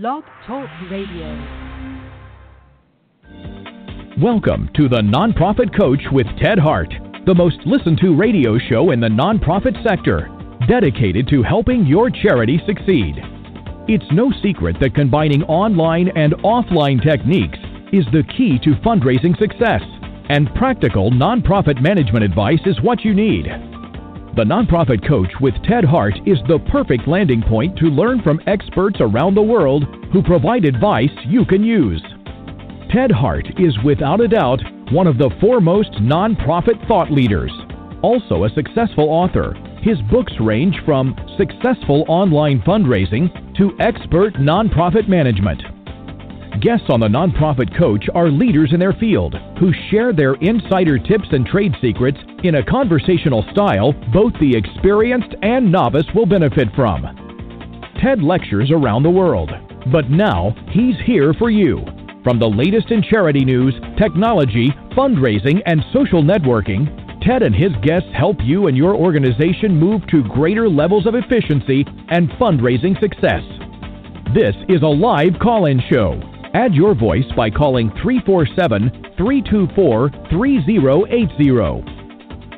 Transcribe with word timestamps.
Blog 0.00 0.24
Talk 0.44 0.68
Radio. 0.90 1.28
Welcome 4.20 4.68
to 4.74 4.88
the 4.88 5.00
Nonprofit 5.00 5.78
Coach 5.78 6.00
with 6.10 6.26
Ted 6.42 6.58
Hart, 6.58 6.92
the 7.26 7.34
most 7.34 7.58
listened 7.64 8.00
to 8.00 8.16
radio 8.16 8.58
show 8.58 8.90
in 8.90 8.98
the 8.98 9.06
nonprofit 9.06 9.80
sector, 9.86 10.28
dedicated 10.66 11.28
to 11.28 11.44
helping 11.44 11.86
your 11.86 12.10
charity 12.10 12.60
succeed. 12.66 13.14
It's 13.86 14.04
no 14.10 14.32
secret 14.42 14.78
that 14.80 14.96
combining 14.96 15.44
online 15.44 16.08
and 16.16 16.32
offline 16.38 17.00
techniques 17.00 17.58
is 17.92 18.04
the 18.06 18.24
key 18.36 18.58
to 18.64 18.74
fundraising 18.82 19.38
success, 19.38 19.82
and 20.28 20.52
practical 20.56 21.12
nonprofit 21.12 21.80
management 21.80 22.24
advice 22.24 22.66
is 22.66 22.82
what 22.82 23.04
you 23.04 23.14
need. 23.14 23.46
The 24.36 24.42
Nonprofit 24.42 25.06
Coach 25.06 25.30
with 25.40 25.54
Ted 25.62 25.84
Hart 25.84 26.14
is 26.26 26.38
the 26.48 26.58
perfect 26.72 27.06
landing 27.06 27.40
point 27.40 27.78
to 27.78 27.84
learn 27.84 28.20
from 28.20 28.40
experts 28.48 28.96
around 28.98 29.36
the 29.36 29.42
world 29.42 29.84
who 30.12 30.24
provide 30.24 30.64
advice 30.64 31.12
you 31.24 31.44
can 31.44 31.62
use. 31.62 32.02
Ted 32.90 33.12
Hart 33.12 33.46
is 33.60 33.78
without 33.84 34.20
a 34.20 34.26
doubt 34.26 34.60
one 34.90 35.06
of 35.06 35.18
the 35.18 35.30
foremost 35.40 35.92
nonprofit 36.02 36.84
thought 36.88 37.12
leaders. 37.12 37.52
Also 38.02 38.42
a 38.42 38.50
successful 38.50 39.08
author, 39.08 39.54
his 39.82 40.02
books 40.10 40.32
range 40.40 40.74
from 40.84 41.14
successful 41.38 42.04
online 42.08 42.60
fundraising 42.62 43.30
to 43.56 43.70
expert 43.78 44.34
nonprofit 44.34 45.08
management. 45.08 45.62
Guests 46.60 46.86
on 46.88 47.00
the 47.00 47.08
Nonprofit 47.08 47.76
Coach 47.76 48.06
are 48.14 48.30
leaders 48.30 48.72
in 48.72 48.78
their 48.78 48.92
field 48.92 49.34
who 49.58 49.72
share 49.90 50.12
their 50.12 50.34
insider 50.34 50.98
tips 50.98 51.26
and 51.32 51.44
trade 51.44 51.74
secrets 51.80 52.18
in 52.44 52.54
a 52.54 52.64
conversational 52.64 53.44
style 53.50 53.92
both 54.12 54.32
the 54.38 54.56
experienced 54.56 55.34
and 55.42 55.70
novice 55.70 56.06
will 56.14 56.26
benefit 56.26 56.68
from. 56.76 57.02
Ted 58.00 58.22
lectures 58.22 58.70
around 58.70 59.02
the 59.02 59.10
world, 59.10 59.50
but 59.90 60.10
now 60.10 60.54
he's 60.70 60.94
here 61.04 61.34
for 61.34 61.50
you. 61.50 61.84
From 62.22 62.38
the 62.38 62.48
latest 62.48 62.92
in 62.92 63.02
charity 63.02 63.44
news, 63.44 63.74
technology, 63.98 64.70
fundraising, 64.96 65.60
and 65.66 65.82
social 65.92 66.22
networking, 66.22 66.86
Ted 67.26 67.42
and 67.42 67.54
his 67.54 67.72
guests 67.82 68.08
help 68.16 68.36
you 68.40 68.68
and 68.68 68.76
your 68.76 68.94
organization 68.94 69.76
move 69.76 70.06
to 70.06 70.22
greater 70.22 70.68
levels 70.68 71.06
of 71.06 71.16
efficiency 71.16 71.84
and 72.10 72.30
fundraising 72.40 72.98
success. 73.00 73.42
This 74.32 74.54
is 74.68 74.82
a 74.82 74.86
live 74.86 75.38
call 75.40 75.66
in 75.66 75.82
show 75.90 76.22
Add 76.54 76.72
your 76.72 76.94
voice 76.94 77.26
by 77.36 77.50
calling 77.50 77.90
347 78.00 78.88
324 79.16 80.10
3080. 80.30 81.84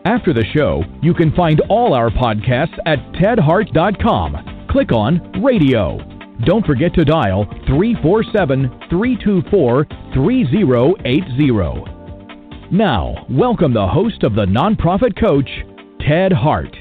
After 0.04 0.34
the 0.34 0.44
show, 0.54 0.84
you 1.00 1.14
can 1.14 1.34
find 1.34 1.62
all 1.70 1.94
our 1.94 2.10
podcasts 2.10 2.78
at 2.84 2.98
tedhart.com. 3.14 4.66
Click 4.70 4.92
on 4.92 5.42
Radio. 5.42 5.96
Don't 6.44 6.66
forget 6.66 6.92
to 6.92 7.06
dial 7.06 7.46
347 7.66 8.68
324 8.90 9.86
3080. 10.12 12.70
Now, 12.70 13.24
welcome 13.30 13.72
the 13.72 13.88
host 13.88 14.24
of 14.24 14.34
the 14.34 14.44
Nonprofit 14.44 15.18
Coach, 15.18 15.48
Ted 16.06 16.32
Hart. 16.32 16.76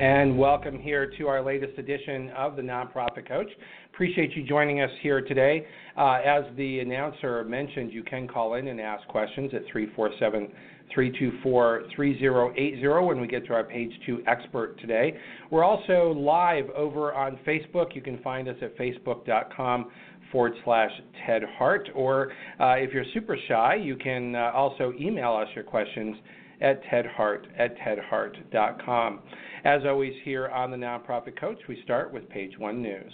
And 0.00 0.38
welcome 0.38 0.78
here 0.78 1.12
to 1.18 1.28
our 1.28 1.42
latest 1.42 1.78
edition 1.78 2.30
of 2.30 2.56
the 2.56 2.62
Nonprofit 2.62 3.28
Coach. 3.28 3.50
Appreciate 3.92 4.34
you 4.34 4.42
joining 4.42 4.80
us 4.80 4.88
here 5.02 5.20
today. 5.20 5.66
Uh, 6.00 6.18
as 6.24 6.44
the 6.56 6.80
announcer 6.80 7.44
mentioned, 7.44 7.92
you 7.92 8.02
can 8.02 8.26
call 8.26 8.54
in 8.54 8.68
and 8.68 8.80
ask 8.80 9.06
questions 9.08 9.50
at 9.52 9.60
347 9.70 10.48
324 10.94 11.82
3080 11.94 12.88
when 13.06 13.20
we 13.20 13.26
get 13.26 13.44
to 13.46 13.52
our 13.52 13.64
page 13.64 13.92
two 14.06 14.22
expert 14.26 14.80
today. 14.80 15.14
We're 15.50 15.62
also 15.62 16.14
live 16.16 16.70
over 16.70 17.12
on 17.12 17.38
Facebook. 17.46 17.94
You 17.94 18.00
can 18.00 18.18
find 18.22 18.48
us 18.48 18.56
at 18.62 18.78
facebook.com 18.78 19.90
forward 20.32 20.54
slash 20.64 20.90
Ted 21.26 21.42
Hart. 21.58 21.90
Or 21.94 22.32
uh, 22.58 22.76
if 22.78 22.94
you're 22.94 23.04
super 23.12 23.36
shy, 23.46 23.74
you 23.74 23.96
can 23.96 24.34
uh, 24.34 24.52
also 24.54 24.94
email 24.98 25.34
us 25.34 25.48
your 25.54 25.64
questions 25.64 26.16
at 26.62 26.82
tedhart 26.84 27.44
at 27.58 27.76
tedhart.com. 27.76 29.20
As 29.64 29.82
always, 29.84 30.14
here 30.24 30.48
on 30.48 30.70
the 30.70 30.78
Nonprofit 30.78 31.38
Coach, 31.38 31.58
we 31.68 31.78
start 31.84 32.10
with 32.10 32.26
page 32.30 32.58
one 32.58 32.80
news. 32.80 33.12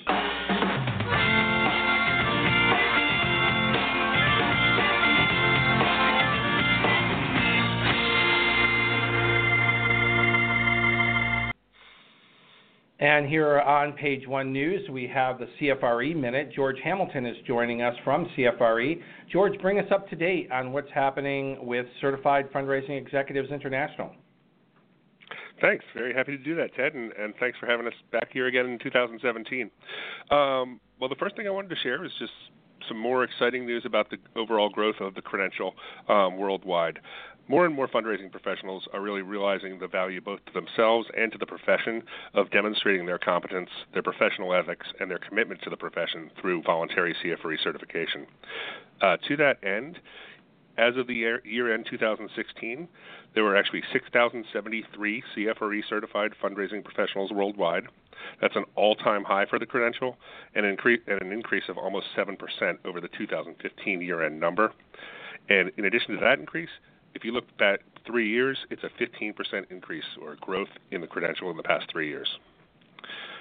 And 13.07 13.29
here 13.29 13.61
on 13.61 13.93
page 13.93 14.27
one 14.27 14.53
news, 14.53 14.91
we 14.91 15.07
have 15.07 15.39
the 15.39 15.47
CFRE 15.61 16.17
Minute. 16.17 16.51
George 16.53 16.79
Hamilton 16.83 17.25
is 17.25 17.37
joining 17.47 17.81
us 17.81 17.95
from 18.03 18.27
CFRE. 18.37 19.01
George, 19.31 19.57
bring 19.61 19.79
us 19.79 19.85
up 19.93 20.11
to 20.11 20.17
date 20.17 20.51
on 20.51 20.73
what's 20.73 20.91
happening 20.93 21.65
with 21.65 21.87
Certified 22.01 22.53
Fundraising 22.53 23.01
Executives 23.01 23.53
International. 23.53 24.11
Thanks. 25.61 25.85
Very 25.95 26.15
happy 26.15 26.37
to 26.37 26.43
do 26.43 26.57
that, 26.57 26.75
Ted, 26.75 26.95
and, 26.95 27.13
and 27.13 27.33
thanks 27.39 27.57
for 27.61 27.67
having 27.67 27.87
us 27.87 27.93
back 28.11 28.31
here 28.33 28.49
again 28.49 28.67
in 28.67 28.77
2017. 28.81 29.71
Um, 30.33 30.81
well, 30.99 31.09
the 31.09 31.15
first 31.15 31.37
thing 31.37 31.47
I 31.47 31.51
wanted 31.51 31.69
to 31.69 31.77
share 31.85 32.05
is 32.05 32.11
just 32.19 32.33
some 32.89 32.99
more 32.99 33.23
exciting 33.23 33.67
news 33.67 33.85
about 33.87 34.11
the 34.11 34.17
overall 34.35 34.69
growth 34.69 34.97
of 35.01 35.15
the 35.15 35.23
credential 35.23 35.75
um, 36.09 36.39
worldwide 36.39 36.99
more 37.49 37.65
and 37.65 37.75
more 37.75 37.89
fundraising 37.89 38.31
professionals 38.31 38.87
are 38.93 39.01
really 39.01 39.23
realizing 39.23 39.79
the 39.79 39.87
value 39.87 40.21
both 40.21 40.45
to 40.47 40.53
themselves 40.53 41.09
and 41.17 41.31
to 41.33 41.39
the 41.39 41.47
profession 41.47 42.03
of 42.35 42.51
demonstrating 42.51 43.07
their 43.07 43.19
competence, 43.19 43.71
their 43.93 44.03
professional 44.03 44.55
ethics, 44.55 44.87
and 45.01 45.11
their 45.11 45.19
commitment 45.19 45.63
to 45.63 45.71
the 45.71 45.77
profession 45.77 46.31
through 46.41 46.63
voluntary 46.63 47.15
CFRE 47.25 47.63
certification. 47.63 48.27
Uh, 49.01 49.17
to 49.29 49.37
that 49.37 49.63
end, 49.65 49.99
as 50.79 50.97
of 50.97 51.07
the 51.07 51.15
year, 51.15 51.41
year 51.45 51.73
end 51.73 51.87
2016, 51.91 52.89
there 53.35 53.45
were 53.45 53.57
actually 53.57 53.83
6,073 53.93 55.23
CFRE 55.35 55.81
certified 55.89 56.33
fundraising 56.43 56.85
professionals 56.85 57.31
worldwide. 57.33 57.85
That's 58.41 58.57
an 58.57 58.65
all 58.75 58.95
time 58.95 59.25
high 59.25 59.47
for 59.47 59.59
the 59.59 59.67
credential 59.67 60.17
and, 60.55 60.65
incre- 60.65 61.01
and 61.07 61.21
an 61.23 61.33
increase 61.33 61.65
of 61.69 61.79
almost 61.79 62.07
7% 62.17 62.37
over 62.85 63.01
the 63.01 63.09
2015 63.09 64.03
year 64.03 64.25
end 64.25 64.41
number. 64.41 64.73
And 65.49 65.71
in 65.77 65.85
addition 65.85 66.15
to 66.15 66.21
that 66.21 66.39
increase, 66.39 66.71
if 67.17 67.25
you 67.25 67.33
look 67.33 67.45
back 67.57 67.81
three 68.07 68.31
years, 68.31 68.59
it's 68.71 68.83
a 68.85 68.91
15% 69.03 69.33
increase 69.71 70.05
or 70.21 70.37
growth 70.41 70.69
in 70.91 71.01
the 71.01 71.07
credential 71.07 71.51
in 71.51 71.57
the 71.57 71.63
past 71.63 71.87
three 71.91 72.09
years. 72.09 72.29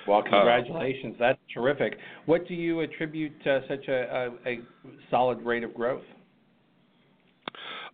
Well, 0.07 0.23
congratulations. 0.23 1.15
Uh, 1.15 1.27
That's 1.27 1.39
terrific. 1.53 1.97
What 2.25 2.47
do 2.47 2.53
you 2.53 2.79
attribute 2.79 3.35
uh, 3.45 3.59
such 3.67 3.87
a, 3.89 4.31
a, 4.45 4.49
a, 4.49 4.59
solid 5.11 5.41
rate 5.41 5.63
of 5.63 5.73
growth? 5.73 6.03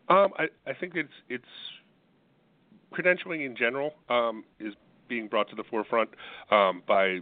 Um, 0.08 0.30
I, 0.38 0.48
I, 0.68 0.74
think 0.74 0.94
it's 0.96 1.10
it's 1.30 1.44
credentialing 2.94 3.46
in 3.46 3.56
general 3.56 3.94
um, 4.10 4.44
is 4.60 4.74
being 5.08 5.28
brought 5.28 5.50
to 5.50 5.56
the 5.56 5.64
forefront 5.70 6.10
um, 6.52 6.84
by 6.86 7.20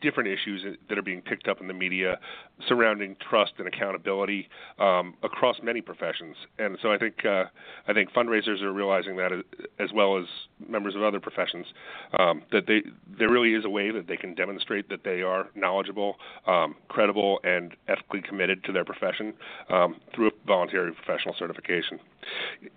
different 0.00 0.28
issues 0.28 0.64
that 0.88 0.98
are 0.98 1.02
being 1.02 1.22
picked 1.22 1.48
up 1.48 1.60
in 1.60 1.68
the 1.68 1.74
media 1.74 2.18
surrounding 2.66 3.16
trust 3.28 3.52
and 3.58 3.68
accountability 3.68 4.48
um, 4.78 5.14
across 5.22 5.56
many 5.62 5.80
professions. 5.80 6.36
And 6.58 6.78
so 6.82 6.92
I 6.92 6.98
think 6.98 7.24
uh, 7.24 7.44
I 7.86 7.92
think 7.92 8.12
fundraisers 8.12 8.62
are 8.62 8.72
realizing 8.72 9.16
that 9.16 9.32
as 9.78 9.92
well 9.92 10.18
as 10.18 10.24
members 10.68 10.94
of 10.94 11.02
other 11.02 11.20
professions 11.20 11.66
um, 12.18 12.42
that 12.52 12.66
they 12.66 12.82
there 13.18 13.30
really 13.30 13.54
is 13.54 13.64
a 13.64 13.70
way 13.70 13.90
that 13.90 14.06
they 14.06 14.16
can 14.16 14.34
demonstrate 14.34 14.88
that 14.88 15.04
they 15.04 15.22
are 15.22 15.48
knowledgeable, 15.54 16.16
um, 16.46 16.74
credible, 16.88 17.40
and 17.44 17.74
ethically 17.88 18.22
committed 18.22 18.64
to 18.64 18.72
their 18.72 18.84
profession 18.84 19.34
um, 19.70 19.96
through 20.14 20.28
a 20.28 20.30
voluntary 20.46 20.92
professional 20.92 21.34
certification. 21.38 21.98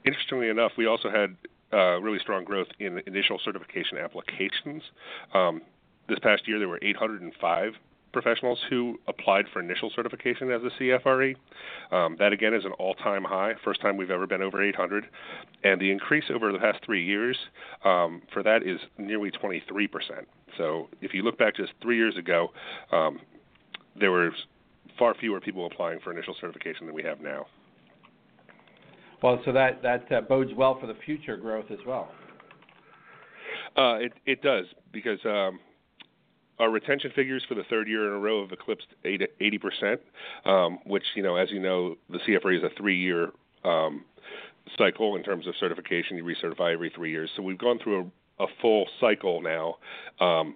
Interestingly 0.06 0.50
enough, 0.50 0.72
we 0.78 0.86
also 0.86 1.10
had 1.10 1.36
uh, 1.74 2.00
really 2.02 2.20
strong 2.20 2.44
growth 2.44 2.68
in 2.80 3.02
initial 3.08 3.40
certification 3.44 3.98
applications. 3.98 4.84
Um, 5.34 5.62
this 6.12 6.20
past 6.20 6.48
year, 6.48 6.60
there 6.60 6.68
were 6.68 6.80
805 6.82 7.74
professionals 8.12 8.60
who 8.70 9.00
applied 9.08 9.46
for 9.54 9.62
initial 9.62 9.90
certification 9.96 10.52
as 10.52 10.62
a 10.62 10.84
CFRE. 10.84 11.36
Um, 11.92 12.18
that 12.20 12.34
again 12.34 12.54
is 12.54 12.66
an 12.66 12.74
all-time 12.74 13.24
high, 13.24 13.54
first 13.64 13.80
time 13.82 13.96
we've 13.96 14.12
ever 14.12 14.28
been 14.28 14.42
over 14.42 14.62
800, 14.62 15.06
and 15.64 15.80
the 15.80 15.90
increase 15.90 16.26
over 16.34 16.52
the 16.52 16.60
past 16.60 16.80
three 16.86 17.06
years 17.06 17.38
um, 17.86 18.22
for 18.34 18.44
that 18.44 18.64
is 18.64 18.80
nearly 18.98 19.32
23 19.32 19.88
percent. 19.88 20.28
So 20.58 20.90
if 21.02 21.14
you 21.14 21.24
look 21.24 21.38
back 21.38 21.56
just 21.56 21.72
three 21.82 21.96
years 21.96 22.18
ago, 22.18 22.50
um, 22.92 23.22
there 23.98 24.12
were 24.12 24.32
far 25.00 25.16
fewer 25.16 25.40
people 25.40 25.66
applying 25.66 26.02
for 26.02 26.12
initial 26.12 26.36
certification 26.42 26.88
than 26.88 26.94
we 26.94 27.04
have 27.04 27.22
now. 27.22 27.46
Well, 29.24 29.42
so 29.46 29.54
that 29.54 29.82
that 29.84 30.12
uh, 30.12 30.22
bodes 30.22 30.52
well 30.54 30.78
for 30.80 30.88
the 30.88 30.98
future 31.06 31.38
growth 31.38 31.72
as 31.72 31.80
well. 31.88 32.12
Uh, 33.78 33.96
it 34.00 34.14
it 34.26 34.42
does 34.42 34.66
because 34.92 35.20
um, 35.24 35.60
our 36.62 36.70
retention 36.70 37.12
figures 37.16 37.44
for 37.50 37.56
the 37.56 37.64
third 37.70 37.88
year 37.88 38.08
in 38.08 38.14
a 38.14 38.20
row 38.20 38.42
have 38.44 38.52
eclipsed 38.52 38.88
80 39.04 39.58
percent, 39.58 40.02
um, 40.46 40.80
which 40.86 41.04
you 41.16 41.24
know, 41.24 41.36
as 41.36 41.50
you 41.52 41.60
know, 41.60 41.96
the 42.10 42.20
CFRE 42.20 42.58
is 42.58 42.64
a 42.64 42.70
three-year 42.78 43.32
um, 43.66 44.06
cycle 44.78 45.16
in 45.16 45.24
terms 45.24 45.48
of 45.48 45.56
certification. 45.60 46.18
You 46.18 46.24
recertify 46.24 46.74
every 46.74 46.92
three 46.96 47.12
years, 47.12 47.30
so 47.36 47.42
we've 47.42 47.58
gone 47.58 47.80
through 47.84 48.12
a, 48.40 48.44
a 48.44 48.48
full 48.62 48.86
cycle 49.00 49.42
now. 49.42 49.76
Um, 50.26 50.56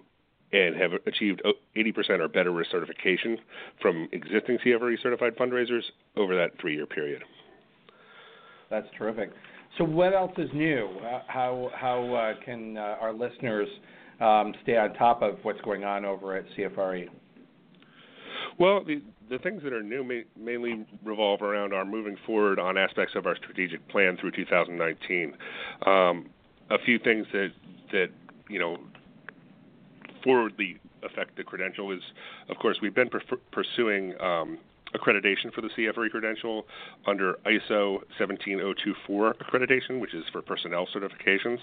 and 0.52 0.76
have 0.76 0.92
achieved 1.06 1.42
80% 1.76 2.20
or 2.20 2.28
better 2.28 2.64
certification 2.70 3.36
from 3.82 4.08
existing 4.12 4.58
CFRE 4.64 4.94
certified 5.02 5.36
fundraisers 5.36 5.82
over 6.16 6.36
that 6.36 6.52
three 6.60 6.76
year 6.76 6.86
period. 6.86 7.24
That's 8.70 8.86
terrific. 8.96 9.30
So, 9.76 9.84
what 9.84 10.14
else 10.14 10.32
is 10.38 10.48
new? 10.54 10.88
How 11.26 11.70
how 11.74 12.14
uh, 12.14 12.44
can 12.44 12.76
uh, 12.76 12.96
our 13.00 13.12
listeners 13.12 13.68
um, 14.20 14.54
stay 14.62 14.76
on 14.76 14.94
top 14.94 15.22
of 15.22 15.38
what's 15.42 15.60
going 15.60 15.84
on 15.84 16.04
over 16.04 16.36
at 16.36 16.44
CFRE? 16.56 17.08
Well, 18.58 18.84
the 18.84 19.02
the 19.28 19.38
things 19.38 19.62
that 19.64 19.72
are 19.72 19.82
new 19.82 20.04
ma- 20.04 20.42
mainly 20.42 20.86
revolve 21.04 21.42
around 21.42 21.74
our 21.74 21.84
moving 21.84 22.16
forward 22.24 22.58
on 22.58 22.78
aspects 22.78 23.14
of 23.16 23.26
our 23.26 23.36
strategic 23.36 23.86
plan 23.88 24.16
through 24.16 24.30
2019. 24.30 25.36
Um, 25.84 26.30
a 26.70 26.78
few 26.84 26.98
things 26.98 27.26
that 27.32 27.50
that 27.92 28.08
you 28.48 28.58
know 28.58 28.78
forwardly 30.22 30.78
affect 31.02 31.36
the 31.36 31.44
credential 31.44 31.92
is, 31.92 32.00
of 32.48 32.56
course, 32.56 32.78
we've 32.82 32.94
been 32.94 33.10
pursuing 33.52 34.20
um, 34.20 34.58
accreditation 34.96 35.52
for 35.54 35.60
the 35.60 35.68
CFRE 35.68 36.10
credential 36.10 36.66
under 37.06 37.34
ISO 37.46 38.00
17024 38.18 39.34
accreditation, 39.34 40.00
which 40.00 40.14
is 40.14 40.24
for 40.32 40.42
personnel 40.42 40.86
certifications. 40.94 41.58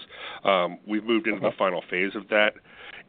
Um, 0.48 0.78
we've 0.86 1.04
moved 1.04 1.26
into 1.26 1.40
the 1.40 1.52
final 1.58 1.82
phase 1.90 2.14
of 2.14 2.28
that, 2.28 2.54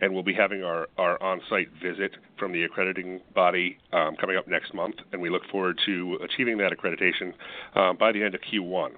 and 0.01 0.13
we'll 0.13 0.23
be 0.23 0.33
having 0.33 0.63
our, 0.63 0.87
our 0.97 1.21
on 1.21 1.41
site 1.49 1.69
visit 1.81 2.11
from 2.37 2.51
the 2.51 2.63
accrediting 2.63 3.21
body 3.33 3.77
um, 3.93 4.15
coming 4.15 4.37
up 4.37 4.47
next 4.47 4.73
month, 4.73 4.95
and 5.11 5.21
we 5.21 5.29
look 5.29 5.43
forward 5.51 5.79
to 5.85 6.17
achieving 6.23 6.57
that 6.57 6.71
accreditation 6.71 7.33
um, 7.75 7.97
by 7.97 8.11
the 8.11 8.23
end 8.23 8.35
of 8.35 8.41
Q1. 8.41 8.91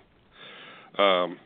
Um, 0.98 1.38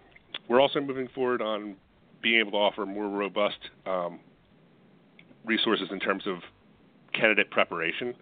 we're 0.47 0.61
also 0.61 0.79
moving 0.79 1.07
forward 1.13 1.41
on 1.41 1.75
being 2.21 2.39
able 2.39 2.51
to 2.51 2.57
offer 2.57 2.85
more 2.85 3.09
robust 3.09 3.57
um, 3.85 4.19
resources 5.45 5.87
in 5.91 5.99
terms 5.99 6.23
of 6.27 6.37
candidate 7.13 7.49
preparation 7.51 8.13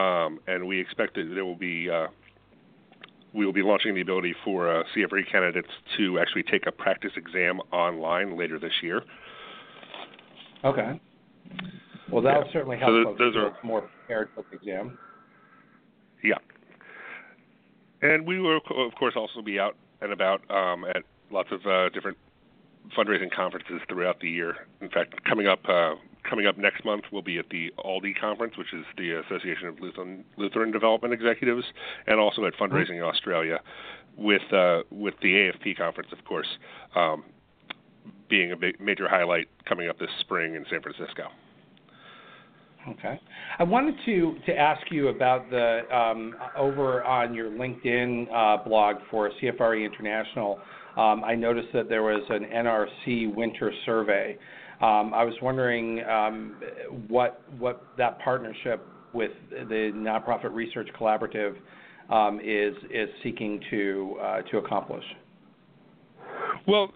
um, 0.00 0.40
and 0.46 0.66
we 0.66 0.80
expect 0.80 1.14
that 1.14 1.30
there 1.34 1.44
will 1.44 1.56
be 1.56 1.88
uh, 1.90 2.06
we 3.32 3.46
will 3.46 3.52
be 3.52 3.62
launching 3.62 3.94
the 3.94 4.00
ability 4.00 4.34
for 4.44 4.68
uh, 4.68 4.82
CFRE 4.94 5.30
candidates 5.30 5.68
to 5.96 6.18
actually 6.18 6.42
take 6.42 6.66
a 6.66 6.72
practice 6.72 7.12
exam 7.16 7.60
online 7.72 8.36
later 8.36 8.58
this 8.58 8.72
year. 8.82 9.02
Okay. 10.64 11.00
Well, 12.10 12.22
that'll 12.22 12.44
yeah. 12.46 12.52
certainly 12.52 12.76
help 12.76 12.90
so 12.90 13.04
folks 13.04 13.18
those 13.18 13.36
are, 13.36 13.56
more 13.62 13.82
prepared 13.82 14.30
for 14.34 14.44
the 14.50 14.56
exam. 14.56 14.98
Yeah. 16.24 16.38
And 18.02 18.26
we 18.26 18.40
will, 18.40 18.56
of 18.56 18.94
course, 18.98 19.14
also 19.16 19.42
be 19.42 19.58
out 19.58 19.76
and 20.00 20.12
about 20.12 20.42
um, 20.50 20.84
at 20.84 21.02
lots 21.30 21.50
of 21.52 21.64
uh, 21.66 21.88
different 21.90 22.16
fundraising 22.98 23.30
conferences 23.30 23.80
throughout 23.88 24.20
the 24.20 24.28
year. 24.28 24.54
In 24.80 24.88
fact, 24.88 25.22
coming 25.24 25.46
up 25.46 25.60
uh, 25.68 25.94
coming 26.28 26.46
up 26.46 26.58
next 26.58 26.84
month, 26.84 27.04
we'll 27.12 27.22
be 27.22 27.38
at 27.38 27.48
the 27.50 27.72
ALDE 27.84 28.18
conference, 28.20 28.56
which 28.56 28.72
is 28.72 28.84
the 28.96 29.20
Association 29.26 29.68
of 29.68 29.80
Lutheran, 29.80 30.24
Lutheran 30.36 30.70
Development 30.70 31.12
Executives, 31.12 31.64
and 32.06 32.18
also 32.20 32.44
at 32.44 32.54
Fundraising. 32.54 33.02
Australia, 33.02 33.60
with 34.16 34.42
uh, 34.52 34.80
with 34.90 35.14
the 35.22 35.28
AFP 35.28 35.76
conference, 35.76 36.10
of 36.12 36.24
course, 36.24 36.46
um, 36.94 37.24
being 38.28 38.52
a 38.52 38.56
major 38.82 39.08
highlight 39.08 39.48
coming 39.68 39.88
up 39.88 39.98
this 39.98 40.10
spring 40.20 40.54
in 40.54 40.64
San 40.70 40.82
Francisco. 40.82 41.28
Okay, 42.88 43.20
I 43.58 43.62
wanted 43.62 43.94
to 44.06 44.36
to 44.46 44.56
ask 44.56 44.90
you 44.90 45.08
about 45.08 45.50
the 45.50 45.82
um, 45.94 46.34
over 46.56 47.04
on 47.04 47.34
your 47.34 47.50
LinkedIn 47.50 48.26
uh, 48.32 48.64
blog 48.66 48.96
for 49.10 49.30
CFRE 49.42 49.84
International. 49.84 50.58
Um, 50.96 51.22
I 51.24 51.34
noticed 51.34 51.68
that 51.74 51.88
there 51.88 52.02
was 52.02 52.22
an 52.30 52.44
NRC 52.44 53.34
winter 53.34 53.72
survey. 53.84 54.36
Um, 54.80 55.12
I 55.12 55.24
was 55.24 55.34
wondering 55.42 56.02
um, 56.04 56.56
what 57.08 57.42
what 57.58 57.84
that 57.98 58.18
partnership 58.20 58.86
with 59.12 59.32
the 59.50 59.92
Nonprofit 59.94 60.54
Research 60.54 60.88
Collaborative 60.98 61.56
um, 62.08 62.40
is 62.40 62.74
is 62.90 63.08
seeking 63.22 63.60
to 63.70 64.16
uh, 64.22 64.42
to 64.42 64.58
accomplish. 64.58 65.04
Well, 66.66 66.92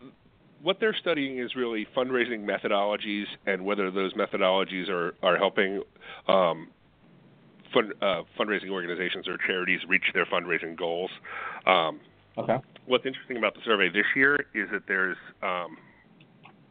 what 0.62 0.78
they're 0.80 0.96
studying 0.98 1.38
is 1.38 1.54
really 1.54 1.86
fundraising 1.94 2.46
methodologies 2.46 3.24
and 3.46 3.64
whether 3.64 3.90
those 3.90 4.14
methodologies 4.14 4.88
are 4.88 5.14
are 5.22 5.36
helping 5.36 5.82
um, 6.26 6.68
fund, 7.74 7.92
uh, 8.00 8.22
fundraising 8.40 8.70
organizations 8.70 9.28
or 9.28 9.36
charities 9.46 9.80
reach 9.88 10.04
their 10.14 10.26
fundraising 10.26 10.76
goals. 10.76 11.10
Um, 11.66 12.00
okay. 12.38 12.56
What's 12.86 13.04
interesting 13.04 13.36
about 13.36 13.54
the 13.54 13.60
survey 13.64 13.88
this 13.88 14.06
year 14.16 14.36
is 14.54 14.70
that 14.72 14.82
there's 14.88 15.16
um, 15.42 15.76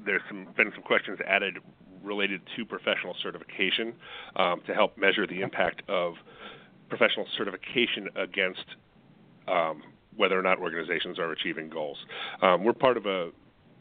there's 0.06 0.22
some, 0.28 0.48
been 0.56 0.72
some 0.74 0.84
questions 0.84 1.20
added 1.28 1.60
related 2.04 2.42
to 2.56 2.66
professional 2.66 3.16
certification 3.22 3.94
um, 4.36 4.62
to 4.68 4.74
help 4.74 4.98
measure 4.98 5.26
the 5.26 5.42
impact 5.42 5.82
of 5.88 6.16
professional 6.90 7.26
certification 7.38 8.10
against 8.16 8.66
um, 9.48 9.84
whether 10.16 10.38
or 10.38 10.42
not 10.42 10.60
organizations 10.60 11.18
are 11.18 11.32
achieving 11.32 11.70
goals. 11.70 11.98
Um, 12.42 12.64
we're 12.64 12.74
part 12.74 12.98
of 12.98 13.06
a 13.06 13.32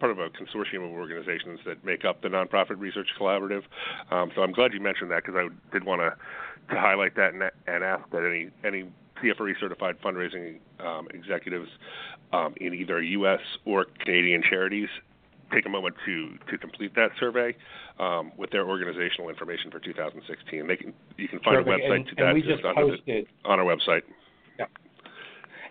part 0.00 0.10
of 0.10 0.18
a 0.18 0.30
consortium 0.30 0.84
of 0.84 0.90
organizations 0.90 1.60
that 1.64 1.84
make 1.84 2.04
up 2.04 2.22
the 2.22 2.28
nonprofit 2.28 2.76
research 2.78 3.06
collaborative. 3.20 3.62
Um, 4.10 4.32
so 4.34 4.42
I'm 4.42 4.50
glad 4.50 4.72
you 4.72 4.80
mentioned 4.80 5.12
that 5.12 5.24
because 5.24 5.36
I 5.36 5.72
did 5.72 5.84
want 5.84 6.00
to 6.00 6.16
to 6.74 6.80
highlight 6.80 7.14
that 7.16 7.34
and, 7.34 7.42
and 7.66 7.84
ask 7.84 8.08
that 8.10 8.24
any 8.24 8.50
any 8.64 8.90
CFRE 9.22 9.52
certified 9.60 9.96
fundraising 10.02 10.58
um, 10.80 11.06
executives 11.14 11.68
um, 12.32 12.54
in 12.56 12.74
either 12.74 13.00
U.S. 13.02 13.40
or 13.64 13.86
Canadian 14.00 14.42
charities 14.42 14.88
take 15.54 15.66
a 15.66 15.68
moment 15.68 15.94
to 16.06 16.38
to 16.50 16.58
complete 16.58 16.94
that 16.94 17.10
survey 17.18 17.54
um, 17.98 18.32
with 18.36 18.50
their 18.50 18.66
organizational 18.66 19.28
information 19.28 19.70
for 19.70 19.80
2016. 19.80 20.66
They 20.66 20.76
can 20.76 20.92
you 21.16 21.28
can 21.28 21.40
find 21.40 21.64
Terrific. 21.64 21.84
a 21.84 21.88
website 21.88 21.96
and, 21.96 22.06
to 22.06 22.14
that 22.16 22.34
just 22.44 22.62
posted 22.62 23.26
the, 23.26 23.48
on 23.48 23.60
our 23.60 23.66
website. 23.66 24.02
Yeah. 24.58 24.66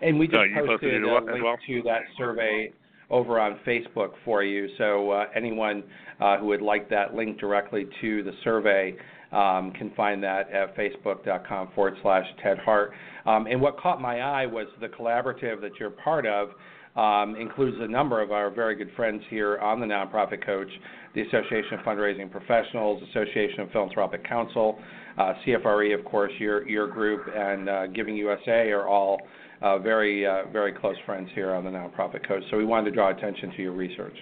And 0.00 0.18
we 0.18 0.26
just 0.26 0.36
uh, 0.36 0.66
posted, 0.66 0.68
posted 0.68 1.02
a 1.02 1.14
link 1.14 1.44
well? 1.44 1.56
to 1.66 1.82
that 1.84 2.02
survey 2.16 2.72
over 3.10 3.38
on 3.38 3.60
Facebook 3.66 4.12
for 4.24 4.42
you. 4.42 4.68
So 4.78 5.10
uh, 5.10 5.26
anyone 5.36 5.84
uh, 6.20 6.38
who 6.38 6.46
would 6.46 6.62
like 6.62 6.88
that 6.90 7.14
link 7.14 7.38
directly 7.38 7.86
to 8.00 8.22
the 8.22 8.32
survey 8.42 8.96
um, 9.32 9.72
can 9.72 9.92
find 9.96 10.22
that 10.22 10.50
at 10.50 10.76
facebook.com 10.76 11.70
forward 11.74 11.94
slash 12.02 12.24
Ted 12.42 12.58
Hart. 12.58 12.92
Um, 13.26 13.46
and 13.46 13.60
what 13.60 13.78
caught 13.78 14.00
my 14.00 14.20
eye 14.20 14.46
was 14.46 14.66
the 14.80 14.88
collaborative 14.88 15.60
that 15.60 15.72
you're 15.78 15.90
part 15.90 16.26
of 16.26 16.50
um, 16.96 17.36
includes 17.36 17.76
a 17.80 17.88
number 17.88 18.20
of 18.20 18.32
our 18.32 18.50
very 18.50 18.74
good 18.74 18.90
friends 18.96 19.22
here 19.30 19.58
on 19.58 19.80
the 19.80 19.86
Nonprofit 19.86 20.44
Coach, 20.44 20.68
the 21.14 21.22
Association 21.22 21.74
of 21.74 21.80
Fundraising 21.80 22.30
Professionals, 22.30 23.02
Association 23.10 23.60
of 23.60 23.70
Philanthropic 23.70 24.26
Counsel, 24.28 24.78
uh, 25.18 25.34
CFRE, 25.46 25.98
of 25.98 26.04
course, 26.04 26.32
your 26.38 26.68
your 26.68 26.86
group, 26.86 27.22
and 27.34 27.68
uh, 27.68 27.86
Giving 27.88 28.16
USA 28.16 28.70
are 28.70 28.86
all 28.86 29.20
uh, 29.62 29.78
very 29.78 30.26
uh, 30.26 30.44
very 30.52 30.72
close 30.72 30.96
friends 31.06 31.28
here 31.34 31.52
on 31.52 31.64
the 31.64 31.70
Nonprofit 31.70 32.26
Coach. 32.26 32.42
So 32.50 32.56
we 32.56 32.64
wanted 32.64 32.90
to 32.90 32.96
draw 32.96 33.10
attention 33.10 33.52
to 33.56 33.62
your 33.62 33.72
research. 33.72 34.16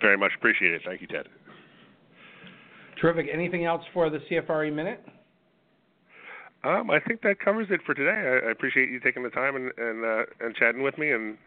Very 0.00 0.16
much 0.16 0.32
appreciated. 0.36 0.80
Thank 0.84 1.00
you, 1.00 1.06
Ted. 1.06 1.26
Terrific. 3.00 3.26
Anything 3.32 3.64
else 3.64 3.82
for 3.92 4.10
the 4.10 4.18
CFRE 4.30 4.72
minute? 4.72 5.04
Um, 6.64 6.90
I 6.90 6.98
think 6.98 7.22
that 7.22 7.38
covers 7.38 7.68
it 7.70 7.80
for 7.86 7.94
today. 7.94 8.10
I, 8.10 8.48
I 8.48 8.50
appreciate 8.50 8.90
you 8.90 8.98
taking 9.00 9.22
the 9.22 9.30
time 9.30 9.54
and 9.56 9.70
and, 9.78 10.04
uh, 10.04 10.24
and 10.40 10.54
chatting 10.56 10.82
with 10.82 10.98
me. 10.98 11.12
And 11.12 11.38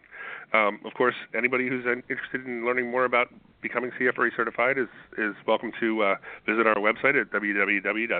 um, 0.53 0.79
of 0.85 0.93
course, 0.93 1.15
anybody 1.35 1.67
who's 1.67 1.85
interested 1.85 2.45
in 2.45 2.65
learning 2.65 2.89
more 2.89 3.03
about 3.05 3.27
becoming 3.61 3.91
CFRE 3.99 4.29
certified 4.35 4.77
is 4.77 4.87
is 5.17 5.35
welcome 5.45 5.71
to 5.79 6.03
uh, 6.03 6.15
visit 6.45 6.65
our 6.65 6.75
website 6.75 7.19
at 7.19 7.29
www.cfre.org, 7.31 8.19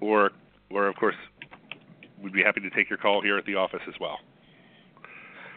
or 0.00 0.30
or 0.70 0.88
of 0.88 0.96
course, 0.96 1.16
we'd 2.22 2.32
be 2.32 2.42
happy 2.42 2.60
to 2.60 2.70
take 2.70 2.88
your 2.88 2.98
call 2.98 3.20
here 3.20 3.36
at 3.36 3.44
the 3.44 3.54
office 3.54 3.82
as 3.86 3.94
well. 4.00 4.18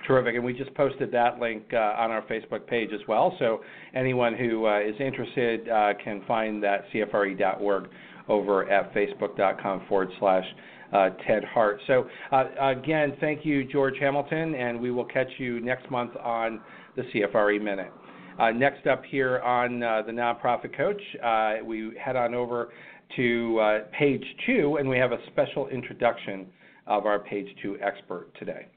Terrific, 0.06 0.36
and 0.36 0.44
we 0.44 0.54
just 0.54 0.74
posted 0.76 1.12
that 1.12 1.40
link 1.40 1.64
uh, 1.74 1.78
on 1.98 2.12
our 2.12 2.22
Facebook 2.24 2.68
page 2.68 2.92
as 2.94 3.02
well. 3.08 3.36
So 3.40 3.62
anyone 3.96 4.36
who 4.36 4.68
uh, 4.68 4.80
is 4.80 4.94
interested 5.00 5.68
uh, 5.68 5.94
can 6.04 6.22
find 6.28 6.62
that 6.64 6.86
CFRE.org 6.94 7.90
over 8.28 8.70
at 8.70 8.94
facebook.com 8.94 9.86
forward 9.88 10.10
slash 10.20 10.46
uh, 10.94 11.10
Ted 11.28 11.44
Hart. 11.44 11.80
So, 11.88 12.08
uh, 12.32 12.46
again, 12.60 13.16
thank 13.20 13.46
you, 13.46 13.64
George 13.66 13.96
Hamilton, 14.00 14.56
and 14.56 14.80
we 14.80 14.92
will 14.92 15.06
catch 15.06 15.30
you 15.38 15.60
next 15.60 15.90
month 15.90 16.16
on 16.18 16.62
the 16.96 17.04
CFRE 17.04 17.62
Minute. 17.62 17.92
Uh, 18.40 18.52
next 18.52 18.86
up 18.88 19.04
here 19.06 19.40
on 19.40 19.82
uh, 19.82 20.02
the 20.06 20.12
Nonprofit 20.12 20.76
Coach, 20.76 21.02
uh, 21.24 21.64
we 21.64 21.92
head 22.02 22.16
on 22.16 22.34
over 22.34 22.70
to 23.16 23.60
uh, 23.60 23.80
page 23.98 24.24
two, 24.46 24.78
and 24.80 24.90
we 24.90 24.98
have 24.98 25.12
a 25.12 25.20
special 25.28 25.68
introduction 25.70 26.48
of 26.88 27.06
our 27.06 27.20
page 27.20 27.48
two 27.62 27.78
expert 27.82 28.28
today. 28.38 28.68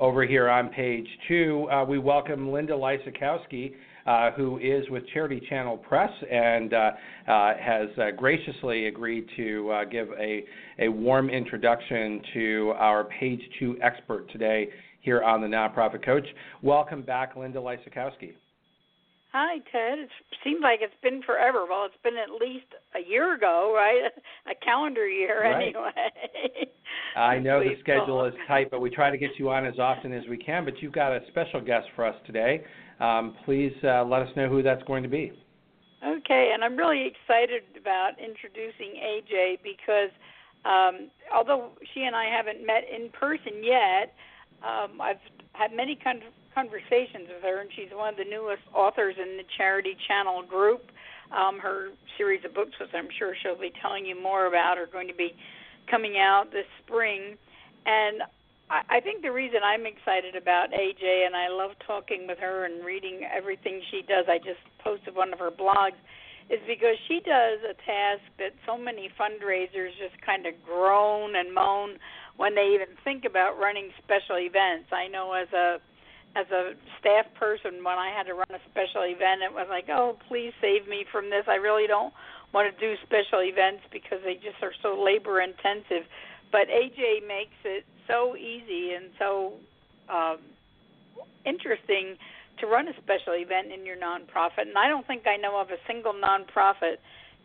Over 0.00 0.24
here 0.24 0.48
on 0.48 0.70
page 0.70 1.06
two, 1.28 1.68
uh, 1.70 1.84
we 1.84 1.98
welcome 1.98 2.50
Linda 2.50 2.72
Lysakowski, 2.72 3.74
uh, 4.06 4.30
who 4.30 4.56
is 4.56 4.88
with 4.88 5.06
Charity 5.12 5.42
Channel 5.46 5.76
Press 5.76 6.08
and 6.32 6.72
uh, 6.72 6.90
uh 7.28 7.52
has 7.60 7.90
uh, 7.98 8.10
graciously 8.16 8.86
agreed 8.86 9.26
to 9.36 9.70
uh, 9.70 9.84
give 9.84 10.08
a, 10.18 10.42
a 10.78 10.88
warm 10.88 11.28
introduction 11.28 12.22
to 12.32 12.72
our 12.78 13.04
page 13.20 13.42
two 13.58 13.76
expert 13.82 14.32
today 14.32 14.68
here 15.02 15.22
on 15.22 15.42
the 15.42 15.46
Nonprofit 15.46 16.02
Coach. 16.02 16.26
Welcome 16.62 17.02
back, 17.02 17.36
Linda 17.36 17.58
Lysakowski. 17.58 18.32
Hi, 19.32 19.58
Ted. 19.70 19.98
It 20.00 20.10
seems 20.42 20.60
like 20.60 20.80
it's 20.82 20.92
been 21.02 21.22
forever. 21.22 21.64
Well, 21.68 21.84
it's 21.86 22.02
been 22.02 22.16
at 22.16 22.30
least 22.30 22.66
a 22.96 23.08
year 23.08 23.34
ago, 23.34 23.72
right? 23.74 24.10
A 24.50 24.54
calendar 24.64 25.06
year, 25.08 25.44
right. 25.44 25.68
anyway. 25.68 26.70
I 27.16 27.38
know 27.38 27.60
the 27.60 27.76
schedule 27.80 28.24
is 28.24 28.34
tight, 28.48 28.70
but 28.72 28.80
we 28.80 28.90
try 28.90 29.10
to 29.10 29.18
get 29.18 29.30
you 29.38 29.50
on 29.50 29.64
as 29.66 29.78
often 29.78 30.12
as 30.12 30.24
we 30.28 30.36
can. 30.36 30.64
But 30.64 30.82
you've 30.82 30.92
got 30.92 31.12
a 31.12 31.20
special 31.28 31.60
guest 31.60 31.86
for 31.94 32.04
us 32.04 32.16
today. 32.26 32.64
Um, 32.98 33.36
please 33.44 33.72
uh, 33.84 34.04
let 34.04 34.22
us 34.22 34.28
know 34.36 34.48
who 34.48 34.62
that's 34.62 34.82
going 34.82 35.04
to 35.04 35.08
be. 35.08 35.32
Okay, 36.04 36.50
and 36.52 36.64
I'm 36.64 36.76
really 36.76 37.06
excited 37.06 37.62
about 37.78 38.12
introducing 38.18 38.98
AJ 38.98 39.58
because 39.62 40.10
um, 40.64 41.10
although 41.34 41.70
she 41.94 42.02
and 42.02 42.16
I 42.16 42.24
haven't 42.24 42.66
met 42.66 42.82
in 42.90 43.10
person 43.10 43.62
yet, 43.62 44.14
um, 44.62 45.00
I've 45.00 45.22
had 45.52 45.72
many 45.74 45.96
con- 46.02 46.20
conversations 46.54 47.28
with 47.28 47.42
her, 47.42 47.60
and 47.60 47.70
she's 47.74 47.90
one 47.92 48.14
of 48.14 48.18
the 48.18 48.28
newest 48.28 48.62
authors 48.74 49.14
in 49.20 49.36
the 49.36 49.44
Charity 49.56 49.96
Channel 50.08 50.42
group. 50.42 50.90
Um, 51.30 51.60
her 51.60 51.90
series 52.18 52.44
of 52.44 52.54
books, 52.54 52.72
which 52.80 52.90
I'm 52.92 53.08
sure 53.18 53.34
she'll 53.40 53.58
be 53.58 53.72
telling 53.80 54.04
you 54.04 54.20
more 54.20 54.46
about, 54.46 54.78
are 54.78 54.90
going 54.90 55.06
to 55.06 55.14
be 55.14 55.30
coming 55.88 56.18
out 56.18 56.50
this 56.50 56.66
spring. 56.84 57.38
And 57.86 58.22
I, 58.68 58.98
I 58.98 59.00
think 59.00 59.22
the 59.22 59.30
reason 59.30 59.60
I'm 59.62 59.86
excited 59.86 60.34
about 60.34 60.70
AJ, 60.70 61.26
and 61.26 61.36
I 61.36 61.48
love 61.48 61.72
talking 61.86 62.26
with 62.26 62.38
her 62.38 62.64
and 62.64 62.84
reading 62.84 63.22
everything 63.30 63.80
she 63.90 64.02
does, 64.02 64.26
I 64.26 64.38
just 64.38 64.62
posted 64.82 65.14
one 65.14 65.32
of 65.32 65.38
her 65.38 65.50
blogs, 65.50 65.98
is 66.50 66.58
because 66.66 66.98
she 67.06 67.20
does 67.22 67.62
a 67.62 67.74
task 67.86 68.26
that 68.38 68.50
so 68.66 68.76
many 68.76 69.08
fundraisers 69.14 69.94
just 70.02 70.18
kind 70.26 70.46
of 70.46 70.54
groan 70.66 71.36
and 71.36 71.54
moan 71.54 71.94
when 72.36 72.56
they 72.56 72.74
even 72.74 72.90
think 73.04 73.24
about 73.24 73.58
running 73.58 73.90
special 74.02 74.34
events. 74.38 74.90
I 74.90 75.06
know 75.06 75.32
as 75.32 75.46
a 75.52 75.78
as 76.36 76.46
a 76.50 76.74
staff 77.00 77.26
person 77.34 77.82
when 77.82 77.98
I 77.98 78.10
had 78.16 78.24
to 78.26 78.34
run 78.34 78.50
a 78.50 78.62
special 78.70 79.02
event 79.02 79.42
it 79.42 79.52
was 79.52 79.66
like, 79.68 79.88
"Oh, 79.88 80.16
please 80.28 80.52
save 80.60 80.86
me 80.86 81.04
from 81.10 81.30
this. 81.30 81.44
I 81.48 81.56
really 81.56 81.86
don't 81.86 82.14
want 82.52 82.72
to 82.72 82.80
do 82.80 82.96
special 83.02 83.42
events 83.42 83.82
because 83.90 84.22
they 84.22 84.34
just 84.34 84.62
are 84.62 84.74
so 84.82 85.00
labor 85.00 85.40
intensive." 85.40 86.06
But 86.52 86.68
AJ 86.68 87.26
makes 87.26 87.58
it 87.64 87.84
so 88.06 88.36
easy 88.36 88.94
and 88.94 89.10
so 89.18 89.54
um 90.08 90.38
interesting 91.44 92.16
to 92.58 92.66
run 92.66 92.88
a 92.88 92.96
special 93.02 93.34
event 93.34 93.72
in 93.72 93.86
your 93.86 93.96
nonprofit. 93.96 94.68
And 94.68 94.76
I 94.76 94.88
don't 94.88 95.06
think 95.06 95.26
I 95.26 95.36
know 95.36 95.58
of 95.58 95.70
a 95.70 95.78
single 95.86 96.12
nonprofit 96.12 96.98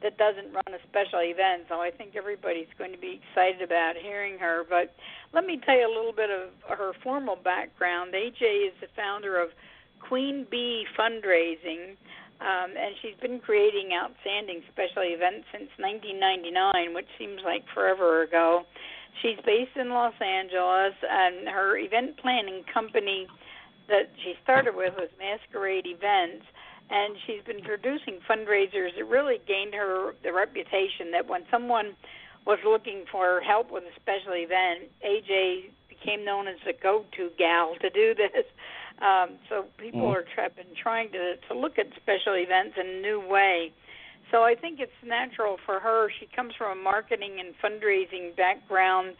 that 0.06 0.22
doesn't 0.22 0.54
run 0.54 0.70
a 0.70 0.82
special 0.86 1.26
event. 1.26 1.66
So 1.68 1.82
I 1.82 1.90
think 1.90 2.14
everybody's 2.16 2.70
going 2.78 2.94
to 2.94 3.02
be 3.02 3.18
excited 3.18 3.66
about 3.66 3.98
hearing 3.98 4.38
her. 4.38 4.62
But 4.70 4.94
let 5.34 5.50
me 5.50 5.60
tell 5.66 5.74
you 5.74 5.90
a 5.90 5.90
little 5.90 6.14
bit 6.14 6.30
of 6.30 6.54
her 6.78 6.94
formal 7.02 7.36
background. 7.36 8.14
AJ 8.14 8.70
is 8.70 8.76
the 8.80 8.88
founder 8.96 9.42
of 9.42 9.50
Queen 9.98 10.46
Bee 10.52 10.86
Fundraising. 10.94 11.98
Um, 12.38 12.78
and 12.78 12.94
she's 13.02 13.18
been 13.20 13.40
creating 13.40 13.98
outstanding 13.98 14.62
special 14.70 15.02
events 15.02 15.50
since 15.50 15.74
1999, 15.82 16.94
which 16.94 17.10
seems 17.18 17.42
like 17.42 17.66
forever 17.74 18.22
ago. 18.22 18.62
She's 19.24 19.42
based 19.42 19.74
in 19.74 19.90
Los 19.90 20.14
Angeles, 20.22 20.94
and 21.02 21.48
her 21.50 21.80
event 21.80 22.18
planning 22.22 22.62
company 22.72 23.26
that 23.88 24.12
she 24.22 24.36
started 24.44 24.76
with 24.76 24.94
was 25.00 25.10
Masquerade 25.18 25.88
Events 25.88 26.46
and 26.90 27.16
she's 27.26 27.42
been 27.46 27.62
producing 27.62 28.20
fundraisers 28.30 28.96
that 28.96 29.06
really 29.06 29.40
gained 29.48 29.74
her 29.74 30.14
the 30.24 30.32
reputation 30.32 31.12
that 31.12 31.28
when 31.28 31.44
someone 31.50 31.96
was 32.46 32.60
looking 32.64 33.06
for 33.12 33.42
help 33.42 33.72
with 33.72 33.84
a 33.84 33.96
special 34.00 34.34
event, 34.34 34.92
AJ 35.06 35.72
became 35.90 36.24
known 36.24 36.48
as 36.48 36.58
the 36.66 36.74
go-to 36.74 37.32
gal 37.38 37.74
to 37.82 37.90
do 37.90 38.14
this. 38.14 38.46
Um, 39.02 39.38
so 39.50 39.66
people 39.78 40.02
mm. 40.02 40.16
are 40.16 40.26
have 40.42 40.56
been 40.56 40.76
trying 40.82 41.12
to 41.12 41.36
to 41.50 41.54
look 41.58 41.78
at 41.78 41.88
special 41.96 42.34
events 42.36 42.78
in 42.80 42.88
a 42.88 43.02
new 43.02 43.20
way. 43.20 43.74
So 44.32 44.44
I 44.44 44.56
think 44.56 44.80
it's 44.80 44.92
natural 45.04 45.58
for 45.66 45.80
her. 45.80 46.10
She 46.20 46.28
comes 46.36 46.54
from 46.58 46.80
a 46.80 46.82
marketing 46.82 47.38
and 47.40 47.54
fundraising 47.62 48.36
background. 48.36 49.16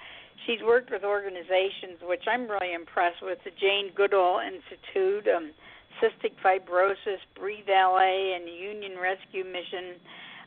She's 0.46 0.62
worked 0.62 0.92
with 0.92 1.04
organizations, 1.04 2.00
which 2.02 2.24
I'm 2.28 2.48
really 2.48 2.74
impressed 2.74 3.22
with, 3.22 3.40
the 3.44 3.52
Jane 3.52 3.92
Goodall 3.96 4.40
Institute. 4.40 5.28
Um, 5.28 5.52
cystic 6.02 6.34
fibrosis, 6.44 7.22
Breathe 7.38 7.68
LA, 7.68 8.36
and 8.36 8.48
Union 8.48 8.98
Rescue 9.02 9.44
Mission. 9.44 10.00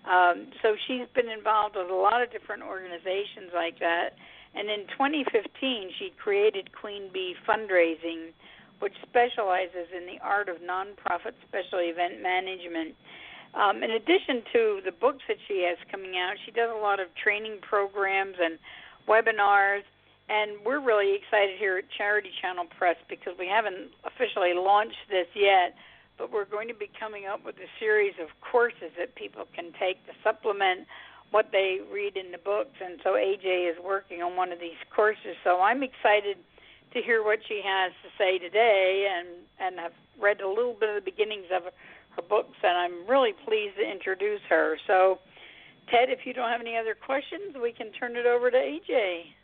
Um, 0.09 0.47
so 0.63 0.77
she's 0.87 1.07
been 1.15 1.29
involved 1.29 1.77
with 1.77 1.91
a 1.91 1.95
lot 1.95 2.23
of 2.23 2.31
different 2.31 2.63
organizations 2.63 3.53
like 3.55 3.79
that. 3.81 4.17
And 4.55 4.71
in 4.71 4.87
2015, 4.97 5.91
she 5.99 6.13
created 6.17 6.73
Queen 6.73 7.11
Bee 7.13 7.35
Fundraising, 7.47 8.33
which 8.81 8.95
specializes 9.03 9.93
in 9.95 10.07
the 10.07 10.19
art 10.23 10.49
of 10.49 10.57
nonprofit 10.59 11.37
special 11.47 11.81
event 11.81 12.23
management. 12.23 12.95
Um, 13.55 13.83
in 13.83 13.91
addition 13.91 14.43
to 14.53 14.81
the 14.85 14.93
books 14.93 15.23
that 15.29 15.37
she 15.47 15.65
has 15.69 15.79
coming 15.91 16.17
out, 16.17 16.35
she 16.45 16.53
does 16.53 16.71
a 16.73 16.81
lot 16.81 17.01
of 17.01 17.09
training 17.15 17.59
programs 17.63 18.37
and 18.41 18.59
webinars 19.09 19.83
and 20.29 20.61
we're 20.65 20.81
really 20.81 21.17
excited 21.17 21.59
here 21.59 21.79
at 21.79 21.85
Charity 21.97 22.31
Channel 22.41 22.67
Press 22.77 22.97
because 23.09 23.35
we 23.39 23.49
haven't 23.49 23.91
officially 24.05 24.53
launched 24.55 25.09
this 25.09 25.27
yet, 25.35 25.75
but 26.19 26.33
we're 26.33 26.45
going 26.45 26.69
to 26.69 26.75
be 26.75 26.91
coming 27.01 27.25
up 27.27 27.45
with 27.45 27.57
a 27.57 27.71
series 27.81 28.15
of 28.21 28.29
courses 28.41 28.93
that 28.99 29.15
people 29.15 29.49
can 29.55 29.73
take 29.81 30.05
to 30.07 30.13
supplement 30.23 30.87
what 31.31 31.49
they 31.53 31.81
read 31.93 32.17
in 32.17 32.33
the 32.33 32.39
books. 32.39 32.77
And 32.81 33.01
so 33.03 33.17
AJ 33.17 33.73
is 33.73 33.77
working 33.83 34.23
on 34.23 34.37
one 34.37 34.53
of 34.53 34.61
these 34.61 34.81
courses. 34.95 35.37
So 35.45 35.61
I'm 35.61 35.83
excited 35.83 36.37
to 36.93 37.03
hear 37.03 37.25
what 37.25 37.41
she 37.47 37.61
has 37.65 37.93
to 38.03 38.09
say 38.17 38.39
today, 38.39 39.09
and 39.13 39.29
and 39.61 39.79
have 39.79 39.93
read 40.21 40.41
a 40.41 40.49
little 40.49 40.77
bit 40.79 40.89
of 40.89 41.05
the 41.05 41.11
beginnings 41.11 41.47
of 41.55 41.65
her 42.17 42.23
books, 42.23 42.57
and 42.63 42.77
I'm 42.77 43.07
really 43.09 43.33
pleased 43.45 43.77
to 43.77 43.85
introduce 43.85 44.41
her. 44.49 44.79
So, 44.87 45.19
Ted, 45.91 46.09
if 46.11 46.25
you 46.25 46.33
don't 46.33 46.49
have 46.49 46.61
any 46.61 46.77
other 46.77 46.95
questions, 46.95 47.57
we 47.61 47.73
can 47.73 47.93
turn 47.93 48.17
it 48.17 48.27
over 48.27 48.51
to 48.51 48.57
AJ. 48.57 49.37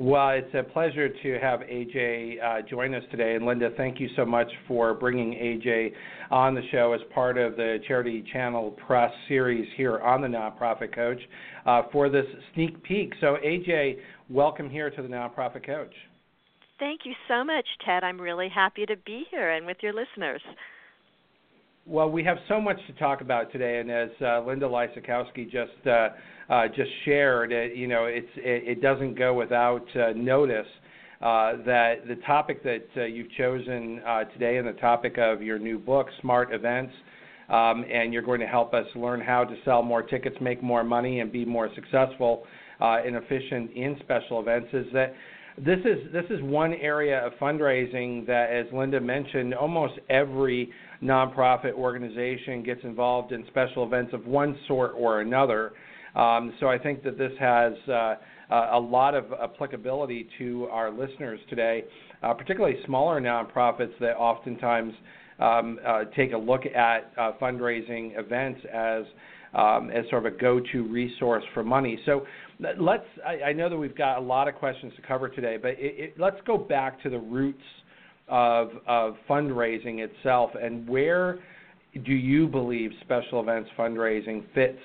Well, 0.00 0.30
it's 0.30 0.54
a 0.54 0.62
pleasure 0.62 1.10
to 1.10 1.38
have 1.40 1.60
AJ 1.60 2.42
uh, 2.42 2.62
join 2.66 2.94
us 2.94 3.02
today. 3.10 3.34
And 3.34 3.44
Linda, 3.44 3.68
thank 3.76 4.00
you 4.00 4.08
so 4.16 4.24
much 4.24 4.50
for 4.66 4.94
bringing 4.94 5.34
AJ 5.34 5.92
on 6.30 6.54
the 6.54 6.62
show 6.72 6.94
as 6.94 7.02
part 7.12 7.36
of 7.36 7.56
the 7.56 7.80
Charity 7.86 8.24
Channel 8.32 8.70
Press 8.86 9.12
series 9.28 9.68
here 9.76 9.98
on 9.98 10.22
the 10.22 10.26
Nonprofit 10.26 10.94
Coach 10.94 11.20
uh, 11.66 11.82
for 11.92 12.08
this 12.08 12.24
sneak 12.54 12.82
peek. 12.82 13.12
So, 13.20 13.36
AJ, 13.44 13.96
welcome 14.30 14.70
here 14.70 14.88
to 14.88 15.02
the 15.02 15.08
Nonprofit 15.08 15.66
Coach. 15.66 15.92
Thank 16.78 17.00
you 17.04 17.12
so 17.28 17.44
much, 17.44 17.66
Ted. 17.84 18.02
I'm 18.02 18.18
really 18.18 18.48
happy 18.48 18.86
to 18.86 18.96
be 19.04 19.24
here 19.30 19.50
and 19.50 19.66
with 19.66 19.76
your 19.82 19.92
listeners. 19.92 20.40
Well, 21.90 22.08
we 22.08 22.22
have 22.22 22.38
so 22.46 22.60
much 22.60 22.76
to 22.86 22.92
talk 22.92 23.20
about 23.20 23.50
today, 23.50 23.80
and 23.80 23.90
as 23.90 24.10
uh, 24.22 24.46
Linda 24.46 24.66
Lysakowski 24.66 25.50
just 25.50 25.88
uh, 25.88 26.10
uh, 26.48 26.68
just 26.68 26.88
shared, 27.04 27.50
it, 27.50 27.74
you 27.74 27.88
know, 27.88 28.04
it's 28.04 28.28
it, 28.36 28.78
it 28.78 28.80
doesn't 28.80 29.18
go 29.18 29.34
without 29.34 29.84
uh, 29.96 30.12
notice 30.14 30.68
uh, 31.20 31.54
that 31.66 32.06
the 32.06 32.14
topic 32.24 32.62
that 32.62 32.86
uh, 32.96 33.06
you've 33.06 33.32
chosen 33.32 34.00
today 34.32 34.58
and 34.58 34.68
the 34.68 34.80
topic 34.80 35.18
of 35.18 35.42
your 35.42 35.58
new 35.58 35.80
book, 35.80 36.06
Smart 36.20 36.54
Events, 36.54 36.92
um, 37.48 37.84
and 37.92 38.12
you're 38.12 38.22
going 38.22 38.38
to 38.38 38.46
help 38.46 38.72
us 38.72 38.86
learn 38.94 39.20
how 39.20 39.42
to 39.42 39.56
sell 39.64 39.82
more 39.82 40.04
tickets, 40.04 40.36
make 40.40 40.62
more 40.62 40.84
money, 40.84 41.18
and 41.18 41.32
be 41.32 41.44
more 41.44 41.68
successful 41.74 42.44
and 42.78 43.16
efficient 43.16 43.72
in 43.72 43.96
special 44.04 44.38
events. 44.38 44.68
Is 44.72 44.86
that 44.92 45.12
this 45.58 45.80
is 45.80 46.12
this 46.12 46.24
is 46.30 46.40
one 46.42 46.72
area 46.74 47.18
of 47.26 47.32
fundraising 47.34 48.24
that, 48.26 48.50
as 48.50 48.66
Linda 48.72 49.00
mentioned, 49.00 49.54
almost 49.54 49.94
every 50.08 50.70
nonprofit 51.02 51.72
organization 51.72 52.62
gets 52.62 52.80
involved 52.84 53.32
in 53.32 53.44
special 53.48 53.84
events 53.84 54.12
of 54.12 54.26
one 54.26 54.58
sort 54.68 54.92
or 54.96 55.20
another. 55.20 55.72
Um, 56.14 56.52
so 56.60 56.68
I 56.68 56.78
think 56.78 57.02
that 57.04 57.16
this 57.16 57.32
has 57.38 57.72
uh, 57.88 58.14
a 58.72 58.80
lot 58.80 59.14
of 59.14 59.26
applicability 59.32 60.28
to 60.38 60.66
our 60.66 60.90
listeners 60.90 61.40
today, 61.48 61.84
uh, 62.22 62.34
particularly 62.34 62.76
smaller 62.84 63.20
nonprofits 63.20 63.92
that 64.00 64.16
oftentimes 64.16 64.92
um, 65.38 65.78
uh, 65.86 66.04
take 66.16 66.32
a 66.32 66.36
look 66.36 66.66
at 66.66 67.12
uh, 67.16 67.32
fundraising 67.40 68.18
events 68.18 68.60
as 68.72 69.04
um, 69.52 69.90
as 69.90 70.04
sort 70.10 70.24
of 70.24 70.32
a 70.32 70.36
go-to 70.36 70.86
resource 70.86 71.42
for 71.54 71.64
money. 71.64 71.98
So 72.06 72.24
let's. 72.78 73.06
I, 73.26 73.48
I 73.48 73.52
know 73.52 73.68
that 73.68 73.76
we've 73.76 73.96
got 73.96 74.18
a 74.18 74.20
lot 74.20 74.46
of 74.46 74.54
questions 74.54 74.92
to 74.96 75.02
cover 75.02 75.28
today, 75.28 75.56
but 75.60 75.72
it, 75.72 75.78
it, 75.78 76.14
let's 76.18 76.36
go 76.46 76.56
back 76.56 77.02
to 77.02 77.10
the 77.10 77.18
roots 77.18 77.62
of 78.30 78.70
of 78.86 79.16
fundraising 79.28 79.98
itself 79.98 80.50
and 80.60 80.88
where 80.88 81.38
do 82.04 82.12
you 82.12 82.46
believe 82.46 82.90
special 83.00 83.40
events 83.40 83.68
fundraising 83.76 84.44
fits 84.54 84.78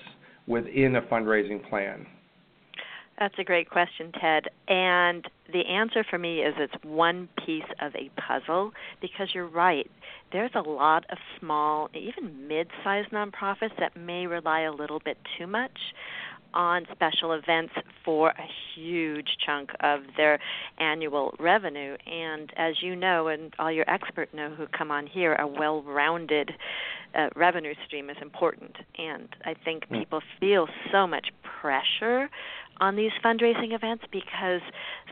within 0.48 0.96
a 0.96 1.02
fundraising 1.04 1.68
plan? 1.70 2.06
That's 3.20 3.36
a 3.40 3.44
great 3.44 3.70
question, 3.70 4.12
Ted. 4.20 4.46
And 4.68 5.26
the 5.54 5.66
answer 5.66 6.04
for 6.10 6.18
me 6.18 6.40
is 6.40 6.54
it's 6.58 6.74
one 6.84 7.30
piece 7.46 7.64
of 7.82 7.94
a 7.96 8.10
puzzle 8.20 8.72
because 9.02 9.30
you're 9.34 9.48
right. 9.48 9.90
There's 10.34 10.52
a 10.54 10.62
lot 10.62 11.06
of 11.10 11.18
small, 11.40 11.90
even 11.94 12.48
mid 12.48 12.68
sized 12.84 13.12
nonprofits 13.12 13.78
that 13.80 13.96
may 13.96 14.28
rely 14.28 14.62
a 14.62 14.74
little 14.74 15.00
bit 15.00 15.18
too 15.38 15.48
much 15.48 15.80
on 16.56 16.86
special 16.92 17.34
events 17.34 17.74
for 18.04 18.30
a 18.30 18.48
huge 18.76 19.28
chunk 19.46 19.72
of 19.82 20.02
their 20.18 20.40
annual 20.80 21.36
revenue. 21.40 21.98
And 22.08 22.52
as 22.56 22.82
you 22.82 22.96
know, 22.96 23.28
and 23.28 23.54
all 23.60 23.72
your 23.72 23.90
experts 23.90 24.34
know 24.34 24.50
who 24.50 24.66
come 24.68 24.92
on 24.92 25.06
here, 25.06 25.36
a 25.36 25.48
well 25.48 25.84
rounded 25.84 26.52
uh, 27.14 27.30
revenue 27.36 27.74
stream 27.86 28.10
is 28.10 28.18
important. 28.22 28.76
And 28.98 29.30
I 29.46 29.54
think 29.54 29.88
hmm. 29.88 30.00
people 30.00 30.22
feel 30.40 30.68
so 30.92 31.06
much 31.06 31.28
pressure 31.62 32.30
on 32.82 32.96
these 32.96 33.12
fundraising 33.24 33.74
events 33.74 34.04
because 34.12 34.62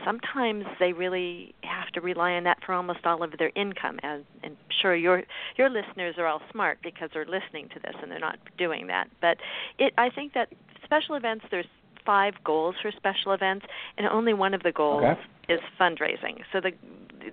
sometimes 0.04 0.64
they 0.78 0.92
really 0.92 1.54
have 1.62 1.88
to 1.94 2.00
rely 2.00 2.32
on 2.32 2.44
that 2.44 2.58
for 2.64 2.74
almost 2.74 3.00
all 3.04 3.22
of 3.22 3.32
their 3.38 3.50
income 3.56 3.98
and, 4.02 4.24
and 4.42 4.56
sure 4.82 4.94
your 4.94 5.22
your 5.56 5.70
listeners 5.70 6.16
are 6.18 6.26
all 6.26 6.42
smart 6.52 6.78
because 6.82 7.08
they're 7.14 7.24
listening 7.24 7.68
to 7.70 7.80
this 7.80 7.94
and 8.02 8.10
they're 8.10 8.18
not 8.18 8.38
doing 8.58 8.86
that 8.88 9.08
but 9.20 9.38
it 9.78 9.94
I 9.96 10.10
think 10.10 10.34
that 10.34 10.48
special 10.84 11.14
events 11.14 11.44
there's 11.50 11.66
five 12.06 12.34
goals 12.44 12.74
for 12.82 12.90
special 12.96 13.32
events 13.32 13.64
and 13.96 14.06
only 14.06 14.34
one 14.34 14.52
of 14.54 14.62
the 14.62 14.72
goals 14.72 15.02
okay. 15.02 15.54
is 15.54 15.60
fundraising 15.80 16.38
so 16.52 16.60
the 16.60 16.70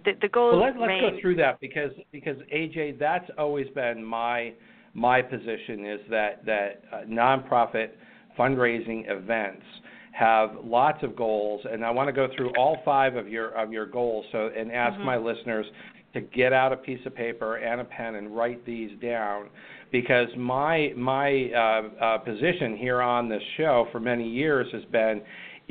the, 0.05 0.12
the 0.22 0.27
goals 0.29 0.53
well, 0.53 0.62
let, 0.62 0.79
let's 0.79 0.88
range... 0.88 1.15
go 1.15 1.22
through 1.22 1.36
that 1.36 1.60
because 1.60 1.91
because 2.12 2.38
AJ 2.53 2.98
that's 3.00 3.29
always 3.38 3.67
been 3.75 4.03
my 4.03 4.53
my 4.93 5.22
position 5.22 5.86
is 5.86 6.00
that 6.10 6.46
that 6.46 6.84
uh, 6.91 6.98
nonprofit 7.08 7.89
fundraising 8.38 9.03
events 9.10 9.63
have 10.12 10.51
lots 10.63 11.03
of 11.03 11.15
goals, 11.15 11.62
and 11.72 11.86
I 11.86 11.91
want 11.91 12.08
to 12.08 12.13
go 12.13 12.27
through 12.36 12.51
all 12.58 12.77
five 12.84 13.15
of 13.15 13.27
your 13.27 13.50
of 13.58 13.72
your 13.72 13.86
goals. 13.86 14.25
So, 14.31 14.50
and 14.55 14.72
ask 14.72 14.96
mm-hmm. 14.96 15.05
my 15.05 15.17
listeners 15.17 15.65
to 16.13 16.22
get 16.22 16.51
out 16.51 16.74
a 16.74 16.77
piece 16.77 17.00
of 17.05 17.15
paper 17.15 17.55
and 17.58 17.79
a 17.79 17.86
pen 17.86 18.15
and 18.15 18.36
write 18.36 18.65
these 18.65 18.91
down, 19.01 19.48
because 19.92 20.28
my 20.38 20.94
my 20.96 21.52
uh, 21.52 22.04
uh, 22.04 22.18
position 22.20 22.78
here 22.78 23.02
on 23.02 23.30
this 23.30 23.44
show 23.58 23.88
for 23.92 24.00
many 24.00 24.28
years 24.28 24.68
has 24.74 24.84
been. 24.86 25.22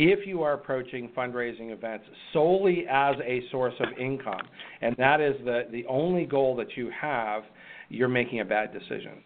If 0.03 0.27
you 0.27 0.43
are 0.43 0.55
approaching 0.55 1.11
fundraising 1.15 1.73
events 1.73 2.07
solely 2.33 2.87
as 2.91 3.17
a 3.23 3.43
source 3.51 3.75
of 3.81 3.99
income, 3.99 4.41
and 4.81 4.97
that 4.97 5.21
is 5.21 5.35
the, 5.45 5.65
the 5.71 5.85
only 5.87 6.25
goal 6.25 6.57
that 6.57 6.75
you 6.75 6.91
have, 6.99 7.43
you're 7.91 8.09
making 8.09 8.41
a 8.41 8.45
bad 8.45 8.73
decision 8.73 9.23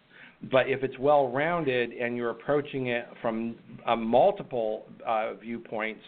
but 0.51 0.69
if 0.69 0.83
it's 0.83 0.97
well 0.99 1.29
rounded 1.29 1.91
and 1.91 2.15
you're 2.15 2.31
approaching 2.31 2.87
it 2.87 3.07
from 3.21 3.55
uh, 3.85 3.95
multiple 3.95 4.85
uh, 5.05 5.33
viewpoints 5.35 6.01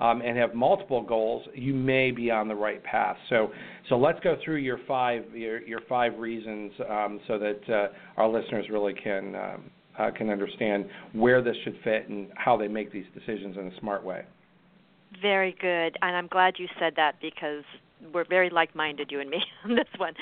um, 0.00 0.22
and 0.22 0.36
have 0.36 0.54
multiple 0.54 1.02
goals, 1.02 1.46
you 1.54 1.74
may 1.74 2.10
be 2.10 2.30
on 2.30 2.48
the 2.48 2.54
right 2.54 2.82
path. 2.82 3.16
So, 3.28 3.50
so 3.88 3.96
let's 3.96 4.20
go 4.20 4.36
through 4.44 4.56
your 4.56 4.78
five 4.86 5.24
your, 5.34 5.62
your 5.62 5.80
five 5.88 6.18
reasons 6.18 6.72
um, 6.88 7.20
so 7.26 7.38
that 7.38 7.60
uh, 7.68 8.20
our 8.20 8.28
listeners 8.28 8.66
really 8.70 8.94
can 8.94 9.34
um, 9.34 9.70
uh, 9.98 10.10
can 10.16 10.30
understand 10.30 10.86
where 11.12 11.42
this 11.42 11.56
should 11.64 11.76
fit 11.84 12.08
and 12.08 12.28
how 12.34 12.56
they 12.56 12.68
make 12.68 12.92
these 12.92 13.06
decisions 13.14 13.56
in 13.56 13.68
a 13.68 13.80
smart 13.80 14.04
way. 14.04 14.24
Very 15.22 15.54
good, 15.60 15.96
and 16.02 16.16
I'm 16.16 16.26
glad 16.26 16.54
you 16.58 16.66
said 16.80 16.94
that 16.96 17.20
because 17.22 17.62
we're 18.12 18.26
very 18.28 18.50
like-minded, 18.50 19.10
you 19.12 19.20
and 19.20 19.30
me, 19.30 19.42
on 19.64 19.76
this 19.76 19.86
one. 19.96 20.14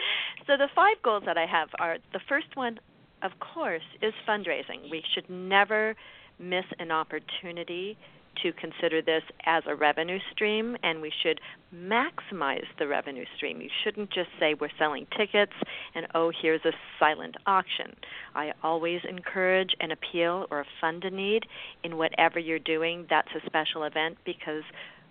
So 0.46 0.58
the 0.58 0.68
five 0.74 0.96
goals 1.02 1.22
that 1.26 1.38
I 1.38 1.46
have 1.46 1.68
are 1.78 1.96
the 2.12 2.20
first 2.28 2.48
one 2.54 2.78
of 3.22 3.32
course, 3.40 3.82
is 4.02 4.12
fundraising. 4.28 4.90
We 4.90 5.02
should 5.14 5.28
never 5.30 5.94
miss 6.38 6.64
an 6.78 6.90
opportunity 6.90 7.96
to 8.42 8.52
consider 8.52 9.02
this 9.02 9.22
as 9.46 9.62
a 9.66 9.74
revenue 9.74 10.18
stream, 10.32 10.76
and 10.82 11.00
we 11.00 11.12
should 11.22 11.40
maximize 11.74 12.66
the 12.78 12.86
revenue 12.86 13.24
stream. 13.36 13.60
You 13.60 13.68
shouldn't 13.82 14.10
just 14.10 14.28
say 14.38 14.54
we're 14.54 14.68
selling 14.78 15.06
tickets 15.16 15.52
and 15.94 16.06
oh, 16.14 16.32
here's 16.40 16.64
a 16.64 16.72
silent 16.98 17.36
auction. 17.46 17.94
I 18.34 18.52
always 18.62 19.00
encourage 19.08 19.70
an 19.80 19.90
appeal 19.90 20.46
or 20.50 20.60
a 20.60 20.66
fund 20.80 21.04
a 21.04 21.10
need 21.10 21.44
in 21.82 21.96
whatever 21.96 22.38
you're 22.38 22.58
doing 22.58 23.06
that's 23.08 23.28
a 23.34 23.46
special 23.46 23.84
event 23.84 24.18
because 24.24 24.62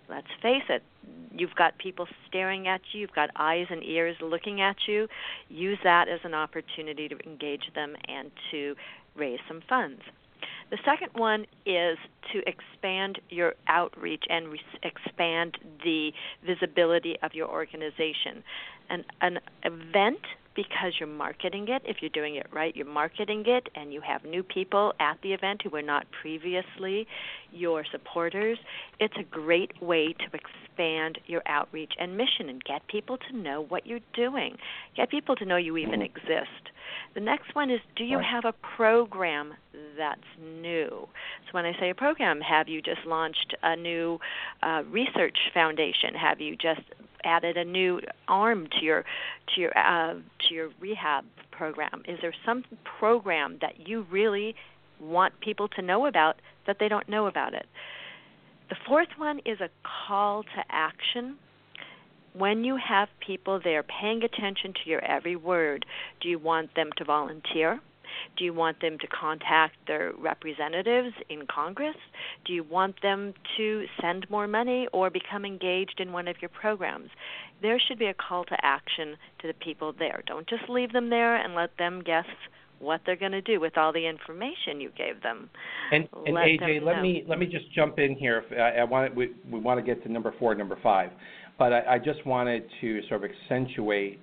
let's 0.08 0.28
face 0.40 0.64
it, 0.68 0.82
you've 1.32 1.54
got 1.54 1.78
people 1.78 2.06
staring 2.28 2.68
at 2.68 2.80
you, 2.92 3.00
you've 3.00 3.12
got 3.12 3.30
eyes 3.36 3.66
and 3.70 3.82
ears 3.82 4.16
looking 4.20 4.60
at 4.60 4.76
you. 4.86 5.08
Use 5.48 5.78
that 5.84 6.08
as 6.08 6.20
an 6.24 6.34
opportunity 6.34 7.08
to 7.08 7.16
engage 7.26 7.64
them 7.74 7.96
and 8.08 8.30
to 8.50 8.74
raise 9.16 9.40
some 9.48 9.62
funds. 9.68 10.02
The 10.70 10.78
second 10.84 11.10
one 11.14 11.46
is 11.66 11.98
to 12.32 12.42
expand 12.46 13.20
your 13.28 13.54
outreach 13.68 14.24
and 14.28 14.48
re- 14.48 14.60
expand 14.82 15.58
the 15.84 16.12
visibility 16.44 17.16
of 17.22 17.34
your 17.34 17.48
organization. 17.48 18.42
An, 18.88 19.04
an 19.20 19.38
event 19.64 20.20
because 20.54 20.94
you're 20.98 21.08
marketing 21.08 21.66
it. 21.68 21.82
If 21.84 21.98
you're 22.00 22.10
doing 22.10 22.36
it 22.36 22.46
right, 22.52 22.74
you're 22.74 22.86
marketing 22.86 23.44
it, 23.46 23.68
and 23.74 23.92
you 23.92 24.00
have 24.00 24.24
new 24.24 24.42
people 24.42 24.92
at 25.00 25.18
the 25.22 25.32
event 25.32 25.62
who 25.62 25.70
were 25.70 25.82
not 25.82 26.06
previously 26.20 27.06
your 27.52 27.84
supporters. 27.90 28.58
It's 29.00 29.14
a 29.18 29.22
great 29.24 29.80
way 29.82 30.12
to 30.12 30.24
expand 30.34 31.18
your 31.26 31.42
outreach 31.46 31.92
and 31.98 32.16
mission 32.16 32.48
and 32.48 32.62
get 32.64 32.86
people 32.88 33.18
to 33.30 33.36
know 33.36 33.64
what 33.68 33.86
you're 33.86 34.00
doing, 34.14 34.56
get 34.96 35.10
people 35.10 35.36
to 35.36 35.44
know 35.44 35.56
you 35.56 35.76
even 35.76 36.00
mm-hmm. 36.00 36.02
exist. 36.02 36.70
The 37.14 37.20
next 37.20 37.54
one 37.54 37.70
is 37.70 37.80
do 37.96 38.04
you 38.04 38.18
have 38.18 38.44
a 38.44 38.54
program 38.76 39.54
that's 39.96 40.20
new? 40.40 40.88
So, 41.46 41.52
when 41.52 41.64
I 41.64 41.72
say 41.78 41.90
a 41.90 41.94
program, 41.94 42.40
have 42.40 42.68
you 42.68 42.80
just 42.80 43.04
launched 43.06 43.54
a 43.62 43.76
new 43.76 44.18
uh, 44.62 44.82
research 44.90 45.36
foundation? 45.52 46.14
Have 46.14 46.40
you 46.40 46.56
just 46.56 46.82
added 47.24 47.56
a 47.56 47.64
new 47.64 48.00
arm 48.28 48.66
to 48.78 48.84
your 48.84 49.04
to 49.54 49.60
your 49.60 49.76
uh, 49.76 50.14
to 50.14 50.54
your 50.54 50.70
rehab 50.80 51.24
program? 51.50 52.02
Is 52.06 52.18
there 52.20 52.34
some 52.44 52.64
program 52.98 53.58
that 53.60 53.88
you 53.88 54.06
really 54.10 54.54
want 55.00 55.38
people 55.40 55.68
to 55.68 55.82
know 55.82 56.06
about 56.06 56.36
that 56.66 56.76
they 56.78 56.88
don't 56.88 57.08
know 57.08 57.26
about 57.26 57.54
it? 57.54 57.66
The 58.68 58.76
fourth 58.86 59.08
one 59.18 59.40
is 59.44 59.60
a 59.60 59.68
call 59.82 60.42
to 60.44 60.64
action. 60.70 61.36
When 62.34 62.64
you 62.64 62.76
have 62.76 63.08
people 63.20 63.60
there 63.62 63.82
paying 63.82 64.22
attention 64.22 64.72
to 64.72 64.90
your 64.90 65.04
every 65.04 65.36
word, 65.36 65.84
do 66.22 66.28
you 66.28 66.38
want 66.38 66.74
them 66.74 66.88
to 66.96 67.04
volunteer? 67.04 67.80
Do 68.36 68.44
you 68.44 68.54
want 68.54 68.80
them 68.80 68.98
to 68.98 69.06
contact 69.06 69.76
their 69.86 70.12
representatives 70.18 71.14
in 71.28 71.46
Congress? 71.46 71.96
Do 72.44 72.52
you 72.52 72.64
want 72.64 73.00
them 73.02 73.34
to 73.56 73.84
send 74.00 74.28
more 74.30 74.46
money 74.46 74.88
or 74.92 75.10
become 75.10 75.44
engaged 75.44 75.98
in 75.98 76.12
one 76.12 76.28
of 76.28 76.36
your 76.40 76.48
programs? 76.48 77.10
There 77.60 77.78
should 77.78 77.98
be 77.98 78.06
a 78.06 78.14
call 78.14 78.44
to 78.44 78.56
action 78.62 79.16
to 79.40 79.46
the 79.46 79.54
people 79.54 79.94
there. 79.98 80.22
Don't 80.26 80.48
just 80.48 80.68
leave 80.68 80.92
them 80.92 81.10
there 81.10 81.36
and 81.36 81.54
let 81.54 81.76
them 81.78 82.02
guess 82.04 82.26
what 82.82 83.00
they're 83.06 83.16
going 83.16 83.32
to 83.32 83.40
do 83.40 83.60
with 83.60 83.78
all 83.78 83.92
the 83.92 84.06
information 84.06 84.80
you 84.80 84.90
gave 84.98 85.22
them. 85.22 85.48
And, 85.92 86.08
and 86.26 86.36
AJ, 86.36 86.82
let 86.82 87.00
me 87.00 87.24
let 87.28 87.38
me 87.38 87.46
just 87.46 87.72
jump 87.72 87.98
in 87.98 88.16
here. 88.16 88.44
I, 88.52 88.80
I 88.80 88.84
want 88.84 89.14
we 89.14 89.30
we 89.50 89.60
want 89.60 89.78
to 89.78 89.86
get 89.86 90.02
to 90.02 90.12
number 90.12 90.34
four, 90.38 90.54
number 90.54 90.76
five, 90.82 91.10
but 91.58 91.72
I, 91.72 91.94
I 91.94 91.98
just 91.98 92.26
wanted 92.26 92.64
to 92.80 93.00
sort 93.08 93.24
of 93.24 93.30
accentuate 93.30 94.20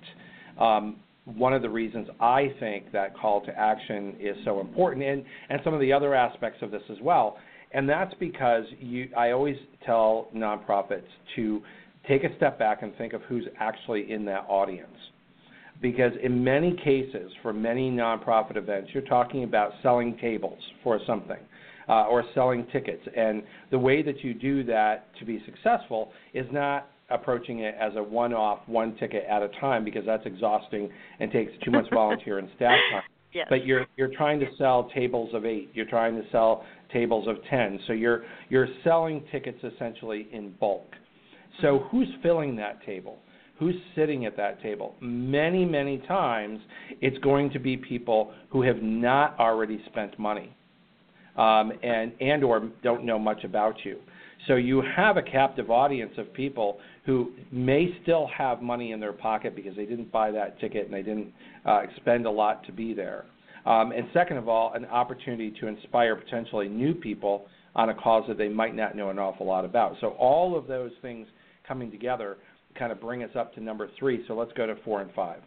um, 0.60 0.96
one 1.24 1.52
of 1.52 1.62
the 1.62 1.68
reasons 1.68 2.08
I 2.20 2.54
think 2.58 2.92
that 2.92 3.16
call 3.16 3.44
to 3.44 3.58
action 3.58 4.16
is 4.18 4.36
so 4.44 4.60
important, 4.60 5.04
and, 5.04 5.24
and 5.48 5.60
some 5.64 5.74
of 5.74 5.80
the 5.80 5.92
other 5.92 6.14
aspects 6.14 6.62
of 6.62 6.70
this 6.70 6.82
as 6.90 6.98
well. 7.02 7.38
And 7.72 7.88
that's 7.88 8.12
because 8.18 8.64
you, 8.80 9.08
I 9.16 9.30
always 9.30 9.56
tell 9.86 10.28
nonprofits 10.34 11.02
to 11.36 11.62
take 12.08 12.24
a 12.24 12.34
step 12.36 12.58
back 12.58 12.82
and 12.82 12.96
think 12.96 13.12
of 13.12 13.22
who's 13.22 13.44
actually 13.58 14.10
in 14.10 14.24
that 14.24 14.46
audience. 14.48 14.96
Because 15.80 16.12
in 16.22 16.42
many 16.42 16.76
cases, 16.84 17.30
for 17.42 17.52
many 17.52 17.90
nonprofit 17.90 18.56
events, 18.56 18.90
you're 18.92 19.02
talking 19.04 19.44
about 19.44 19.72
selling 19.82 20.16
tables 20.18 20.58
for 20.82 20.98
something. 21.06 21.38
Uh, 21.88 22.04
or 22.04 22.22
selling 22.34 22.64
tickets. 22.70 23.02
And 23.16 23.42
the 23.72 23.78
way 23.78 24.00
that 24.00 24.22
you 24.22 24.32
do 24.32 24.62
that 24.62 25.06
to 25.18 25.24
be 25.24 25.42
successful 25.44 26.12
is 26.32 26.46
not 26.52 26.86
approaching 27.10 27.60
it 27.60 27.74
as 27.80 27.92
a 27.96 28.02
one-off, 28.02 28.60
one 28.66 28.96
ticket 28.96 29.24
at 29.28 29.42
a 29.42 29.48
time 29.60 29.84
because 29.84 30.04
that's 30.06 30.26
exhausting 30.26 30.90
and 31.18 31.30
takes 31.30 31.52
too 31.64 31.70
much 31.70 31.86
volunteer 31.92 32.38
and 32.38 32.48
staff 32.56 32.78
time. 32.92 33.02
Yes. 33.32 33.46
But 33.48 33.64
you're 33.64 33.86
you're 33.96 34.12
trying 34.16 34.40
to 34.40 34.46
sell 34.58 34.90
tables 34.92 35.30
of 35.34 35.44
eight. 35.46 35.70
You're 35.72 35.86
trying 35.86 36.16
to 36.16 36.28
sell 36.32 36.64
tables 36.92 37.28
of 37.28 37.36
ten. 37.48 37.78
So 37.86 37.92
you're 37.92 38.24
you're 38.48 38.68
selling 38.82 39.22
tickets 39.30 39.58
essentially 39.62 40.28
in 40.32 40.52
bulk. 40.58 40.88
So 41.62 41.78
mm-hmm. 41.78 41.88
who's 41.88 42.08
filling 42.22 42.56
that 42.56 42.84
table? 42.84 43.18
Who's 43.60 43.76
sitting 43.94 44.26
at 44.26 44.36
that 44.36 44.60
table? 44.62 44.96
Many 45.00 45.64
many 45.64 45.98
times 46.08 46.58
it's 47.00 47.18
going 47.18 47.50
to 47.50 47.60
be 47.60 47.76
people 47.76 48.32
who 48.48 48.62
have 48.62 48.82
not 48.82 49.38
already 49.38 49.80
spent 49.90 50.18
money. 50.18 50.56
um, 51.36 51.72
and 51.82 52.12
and 52.20 52.44
or 52.44 52.68
don't 52.82 53.04
know 53.04 53.18
much 53.18 53.44
about 53.44 53.76
you. 53.84 53.98
So 54.46 54.56
you 54.56 54.82
have 54.96 55.16
a 55.16 55.22
captive 55.22 55.70
audience 55.70 56.12
of 56.18 56.32
people 56.32 56.78
who 57.10 57.32
may 57.50 57.88
still 58.04 58.28
have 58.28 58.62
money 58.62 58.92
in 58.92 59.00
their 59.00 59.12
pocket 59.12 59.56
because 59.56 59.74
they 59.74 59.84
didn't 59.84 60.12
buy 60.12 60.30
that 60.30 60.60
ticket 60.60 60.84
and 60.84 60.94
they 60.94 61.02
didn't 61.02 61.32
uh, 61.66 61.78
expend 61.80 62.24
a 62.24 62.30
lot 62.30 62.64
to 62.64 62.70
be 62.70 62.94
there. 62.94 63.24
Um, 63.66 63.90
and 63.90 64.06
second 64.14 64.36
of 64.36 64.48
all, 64.48 64.74
an 64.74 64.84
opportunity 64.84 65.52
to 65.60 65.66
inspire 65.66 66.14
potentially 66.14 66.68
new 66.68 66.94
people 66.94 67.46
on 67.74 67.88
a 67.88 67.94
cause 67.94 68.22
that 68.28 68.38
they 68.38 68.48
might 68.48 68.76
not 68.76 68.96
know 68.96 69.10
an 69.10 69.18
awful 69.18 69.44
lot 69.44 69.64
about. 69.64 69.96
So 70.00 70.10
all 70.10 70.56
of 70.56 70.68
those 70.68 70.92
things 71.02 71.26
coming 71.66 71.90
together 71.90 72.36
kind 72.78 72.92
of 72.92 73.00
bring 73.00 73.24
us 73.24 73.30
up 73.34 73.52
to 73.54 73.60
number 73.60 73.90
three. 73.98 74.24
So 74.28 74.34
let's 74.34 74.52
go 74.52 74.68
to 74.68 74.76
four 74.84 75.00
and 75.00 75.10
five. 75.12 75.40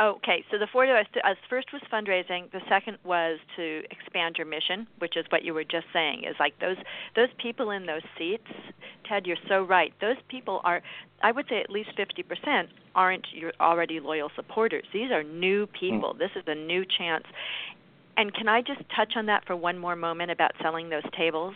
Okay, 0.00 0.44
so 0.50 0.58
the 0.58 0.66
four 0.72 0.84
as 0.86 1.06
first 1.48 1.68
was 1.72 1.80
fundraising. 1.92 2.50
The 2.50 2.60
second 2.68 2.98
was 3.04 3.38
to 3.54 3.82
expand 3.92 4.34
your 4.36 4.46
mission, 4.46 4.88
which 4.98 5.16
is 5.16 5.24
what 5.28 5.44
you 5.44 5.54
were 5.54 5.62
just 5.62 5.86
saying. 5.92 6.24
Is 6.28 6.34
like 6.40 6.58
those 6.58 6.76
those 7.14 7.28
people 7.40 7.70
in 7.70 7.86
those 7.86 8.02
seats. 8.18 8.50
Ted, 9.08 9.24
you're 9.24 9.36
so 9.48 9.62
right. 9.62 9.92
Those 10.00 10.16
people 10.28 10.60
are, 10.64 10.82
I 11.22 11.30
would 11.30 11.46
say, 11.48 11.60
at 11.60 11.70
least 11.70 11.90
50% 11.98 12.68
aren't 12.94 13.26
your 13.32 13.52
already 13.60 14.00
loyal 14.00 14.30
supporters. 14.34 14.84
These 14.92 15.12
are 15.12 15.22
new 15.22 15.66
people. 15.66 16.14
Mm. 16.14 16.18
This 16.18 16.30
is 16.36 16.42
a 16.46 16.54
new 16.54 16.84
chance. 16.86 17.24
And 18.16 18.32
can 18.32 18.48
I 18.48 18.62
just 18.62 18.80
touch 18.96 19.12
on 19.16 19.26
that 19.26 19.46
for 19.46 19.54
one 19.54 19.78
more 19.78 19.94
moment 19.94 20.30
about 20.30 20.52
selling 20.62 20.88
those 20.88 21.04
tables? 21.16 21.54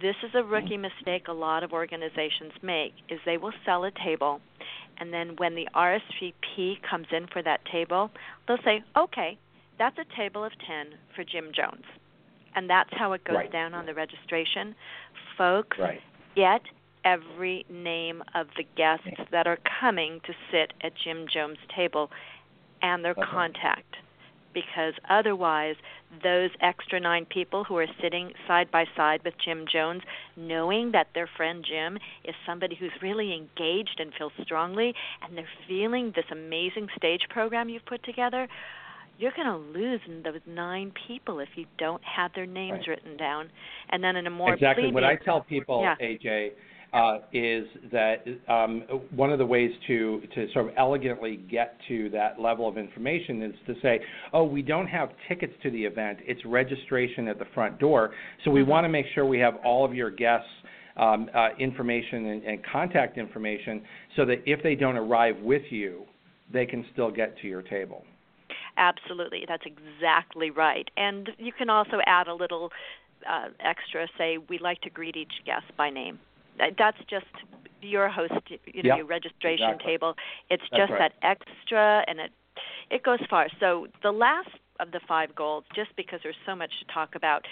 This 0.00 0.16
is 0.22 0.30
a 0.34 0.44
rookie 0.44 0.76
mm. 0.76 0.82
mistake 0.82 1.28
a 1.28 1.32
lot 1.32 1.64
of 1.64 1.72
organizations 1.72 2.52
make 2.62 2.92
is 3.08 3.18
they 3.26 3.36
will 3.36 3.52
sell 3.64 3.84
a 3.84 3.90
table 3.90 4.40
and 5.00 5.12
then 5.12 5.34
when 5.38 5.54
the 5.54 5.66
RSVP 5.74 6.82
comes 6.88 7.06
in 7.10 7.26
for 7.32 7.42
that 7.42 7.64
table, 7.64 8.10
they'll 8.46 8.62
say, 8.62 8.84
"Okay, 8.96 9.38
that's 9.78 9.98
a 9.98 10.04
table 10.14 10.44
of 10.44 10.52
10 10.58 10.94
for 11.16 11.24
Jim 11.24 11.52
Jones." 11.52 11.86
And 12.54 12.68
that's 12.68 12.92
how 12.92 13.12
it 13.14 13.24
goes 13.24 13.36
right. 13.36 13.50
down 13.50 13.72
on 13.72 13.86
the 13.86 13.94
registration. 13.94 14.74
Folks, 15.38 15.78
right. 15.78 16.02
get 16.36 16.62
every 17.04 17.64
name 17.70 18.22
of 18.34 18.48
the 18.56 18.64
guests 18.76 19.08
that 19.30 19.46
are 19.46 19.58
coming 19.80 20.20
to 20.20 20.34
sit 20.50 20.74
at 20.82 20.94
Jim 20.94 21.26
Jones' 21.26 21.58
table 21.74 22.10
and 22.82 23.02
their 23.02 23.12
okay. 23.12 23.22
contact 23.22 23.96
because 24.52 24.94
otherwise 25.08 25.76
those 26.22 26.50
extra 26.60 26.98
nine 27.00 27.24
people 27.24 27.64
who 27.64 27.76
are 27.76 27.86
sitting 28.02 28.32
side 28.46 28.70
by 28.70 28.84
side 28.96 29.20
with 29.24 29.34
Jim 29.44 29.64
Jones 29.70 30.02
knowing 30.36 30.92
that 30.92 31.08
their 31.14 31.28
friend 31.36 31.64
Jim 31.68 31.98
is 32.24 32.34
somebody 32.46 32.76
who's 32.76 32.92
really 33.02 33.32
engaged 33.32 33.98
and 33.98 34.12
feels 34.16 34.32
strongly 34.42 34.94
and 35.22 35.36
they're 35.36 35.48
feeling 35.68 36.12
this 36.14 36.24
amazing 36.30 36.88
stage 36.96 37.22
program 37.30 37.68
you've 37.68 37.86
put 37.86 38.02
together 38.04 38.48
you're 39.18 39.32
going 39.36 39.46
to 39.46 39.78
lose 39.78 40.00
those 40.24 40.40
nine 40.46 40.92
people 41.06 41.40
if 41.40 41.50
you 41.54 41.66
don't 41.78 42.02
have 42.02 42.30
their 42.34 42.46
names 42.46 42.80
right. 42.80 42.88
written 42.88 43.16
down 43.16 43.50
and 43.90 44.02
then 44.02 44.16
in 44.16 44.26
a 44.26 44.30
more 44.30 44.54
exactly 44.54 44.90
what 44.90 45.04
I 45.04 45.16
tell 45.16 45.42
people 45.42 45.82
yeah. 45.82 45.94
AJ 46.02 46.52
is 47.32 47.66
that 47.92 48.24
um, 48.48 48.82
one 49.14 49.30
of 49.30 49.38
the 49.38 49.46
ways 49.46 49.70
to, 49.86 50.22
to 50.34 50.46
sort 50.52 50.66
of 50.66 50.72
elegantly 50.76 51.36
get 51.50 51.76
to 51.88 52.10
that 52.10 52.40
level 52.40 52.68
of 52.68 52.76
information 52.76 53.42
is 53.42 53.54
to 53.66 53.74
say, 53.80 54.00
oh, 54.32 54.44
we 54.44 54.62
don't 54.62 54.88
have 54.88 55.10
tickets 55.28 55.52
to 55.62 55.70
the 55.70 55.84
event, 55.84 56.18
it's 56.22 56.44
registration 56.44 57.28
at 57.28 57.38
the 57.38 57.44
front 57.54 57.78
door. 57.78 58.10
So 58.44 58.50
we 58.50 58.60
mm-hmm. 58.60 58.70
want 58.70 58.84
to 58.84 58.88
make 58.88 59.06
sure 59.14 59.24
we 59.24 59.38
have 59.38 59.54
all 59.64 59.84
of 59.84 59.94
your 59.94 60.10
guests. 60.10 60.48
Um, 60.96 61.30
uh, 61.34 61.50
information 61.58 62.26
and, 62.26 62.42
and 62.42 62.58
contact 62.70 63.16
information 63.16 63.80
so 64.16 64.26
that 64.26 64.42
if 64.44 64.62
they 64.62 64.74
don't 64.74 64.96
arrive 64.96 65.36
with 65.40 65.62
you, 65.70 66.02
they 66.52 66.66
can 66.66 66.84
still 66.92 67.10
get 67.10 67.38
to 67.38 67.46
your 67.46 67.62
table. 67.62 68.04
Absolutely, 68.76 69.44
that's 69.48 69.62
exactly 69.64 70.50
right. 70.50 70.90
And 70.96 71.30
you 71.38 71.52
can 71.56 71.70
also 71.70 72.00
add 72.06 72.26
a 72.26 72.34
little 72.34 72.70
uh, 73.26 73.48
extra. 73.60 74.08
Say 74.18 74.38
we 74.48 74.58
like 74.58 74.80
to 74.82 74.90
greet 74.90 75.16
each 75.16 75.32
guest 75.46 75.64
by 75.78 75.90
name 75.90 76.18
that's 76.78 76.98
just 77.08 77.26
your 77.82 78.08
host, 78.08 78.32
you 78.48 78.82
know, 78.82 78.88
yep, 78.88 78.96
your 78.98 79.06
registration 79.06 79.70
exactly. 79.70 79.92
table. 79.92 80.14
It's 80.50 80.62
That's 80.70 80.82
just 80.82 80.92
right. 80.92 81.12
that 81.20 81.26
extra, 81.26 82.04
and 82.06 82.20
it 82.20 82.30
it 82.90 83.02
goes 83.02 83.20
far. 83.28 83.48
So 83.58 83.86
the 84.02 84.12
last 84.12 84.50
of 84.80 84.92
the 84.92 85.00
five 85.06 85.34
goals, 85.34 85.64
just 85.74 85.94
because 85.96 86.20
there's 86.22 86.36
so 86.46 86.54
much 86.56 86.70
to 86.80 86.92
talk 86.92 87.14
about, 87.14 87.46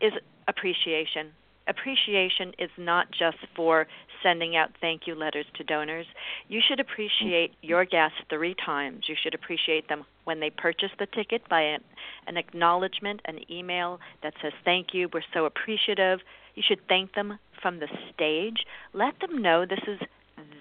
is 0.00 0.12
appreciation. 0.48 1.30
Appreciation 1.66 2.52
is 2.58 2.70
not 2.76 3.06
just 3.10 3.38
for 3.56 3.86
sending 4.22 4.54
out 4.54 4.70
thank 4.80 5.06
you 5.06 5.14
letters 5.14 5.46
to 5.56 5.64
donors. 5.64 6.06
You 6.48 6.60
should 6.66 6.78
appreciate 6.78 7.52
mm-hmm. 7.52 7.66
your 7.66 7.84
guests 7.86 8.18
three 8.28 8.54
times. 8.64 9.04
You 9.08 9.14
should 9.22 9.34
appreciate 9.34 9.88
them 9.88 10.04
when 10.24 10.40
they 10.40 10.50
purchase 10.50 10.90
the 10.98 11.06
ticket 11.06 11.48
by 11.48 11.62
an, 11.62 11.80
an 12.26 12.36
acknowledgement, 12.36 13.20
an 13.24 13.50
email 13.50 13.98
that 14.22 14.34
says 14.42 14.52
thank 14.64 14.88
you, 14.92 15.08
we're 15.12 15.22
so 15.32 15.46
appreciative. 15.46 16.20
You 16.54 16.62
should 16.66 16.80
thank 16.88 17.14
them 17.14 17.38
from 17.60 17.78
the 17.78 17.88
stage. 18.12 18.66
Let 18.92 19.18
them 19.20 19.42
know 19.42 19.64
this 19.64 19.80
is 19.86 20.00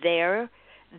their 0.02 0.50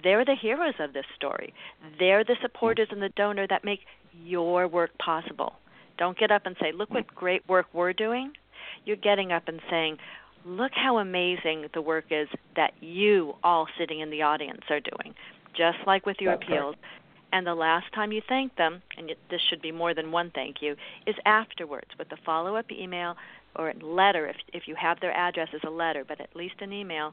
they're 0.02 0.24
the 0.24 0.34
heroes 0.34 0.74
of 0.80 0.92
this 0.92 1.06
story. 1.14 1.54
They're 2.00 2.24
the 2.24 2.36
supporters 2.42 2.88
and 2.90 3.00
the 3.00 3.10
donor 3.10 3.46
that 3.46 3.64
make 3.64 3.80
your 4.24 4.66
work 4.66 4.90
possible. 4.98 5.54
Don't 5.98 6.18
get 6.18 6.32
up 6.32 6.46
and 6.46 6.56
say, 6.60 6.72
"Look 6.72 6.90
what 6.90 7.06
great 7.14 7.48
work 7.48 7.66
we're 7.72 7.92
doing." 7.92 8.36
You're 8.84 8.96
getting 8.96 9.30
up 9.30 9.46
and 9.46 9.60
saying, 9.70 9.98
"Look 10.44 10.72
how 10.74 10.98
amazing 10.98 11.68
the 11.72 11.80
work 11.80 12.06
is 12.10 12.28
that 12.56 12.74
you 12.80 13.36
all 13.44 13.68
sitting 13.78 14.00
in 14.00 14.10
the 14.10 14.22
audience 14.22 14.62
are 14.68 14.80
doing." 14.80 15.14
Just 15.54 15.78
like 15.86 16.06
with 16.06 16.20
your 16.20 16.32
That's 16.32 16.42
appeals. 16.42 16.74
Right. 16.74 16.90
And 17.32 17.46
the 17.46 17.54
last 17.54 17.92
time 17.92 18.12
you 18.12 18.20
thank 18.20 18.54
them, 18.56 18.82
and 18.96 19.14
this 19.28 19.40
should 19.42 19.62
be 19.62 19.72
more 19.72 19.94
than 19.94 20.12
one 20.12 20.30
thank 20.30 20.60
you, 20.60 20.76
is 21.06 21.16
afterwards 21.24 21.96
with 21.98 22.08
the 22.08 22.16
follow 22.18 22.56
up 22.56 22.70
email 22.70 23.16
or 23.56 23.70
a 23.70 23.84
letter 23.84 24.26
if 24.26 24.36
if 24.52 24.62
you 24.66 24.74
have 24.74 25.00
their 25.00 25.12
address 25.12 25.48
as 25.54 25.60
a 25.66 25.70
letter, 25.70 26.04
but 26.06 26.20
at 26.20 26.34
least 26.34 26.54
an 26.60 26.72
email. 26.72 27.12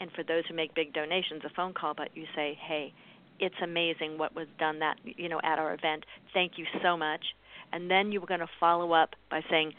And 0.00 0.10
for 0.12 0.24
those 0.24 0.44
who 0.48 0.54
make 0.54 0.74
big 0.74 0.92
donations, 0.92 1.42
a 1.44 1.50
phone 1.50 1.72
call. 1.72 1.94
But 1.94 2.08
you 2.14 2.24
say, 2.34 2.58
hey, 2.66 2.92
it's 3.38 3.54
amazing 3.62 4.18
what 4.18 4.34
was 4.34 4.46
done 4.58 4.80
that 4.80 4.96
you 5.04 5.28
know 5.28 5.40
at 5.42 5.58
our 5.58 5.74
event. 5.74 6.04
Thank 6.32 6.52
you 6.56 6.66
so 6.82 6.96
much. 6.96 7.24
And 7.72 7.90
then 7.90 8.12
you 8.12 8.20
were 8.20 8.26
going 8.26 8.40
to 8.40 8.50
follow 8.60 8.92
up 8.92 9.14
by 9.30 9.42
saying, 9.50 9.72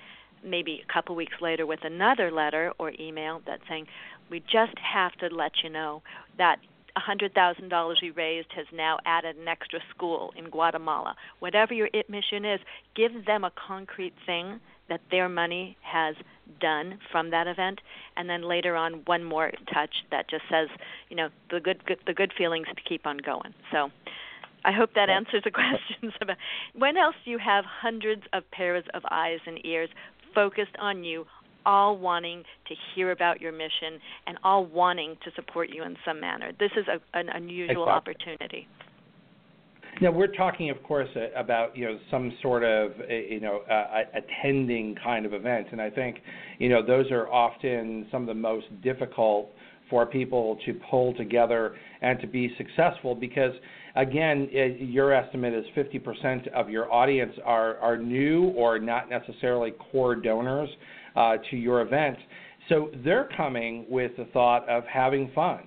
maybe 0.44 0.82
a 0.88 0.94
couple 0.94 1.16
weeks 1.16 1.36
later 1.42 1.66
with 1.66 1.80
another 1.84 2.32
letter 2.32 2.72
or 2.78 2.92
email 3.00 3.42
that's 3.46 3.64
saying, 3.70 3.88
we 4.30 4.40
just 4.40 4.78
have 4.78 5.14
to 5.14 5.34
let 5.34 5.52
you 5.64 5.70
know 5.70 6.02
that 6.38 6.58
$100,000 6.98 8.02
we 8.02 8.10
raised 8.12 8.48
has 8.56 8.66
now 8.74 9.00
added 9.06 9.36
an 9.38 9.48
extra 9.48 9.80
school 9.94 10.34
in 10.38 10.50
Guatemala. 10.50 11.16
Whatever 11.40 11.74
your 11.74 11.90
IT 11.94 12.10
mission 12.10 12.46
is, 12.46 12.60
give 12.96 13.26
them 13.26 13.44
a 13.44 13.52
concrete 13.68 14.14
thing 14.26 14.60
that 14.90 15.02
their 15.12 15.30
money 15.30 15.78
has 15.82 16.16
done 16.60 17.00
from 17.12 17.32
that 17.32 17.48
event 17.48 17.80
and 18.18 18.30
then 18.30 18.44
later 18.44 18.76
on 18.76 19.02
one 19.06 19.24
more 19.24 19.52
touch 19.74 20.04
that 20.12 20.30
just 20.30 20.44
says 20.50 20.68
you 21.10 21.16
know 21.16 21.30
the 21.52 21.60
good, 21.60 21.84
good 21.86 21.98
the 22.06 22.14
good 22.14 22.32
feelings 22.38 22.68
to 22.68 22.82
keep 22.88 23.06
on 23.06 23.18
going 23.18 23.54
so 23.72 23.90
I 24.64 24.72
hope 24.72 24.92
that 24.96 25.10
answers 25.10 25.44
the 25.44 25.52
questions 26.00 26.14
about 26.22 26.38
when 26.76 26.98
else 26.98 27.16
do 27.24 27.32
you 27.32 27.40
have 27.40 27.66
hundreds 27.66 28.24
of 28.34 28.50
pairs 28.52 28.84
of 28.94 29.04
eyes 29.10 29.40
and 29.46 29.64
ears 29.66 29.90
focused 30.34 30.76
on 30.80 31.04
you 31.04 31.26
all 31.66 31.98
wanting 31.98 32.44
to 32.68 32.76
hear 32.94 33.12
about 33.12 33.42
your 33.42 33.52
mission 33.52 34.00
and 34.28 34.38
all 34.44 34.66
wanting 34.66 35.18
to 35.24 35.32
support 35.36 35.70
you 35.70 35.84
in 35.84 35.98
some 36.06 36.20
manner. 36.20 36.52
This 36.60 36.72
is 36.78 36.86
a, 36.88 37.18
an 37.18 37.30
unusual 37.30 37.84
exactly. 37.84 38.14
opportunity. 38.14 38.68
Now 40.02 40.12
we're 40.12 40.28
talking, 40.28 40.70
of 40.70 40.82
course, 40.84 41.08
about 41.36 41.76
you 41.76 41.86
know 41.86 41.98
some 42.12 42.34
sort 42.42 42.64
of 42.64 42.92
uh, 43.00 43.14
you 43.14 43.40
know 43.40 43.62
uh, 43.70 44.04
attending 44.14 44.96
kind 45.02 45.26
of 45.26 45.34
event, 45.34 45.68
and 45.72 45.82
I 45.82 45.90
think 45.90 46.18
you 46.60 46.70
know 46.70 46.86
those 46.86 47.10
are 47.12 47.32
often 47.32 48.06
some 48.12 48.24
of 48.24 48.28
the 48.28 48.34
most 48.34 48.66
difficult 48.84 49.50
for 49.90 50.06
people 50.06 50.58
to 50.66 50.74
pull 50.90 51.14
together 51.14 51.76
and 52.02 52.20
to 52.20 52.28
be 52.28 52.54
successful 52.58 53.16
because 53.16 53.54
again 53.96 54.50
your 54.80 55.14
estimate 55.14 55.54
is 55.54 55.64
50% 55.78 56.52
of 56.54 56.70
your 56.70 56.92
audience 56.92 57.34
are 57.46 57.78
are 57.78 57.98
new 57.98 58.50
or 58.56 58.80
not 58.80 59.10
necessarily 59.10 59.72
core 59.92 60.16
donors 60.16 60.70
uh, 61.16 61.38
to 61.50 61.56
your 61.56 61.82
event. 61.82 62.18
So 62.68 62.90
they're 63.04 63.30
coming 63.38 63.86
with 63.90 64.12
the 64.18 64.26
thought 64.34 64.68
of 64.68 64.84
having 64.86 65.32
fun. 65.36 65.62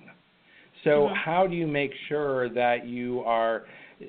So 0.83 0.89
mm-hmm. 0.89 1.15
how 1.15 1.47
do 1.47 1.55
you 1.55 1.67
make 1.67 1.91
sure 2.07 2.49
that 2.49 2.85
you 2.85 3.21
are 3.21 3.63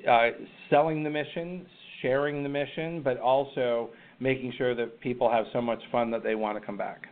uh, 0.09 0.29
selling 0.69 1.03
the 1.03 1.09
mission, 1.09 1.65
sharing 2.01 2.43
the 2.43 2.49
mission, 2.49 3.01
but 3.01 3.19
also 3.19 3.89
making 4.19 4.53
sure 4.57 4.75
that 4.75 4.99
people 5.01 5.29
have 5.29 5.45
so 5.51 5.61
much 5.61 5.81
fun 5.91 6.11
that 6.11 6.23
they 6.23 6.35
want 6.35 6.57
to 6.59 6.65
come 6.65 6.77
back? 6.77 7.07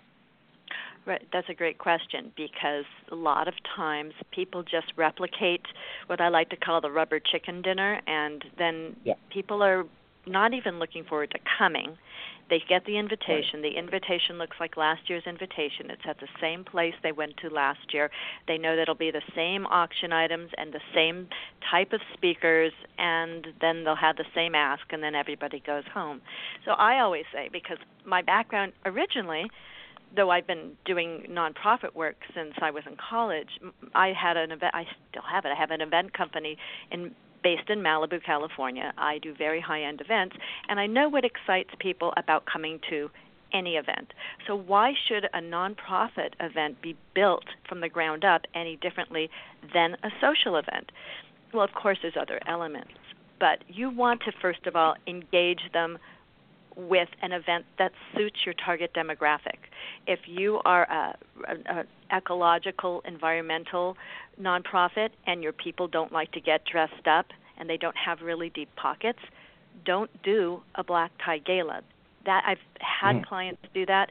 Right, 1.05 1.25
that's 1.33 1.49
a 1.49 1.53
great 1.53 1.77
question 1.77 2.31
because 2.35 2.85
a 3.11 3.15
lot 3.15 3.47
of 3.47 3.53
times 3.75 4.13
people 4.31 4.63
just 4.63 4.93
replicate 4.95 5.61
what 6.07 6.21
I 6.21 6.27
like 6.27 6.49
to 6.49 6.55
call 6.55 6.81
the 6.81 6.91
rubber 6.91 7.19
chicken 7.19 7.61
dinner, 7.61 7.99
and 8.05 8.43
then 8.57 8.95
yeah. 9.03 9.13
people 9.33 9.63
are 9.63 9.85
not 10.25 10.53
even 10.53 10.79
looking 10.79 11.03
forward 11.03 11.31
to 11.31 11.39
coming. 11.57 11.97
They 12.49 12.61
get 12.67 12.83
the 12.85 12.97
invitation. 12.97 13.61
The 13.61 13.77
invitation 13.77 14.39
looks 14.39 14.57
like 14.59 14.75
last 14.75 15.07
year's 15.07 15.23
invitation. 15.27 15.91
It's 15.91 16.01
at 16.07 16.19
the 16.19 16.27
same 16.41 16.63
place 16.63 16.95
they 17.03 17.11
went 17.11 17.37
to 17.37 17.49
last 17.49 17.93
year. 17.93 18.09
They 18.47 18.57
know 18.57 18.75
that 18.75 18.83
it'll 18.83 18.95
be 18.95 19.11
the 19.11 19.21
same 19.35 19.67
auction 19.67 20.11
items 20.11 20.49
and 20.57 20.73
the 20.73 20.81
same 20.95 21.27
type 21.69 21.93
of 21.93 22.01
speakers, 22.13 22.71
and 22.97 23.47
then 23.61 23.83
they'll 23.83 23.95
have 23.95 24.17
the 24.17 24.25
same 24.33 24.55
ask, 24.55 24.81
and 24.91 25.03
then 25.03 25.13
everybody 25.13 25.61
goes 25.65 25.83
home. 25.93 26.21
So 26.65 26.71
I 26.71 27.01
always 27.01 27.25
say, 27.31 27.49
because 27.51 27.77
my 28.03 28.23
background 28.23 28.73
originally, 28.83 29.45
though 30.15 30.31
I've 30.31 30.47
been 30.47 30.71
doing 30.85 31.27
nonprofit 31.29 31.93
work 31.93 32.15
since 32.33 32.53
I 32.61 32.71
was 32.71 32.83
in 32.87 32.97
college, 32.97 33.59
I 33.93 34.07
had 34.07 34.37
an 34.37 34.51
event. 34.51 34.73
I 34.73 34.85
still 35.11 35.21
have 35.31 35.45
it. 35.45 35.49
I 35.49 35.55
have 35.55 35.69
an 35.69 35.81
event 35.81 36.13
company 36.13 36.57
in 36.91 37.13
based 37.43 37.69
in 37.69 37.79
Malibu, 37.79 38.23
California. 38.23 38.93
I 38.97 39.19
do 39.19 39.33
very 39.33 39.61
high 39.61 39.83
end 39.83 40.01
events, 40.01 40.35
and 40.67 40.79
I 40.79 40.87
know 40.87 41.09
what 41.09 41.25
excites 41.25 41.69
people 41.79 42.13
about 42.17 42.45
coming 42.45 42.79
to 42.89 43.09
any 43.53 43.75
event. 43.75 44.13
So, 44.47 44.55
why 44.55 44.93
should 45.07 45.25
a 45.33 45.39
nonprofit 45.39 46.33
event 46.39 46.81
be 46.81 46.95
built 47.15 47.45
from 47.67 47.81
the 47.81 47.89
ground 47.89 48.23
up 48.23 48.41
any 48.53 48.75
differently 48.77 49.29
than 49.73 49.95
a 50.03 50.09
social 50.21 50.55
event? 50.55 50.91
Well, 51.53 51.63
of 51.63 51.73
course, 51.73 51.97
there's 52.01 52.17
other 52.19 52.39
elements, 52.47 52.91
but 53.39 53.63
you 53.67 53.89
want 53.89 54.21
to, 54.21 54.31
first 54.41 54.67
of 54.67 54.75
all, 54.75 54.95
engage 55.07 55.61
them 55.73 55.97
with 56.75 57.09
an 57.21 57.31
event 57.31 57.65
that 57.77 57.91
suits 58.15 58.37
your 58.45 58.53
target 58.53 58.93
demographic. 58.93 59.57
If 60.07 60.19
you 60.27 60.59
are 60.65 60.83
a, 60.83 61.17
a, 61.47 61.79
a 61.79 61.85
ecological, 62.15 63.01
environmental 63.05 63.97
nonprofit 64.41 65.09
and 65.27 65.43
your 65.43 65.53
people 65.53 65.87
don't 65.87 66.11
like 66.11 66.31
to 66.31 66.41
get 66.41 66.61
dressed 66.65 67.07
up 67.07 67.27
and 67.57 67.69
they 67.69 67.77
don't 67.77 67.95
have 67.97 68.21
really 68.21 68.49
deep 68.49 68.69
pockets, 68.75 69.19
don't 69.85 70.09
do 70.23 70.61
a 70.75 70.83
black 70.83 71.11
tie 71.23 71.39
gala. 71.39 71.81
That 72.25 72.43
I've 72.45 72.57
had 72.79 73.17
mm. 73.17 73.25
clients 73.25 73.61
do 73.73 73.85
that 73.85 74.09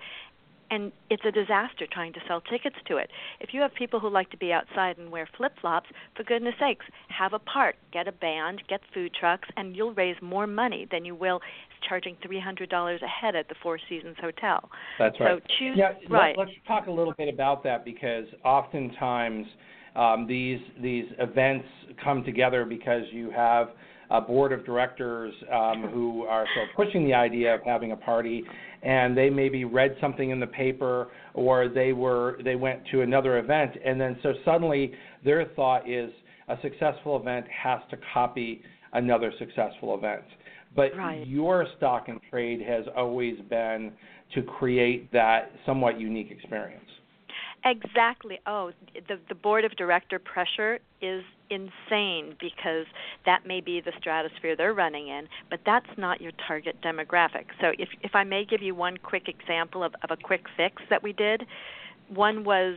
and 0.71 0.93
it's 1.09 1.25
a 1.25 1.33
disaster 1.33 1.87
trying 1.91 2.13
to 2.13 2.21
sell 2.27 2.41
tickets 2.41 2.77
to 2.87 2.97
it. 2.99 3.11
If 3.41 3.55
you 3.55 3.61
have 3.61 3.75
people 3.75 4.01
who 4.01 4.11
like 4.11 4.31
to 4.31 4.37
be 4.37 4.53
outside 4.53 4.99
and 4.99 5.11
wear 5.11 5.29
flip-flops, 5.37 5.89
for 6.15 6.25
goodness 6.25 6.55
sakes, 6.61 6.85
have 7.09 7.33
a 7.33 7.39
park, 7.39 7.77
get 7.93 8.07
a 8.07 8.13
band, 8.13 8.63
get 8.69 8.81
food 8.93 9.15
trucks, 9.19 9.49
and 9.57 9.75
you'll 9.75 9.95
raise 9.95 10.17
more 10.21 10.47
money 10.47 10.87
than 10.91 11.05
you 11.05 11.15
will 11.15 11.41
charging 11.89 12.17
$300 12.17 13.03
a 13.03 13.07
head 13.07 13.37
at 13.37 13.49
the 13.49 13.55
Four 13.63 13.79
Seasons 13.89 14.17
Hotel. 14.21 14.69
That's 14.99 15.19
right. 15.21 15.39
So 15.39 15.47
choose 15.59 15.77
yeah, 15.77 15.93
right. 16.11 16.37
Let, 16.37 16.49
us 16.49 16.55
talk 16.67 16.87
a 16.87 16.91
little 16.91 17.15
bit 17.17 17.33
about 17.33 17.63
that 17.65 17.85
because 17.85 18.25
oftentimes 18.45 19.47
um, 19.97 20.27
these 20.27 20.61
these 20.81 21.07
events 21.19 21.67
come 22.03 22.25
together 22.25 22.65
because 22.65 23.03
you 23.13 23.31
have 23.31 23.71
a 24.11 24.21
board 24.21 24.53
of 24.53 24.65
directors 24.65 25.35
um, 25.53 25.89
who 25.93 26.23
are 26.23 26.47
sort 26.55 26.69
of 26.69 26.75
pushing 26.77 27.05
the 27.05 27.13
idea 27.13 27.55
of 27.55 27.61
having 27.65 27.93
a 27.93 27.97
party, 27.97 28.43
and 28.83 29.17
they 29.17 29.29
maybe 29.29 29.65
read 29.65 29.95
something 30.01 30.31
in 30.31 30.41
the 30.41 30.47
paper 30.47 31.09
or 31.35 31.69
they 31.69 31.93
were 31.93 32.39
they 32.45 32.57
went 32.57 32.81
to 32.91 33.03
another 33.03 33.39
event, 33.39 33.73
and 33.85 34.01
then 34.01 34.19
so 34.23 34.33
suddenly 34.45 34.93
their 35.25 35.45
thought 35.57 35.89
is 35.89 36.11
a 36.49 36.57
successful 36.63 37.21
event 37.21 37.47
has 37.49 37.81
to 37.91 37.99
copy 38.15 38.63
another 38.93 39.33
successful 39.39 39.95
event. 39.95 40.25
But 40.75 40.97
right. 40.97 41.27
your 41.27 41.67
stock 41.77 42.09
and 42.09 42.21
trade 42.31 42.61
has 42.61 42.85
always 42.97 43.39
been 43.49 43.93
to 44.35 44.43
create 44.43 45.11
that 45.13 45.51
somewhat 45.65 45.99
unique 45.99 46.31
experience. 46.31 46.85
Exactly. 47.65 48.39
Oh, 48.47 48.71
the 49.09 49.19
the 49.29 49.35
board 49.35 49.65
of 49.65 49.75
director 49.77 50.19
pressure 50.19 50.79
is 51.03 51.25
insane 51.51 52.37
because 52.41 52.87
that 53.27 53.47
may 53.47 53.61
be 53.61 53.81
the 53.81 53.93
stratosphere 53.99 54.55
they're 54.55 54.75
running 54.75 55.09
in, 55.09 55.29
but 55.51 55.61
that's 55.67 55.89
not 55.97 56.21
your 56.21 56.33
target 56.47 56.77
demographic. 56.83 57.47
So 57.61 57.73
if 57.79 57.89
if 58.03 58.15
I 58.15 58.23
may 58.23 58.45
give 58.45 58.63
you 58.63 58.75
one 58.75 58.97
quick 58.97 59.29
example 59.29 59.83
of, 59.83 59.93
of 60.05 60.11
a 60.11 60.17
quick 60.17 60.45
fix 60.57 60.83
that 60.89 61.03
we 61.03 61.13
did, 61.13 61.45
one 62.09 62.45
was 62.45 62.77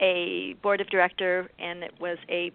a 0.00 0.54
board 0.62 0.80
of 0.80 0.88
director 0.88 1.50
and 1.58 1.82
it 1.82 1.92
was 2.00 2.16
a, 2.30 2.50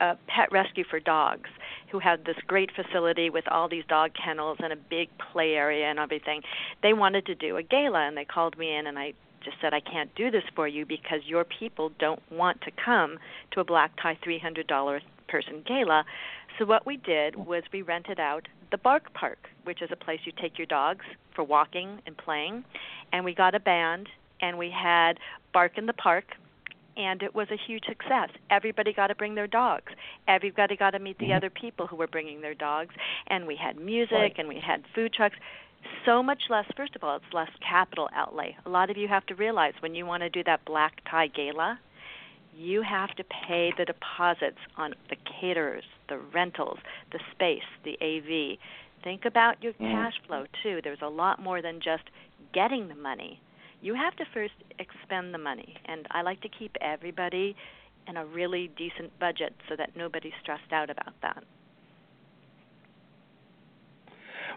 a 0.00 0.16
pet 0.26 0.52
rescue 0.52 0.84
for 0.88 1.00
dogs 1.00 1.48
who 1.90 1.98
had 1.98 2.24
this 2.24 2.36
great 2.46 2.70
facility 2.74 3.30
with 3.30 3.46
all 3.48 3.68
these 3.68 3.84
dog 3.88 4.12
kennels 4.14 4.58
and 4.62 4.72
a 4.72 4.76
big 4.76 5.08
play 5.32 5.54
area 5.54 5.86
and 5.86 5.98
everything. 5.98 6.42
They 6.82 6.92
wanted 6.92 7.26
to 7.26 7.34
do 7.34 7.56
a 7.56 7.62
gala 7.62 8.06
and 8.06 8.16
they 8.16 8.24
called 8.24 8.58
me 8.58 8.74
in 8.74 8.86
and 8.86 8.98
I 8.98 9.14
just 9.44 9.56
said, 9.60 9.72
I 9.72 9.80
can't 9.80 10.14
do 10.14 10.30
this 10.30 10.42
for 10.54 10.66
you 10.66 10.84
because 10.84 11.20
your 11.24 11.44
people 11.44 11.92
don't 11.98 12.20
want 12.30 12.60
to 12.62 12.70
come 12.72 13.18
to 13.52 13.60
a 13.60 13.64
black 13.64 13.92
tie 14.00 14.18
$300 14.26 15.00
person 15.28 15.62
gala. 15.66 16.04
So 16.58 16.64
what 16.64 16.86
we 16.86 16.96
did 16.96 17.36
was 17.36 17.62
we 17.72 17.82
rented 17.82 18.18
out 18.18 18.48
the 18.70 18.78
Bark 18.78 19.12
Park, 19.14 19.48
which 19.64 19.80
is 19.80 19.90
a 19.92 19.96
place 19.96 20.20
you 20.24 20.32
take 20.32 20.58
your 20.58 20.66
dogs 20.66 21.04
for 21.34 21.44
walking 21.44 22.00
and 22.06 22.16
playing, 22.16 22.64
and 23.12 23.24
we 23.24 23.34
got 23.34 23.54
a 23.54 23.60
band 23.60 24.08
and 24.40 24.58
we 24.58 24.70
had 24.70 25.18
Bark 25.52 25.78
in 25.78 25.86
the 25.86 25.92
Park 25.92 26.24
and 26.98 27.22
it 27.22 27.34
was 27.34 27.46
a 27.50 27.56
huge 27.66 27.84
success. 27.88 28.28
Everybody 28.50 28.92
got 28.92 29.06
to 29.06 29.14
bring 29.14 29.34
their 29.34 29.46
dogs. 29.46 29.92
Everybody 30.26 30.76
got 30.76 30.90
to 30.90 30.98
meet 30.98 31.18
the 31.18 31.26
mm-hmm. 31.26 31.36
other 31.36 31.50
people 31.50 31.86
who 31.86 31.96
were 31.96 32.08
bringing 32.08 32.40
their 32.40 32.54
dogs, 32.54 32.94
and 33.28 33.46
we 33.46 33.56
had 33.56 33.78
music 33.78 34.12
right. 34.12 34.34
and 34.36 34.48
we 34.48 34.60
had 34.60 34.82
food 34.94 35.12
trucks 35.12 35.36
so 36.04 36.22
much 36.22 36.42
less 36.50 36.64
first 36.76 36.96
of 36.96 37.04
all 37.04 37.16
it's 37.16 37.32
less 37.32 37.50
capital 37.66 38.08
outlay 38.12 38.56
a 38.66 38.68
lot 38.68 38.90
of 38.90 38.96
you 38.96 39.06
have 39.06 39.24
to 39.26 39.34
realize 39.36 39.72
when 39.80 39.94
you 39.94 40.04
want 40.04 40.22
to 40.22 40.28
do 40.28 40.42
that 40.42 40.64
black 40.64 41.00
tie 41.08 41.28
gala 41.28 41.78
you 42.56 42.82
have 42.82 43.10
to 43.14 43.22
pay 43.46 43.72
the 43.78 43.84
deposits 43.84 44.58
on 44.76 44.92
the 45.08 45.16
caterers 45.40 45.84
the 46.08 46.18
rentals 46.34 46.78
the 47.12 47.20
space 47.32 47.62
the 47.84 47.96
av 48.02 48.58
think 49.04 49.24
about 49.24 49.62
your 49.62 49.72
mm. 49.74 49.92
cash 49.92 50.14
flow 50.26 50.44
too 50.62 50.80
there's 50.82 51.02
a 51.02 51.08
lot 51.08 51.40
more 51.40 51.62
than 51.62 51.76
just 51.76 52.04
getting 52.52 52.88
the 52.88 52.96
money 52.96 53.40
you 53.80 53.94
have 53.94 54.14
to 54.16 54.24
first 54.34 54.54
expend 54.78 55.32
the 55.32 55.38
money 55.38 55.76
and 55.86 56.06
i 56.10 56.22
like 56.22 56.40
to 56.40 56.48
keep 56.48 56.74
everybody 56.80 57.54
in 58.08 58.16
a 58.16 58.24
really 58.24 58.70
decent 58.76 59.16
budget 59.20 59.54
so 59.68 59.76
that 59.76 59.90
nobody's 59.94 60.32
stressed 60.42 60.72
out 60.72 60.90
about 60.90 61.12
that. 61.22 61.44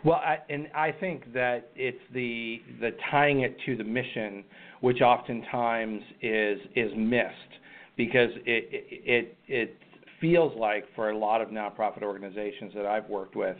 Well, 0.03 0.15
I, 0.15 0.39
and 0.49 0.67
I 0.73 0.91
think 0.91 1.31
that 1.33 1.69
it's 1.75 1.99
the 2.13 2.61
the 2.79 2.91
tying 3.11 3.41
it 3.41 3.55
to 3.65 3.75
the 3.75 3.83
mission, 3.83 4.43
which 4.79 5.01
oftentimes 5.01 6.01
is 6.21 6.59
is 6.75 6.91
missed 6.97 7.59
because 7.97 8.29
it 8.45 8.67
it 8.71 9.37
it 9.47 9.77
feels 10.19 10.57
like 10.57 10.85
for 10.95 11.11
a 11.11 11.17
lot 11.17 11.41
of 11.41 11.49
nonprofit 11.49 12.01
organizations 12.01 12.73
that 12.73 12.85
I've 12.85 13.09
worked 13.09 13.35
with 13.35 13.57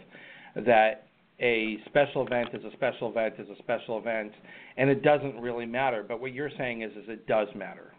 that 0.55 1.07
a 1.41 1.77
special 1.87 2.25
event 2.25 2.49
is 2.53 2.63
a 2.63 2.71
special 2.73 3.09
event 3.09 3.35
is 3.39 3.47
a 3.49 3.57
special 3.61 3.97
event, 3.97 4.31
and 4.77 4.89
it 4.89 5.01
doesn't 5.01 5.39
really 5.39 5.65
matter. 5.65 6.05
But 6.07 6.21
what 6.21 6.33
you're 6.33 6.51
saying 6.57 6.83
is, 6.83 6.91
is 6.91 7.05
it 7.07 7.27
does 7.27 7.47
matter. 7.55 7.93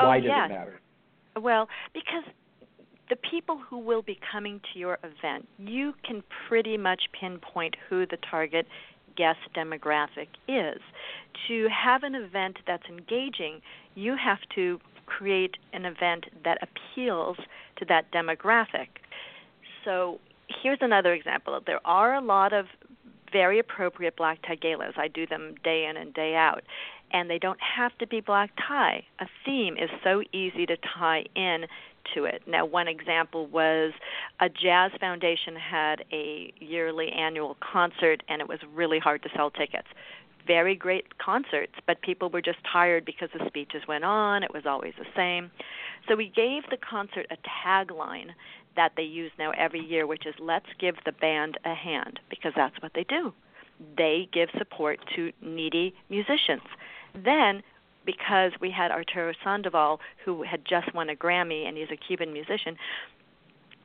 Oh, 0.00 0.08
Why 0.08 0.18
does 0.18 0.26
yes. 0.28 0.50
it 0.50 0.52
matter? 0.52 0.80
Well, 1.40 1.68
because 1.94 2.24
the 3.08 3.16
people 3.30 3.60
who 3.68 3.78
will 3.78 4.02
be 4.02 4.18
coming 4.30 4.60
to 4.72 4.78
your 4.78 4.98
event, 5.02 5.46
you 5.58 5.94
can 6.04 6.22
pretty 6.48 6.76
much 6.76 7.02
pinpoint 7.18 7.76
who 7.88 8.06
the 8.06 8.18
target 8.30 8.66
guest 9.16 9.38
demographic 9.54 10.28
is. 10.48 10.80
To 11.48 11.68
have 11.68 12.02
an 12.02 12.14
event 12.14 12.56
that's 12.66 12.84
engaging, 12.88 13.60
you 13.94 14.16
have 14.22 14.38
to 14.54 14.80
create 15.06 15.56
an 15.72 15.84
event 15.84 16.24
that 16.44 16.58
appeals 16.62 17.36
to 17.76 17.84
that 17.86 18.10
demographic. 18.12 18.88
So 19.84 20.18
here's 20.62 20.78
another 20.80 21.12
example. 21.12 21.58
There 21.64 21.80
are 21.84 22.14
a 22.14 22.20
lot 22.20 22.52
of 22.52 22.66
very 23.32 23.58
appropriate 23.58 24.16
black 24.16 24.42
tie 24.46 24.56
galas. 24.56 24.94
I 24.96 25.08
do 25.08 25.26
them 25.26 25.54
day 25.64 25.86
in 25.86 25.96
and 25.96 26.12
day 26.12 26.34
out. 26.34 26.62
And 27.12 27.28
they 27.28 27.38
don't 27.38 27.60
have 27.60 27.96
to 27.98 28.06
be 28.06 28.20
black 28.20 28.50
tie. 28.56 29.04
A 29.20 29.26
theme 29.44 29.76
is 29.76 29.90
so 30.02 30.22
easy 30.32 30.64
to 30.66 30.76
tie 30.76 31.24
in 31.34 31.66
to 32.14 32.24
it. 32.24 32.42
Now, 32.46 32.64
one 32.64 32.88
example 32.88 33.46
was 33.46 33.92
a 34.40 34.48
jazz 34.48 34.92
foundation 34.98 35.54
had 35.56 36.04
a 36.12 36.52
yearly 36.58 37.10
annual 37.10 37.56
concert, 37.60 38.22
and 38.28 38.40
it 38.40 38.48
was 38.48 38.58
really 38.74 38.98
hard 38.98 39.22
to 39.22 39.28
sell 39.34 39.50
tickets. 39.50 39.88
Very 40.46 40.74
great 40.74 41.18
concerts, 41.18 41.74
but 41.86 42.00
people 42.02 42.28
were 42.28 42.42
just 42.42 42.58
tired 42.70 43.04
because 43.04 43.28
the 43.38 43.46
speeches 43.46 43.82
went 43.86 44.04
on. 44.04 44.42
It 44.42 44.52
was 44.52 44.64
always 44.66 44.94
the 44.98 45.06
same. 45.14 45.50
So 46.08 46.16
we 46.16 46.28
gave 46.28 46.64
the 46.70 46.78
concert 46.78 47.26
a 47.30 47.36
tagline 47.66 48.30
that 48.76 48.92
they 48.96 49.02
use 49.02 49.30
now 49.38 49.52
every 49.52 49.80
year, 49.80 50.06
which 50.06 50.26
is 50.26 50.34
"Let's 50.38 50.66
give 50.78 50.96
the 51.04 51.12
band 51.12 51.58
a 51.64 51.74
hand," 51.74 52.20
because 52.30 52.52
that's 52.56 52.80
what 52.80 52.92
they 52.94 53.04
do. 53.04 53.32
They 53.96 54.28
give 54.32 54.48
support 54.58 55.00
to 55.16 55.32
needy 55.40 55.94
musicians. 56.08 56.62
Then 57.14 57.62
because 58.04 58.52
we 58.60 58.70
had 58.70 58.90
Arturo 58.90 59.32
Sandoval, 59.44 60.00
who 60.24 60.42
had 60.42 60.64
just 60.64 60.92
won 60.94 61.08
a 61.08 61.14
Grammy, 61.14 61.68
and 61.68 61.76
he's 61.76 61.90
a 61.90 61.96
Cuban 61.96 62.32
musician, 62.32 62.76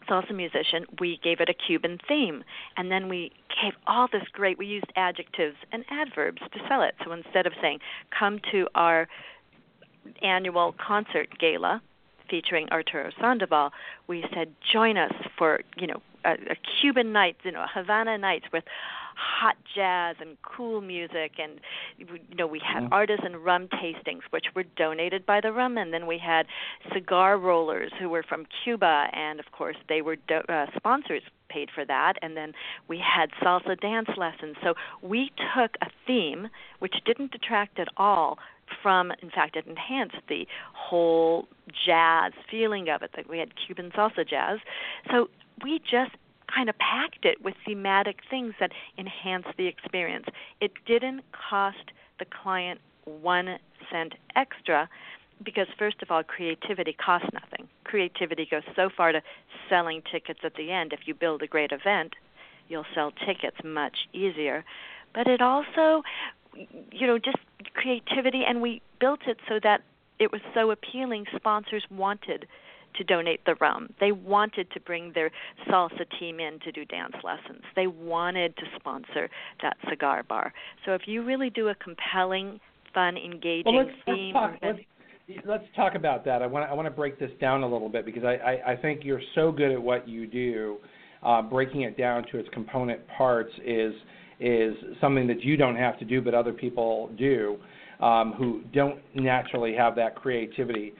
salsa 0.09 0.33
musician, 0.33 0.85
we 0.99 1.19
gave 1.23 1.39
it 1.39 1.49
a 1.49 1.53
Cuban 1.53 1.99
theme. 2.07 2.43
And 2.77 2.91
then 2.91 3.09
we 3.09 3.31
gave 3.61 3.73
all 3.85 4.07
this 4.11 4.23
great, 4.31 4.57
we 4.57 4.65
used 4.65 4.91
adjectives 4.95 5.57
and 5.71 5.83
adverbs 5.89 6.41
to 6.41 6.59
sell 6.67 6.81
it. 6.81 6.95
So 7.03 7.11
instead 7.11 7.45
of 7.45 7.53
saying, 7.61 7.79
come 8.17 8.39
to 8.51 8.67
our 8.75 9.07
annual 10.21 10.73
concert 10.85 11.27
gala 11.37 11.81
featuring 12.29 12.67
Arturo 12.71 13.11
Sandoval, 13.19 13.71
we 14.07 14.25
said, 14.33 14.53
join 14.71 14.97
us 14.97 15.13
for, 15.37 15.61
you 15.77 15.87
know, 15.87 16.01
a, 16.25 16.31
a 16.31 16.55
Cuban 16.81 17.13
night, 17.13 17.37
you 17.43 17.51
know, 17.51 17.65
Havana 17.73 18.17
nights 18.17 18.45
with 18.51 18.63
hot 19.17 19.57
jazz 19.75 20.15
and 20.19 20.37
cool 20.43 20.81
music. 20.81 21.33
And 21.39 21.59
you 21.97 22.35
know 22.35 22.47
we 22.47 22.59
had 22.59 22.83
mm-hmm. 22.83 22.93
artisan 22.93 23.37
rum 23.37 23.67
tastings 23.67 24.21
which 24.29 24.45
were 24.55 24.63
donated 24.75 25.25
by 25.25 25.41
the 25.41 25.51
rum 25.51 25.77
and 25.77 25.93
then 25.93 26.05
we 26.07 26.17
had 26.17 26.45
cigar 26.93 27.37
rollers 27.37 27.91
who 27.99 28.09
were 28.09 28.23
from 28.23 28.45
Cuba 28.63 29.07
and 29.13 29.39
of 29.39 29.51
course 29.51 29.77
they 29.89 30.01
were 30.01 30.15
do- 30.15 30.41
uh, 30.49 30.67
sponsors 30.75 31.23
paid 31.49 31.69
for 31.73 31.85
that. 31.85 32.13
And 32.21 32.37
then 32.37 32.53
we 32.87 32.99
had 32.99 33.31
salsa 33.41 33.79
dance 33.79 34.09
lessons. 34.17 34.55
So 34.63 34.75
we 35.01 35.31
took 35.55 35.75
a 35.81 35.87
theme 36.05 36.49
which 36.79 36.95
didn't 37.05 37.31
detract 37.31 37.79
at 37.79 37.87
all 37.97 38.37
from 38.81 39.11
in 39.21 39.29
fact 39.29 39.55
it 39.55 39.65
enhanced 39.67 40.17
the 40.29 40.47
whole 40.73 41.47
jazz 41.85 42.33
feeling 42.49 42.89
of 42.89 43.01
it 43.01 43.11
that 43.15 43.29
we 43.29 43.39
had 43.39 43.51
Cuban 43.55 43.91
salsa 43.91 44.27
jazz 44.27 44.59
so 45.11 45.29
we 45.63 45.79
just 45.79 46.11
kind 46.53 46.69
of 46.69 46.77
packed 46.77 47.25
it 47.25 47.43
with 47.43 47.55
thematic 47.65 48.19
things 48.29 48.53
that 48.59 48.71
enhanced 48.97 49.49
the 49.57 49.67
experience. 49.67 50.25
It 50.61 50.71
didn't 50.85 51.23
cost 51.31 51.91
the 52.19 52.25
client 52.25 52.79
one 53.05 53.57
cent 53.91 54.13
extra 54.35 54.89
because 55.43 55.67
first 55.77 56.01
of 56.01 56.09
all 56.09 56.23
creativity 56.23 56.93
costs 56.93 57.29
nothing. 57.33 57.67
Creativity 57.83 58.47
goes 58.49 58.63
so 58.75 58.89
far 58.95 59.11
to 59.11 59.21
selling 59.69 60.01
tickets 60.11 60.39
at 60.43 60.55
the 60.55 60.71
end. 60.71 60.93
If 60.93 61.01
you 61.05 61.13
build 61.13 61.43
a 61.43 61.47
great 61.47 61.71
event, 61.71 62.13
you'll 62.69 62.85
sell 62.95 63.11
tickets 63.25 63.57
much 63.63 64.07
easier. 64.13 64.65
But 65.13 65.27
it 65.27 65.41
also 65.41 66.03
you 66.91 67.07
know 67.07 67.17
just 67.17 67.37
creativity 67.73 68.43
and 68.47 68.61
we 68.61 68.81
built 68.99 69.21
it 69.27 69.37
so 69.47 69.59
that 69.63 69.81
it 70.19 70.31
was 70.31 70.41
so 70.53 70.71
appealing 70.71 71.25
sponsors 71.35 71.83
wanted 71.91 72.47
to 72.95 73.03
donate 73.03 73.45
the 73.45 73.55
rum. 73.55 73.89
They 73.99 74.11
wanted 74.11 74.71
to 74.71 74.79
bring 74.79 75.11
their 75.13 75.31
salsa 75.69 76.05
team 76.19 76.39
in 76.39 76.59
to 76.61 76.71
do 76.71 76.83
dance 76.85 77.13
lessons. 77.23 77.61
They 77.75 77.87
wanted 77.87 78.55
to 78.57 78.63
sponsor 78.79 79.29
that 79.61 79.77
cigar 79.89 80.23
bar. 80.23 80.53
So 80.85 80.93
if 80.93 81.01
you 81.05 81.23
really 81.23 81.49
do 81.49 81.69
a 81.69 81.75
compelling, 81.75 82.59
fun, 82.93 83.17
engaging 83.17 83.75
well, 83.75 83.85
let's, 83.85 83.97
theme, 84.05 84.33
let's 84.33 84.59
talk, 84.59 84.59
let's, 84.63 85.45
let's 85.45 85.63
talk 85.75 85.95
about 85.95 86.25
that. 86.25 86.41
I 86.41 86.47
want 86.47 86.65
to, 86.65 86.71
I 86.71 86.73
want 86.73 86.87
to 86.87 86.91
break 86.91 87.19
this 87.19 87.31
down 87.39 87.63
a 87.63 87.69
little 87.69 87.89
bit 87.89 88.05
because 88.05 88.23
I, 88.23 88.35
I, 88.35 88.71
I 88.71 88.75
think 88.75 89.01
you're 89.03 89.21
so 89.35 89.51
good 89.51 89.71
at 89.71 89.81
what 89.81 90.07
you 90.07 90.25
do. 90.25 90.77
Uh, 91.23 91.41
breaking 91.41 91.81
it 91.81 91.97
down 91.97 92.23
to 92.31 92.37
its 92.37 92.47
component 92.53 93.01
parts 93.17 93.51
is 93.65 93.91
is 94.39 94.75
something 95.01 95.27
that 95.27 95.43
you 95.43 95.57
don't 95.57 95.75
have 95.75 95.97
to 95.99 96.05
do, 96.05 96.21
but 96.21 96.33
other 96.33 96.53
people 96.53 97.09
do, 97.17 97.57
um, 97.99 98.33
who 98.37 98.61
don't 98.73 98.99
naturally 99.15 99.73
have 99.75 99.95
that 99.95 100.15
creativity 100.15 100.93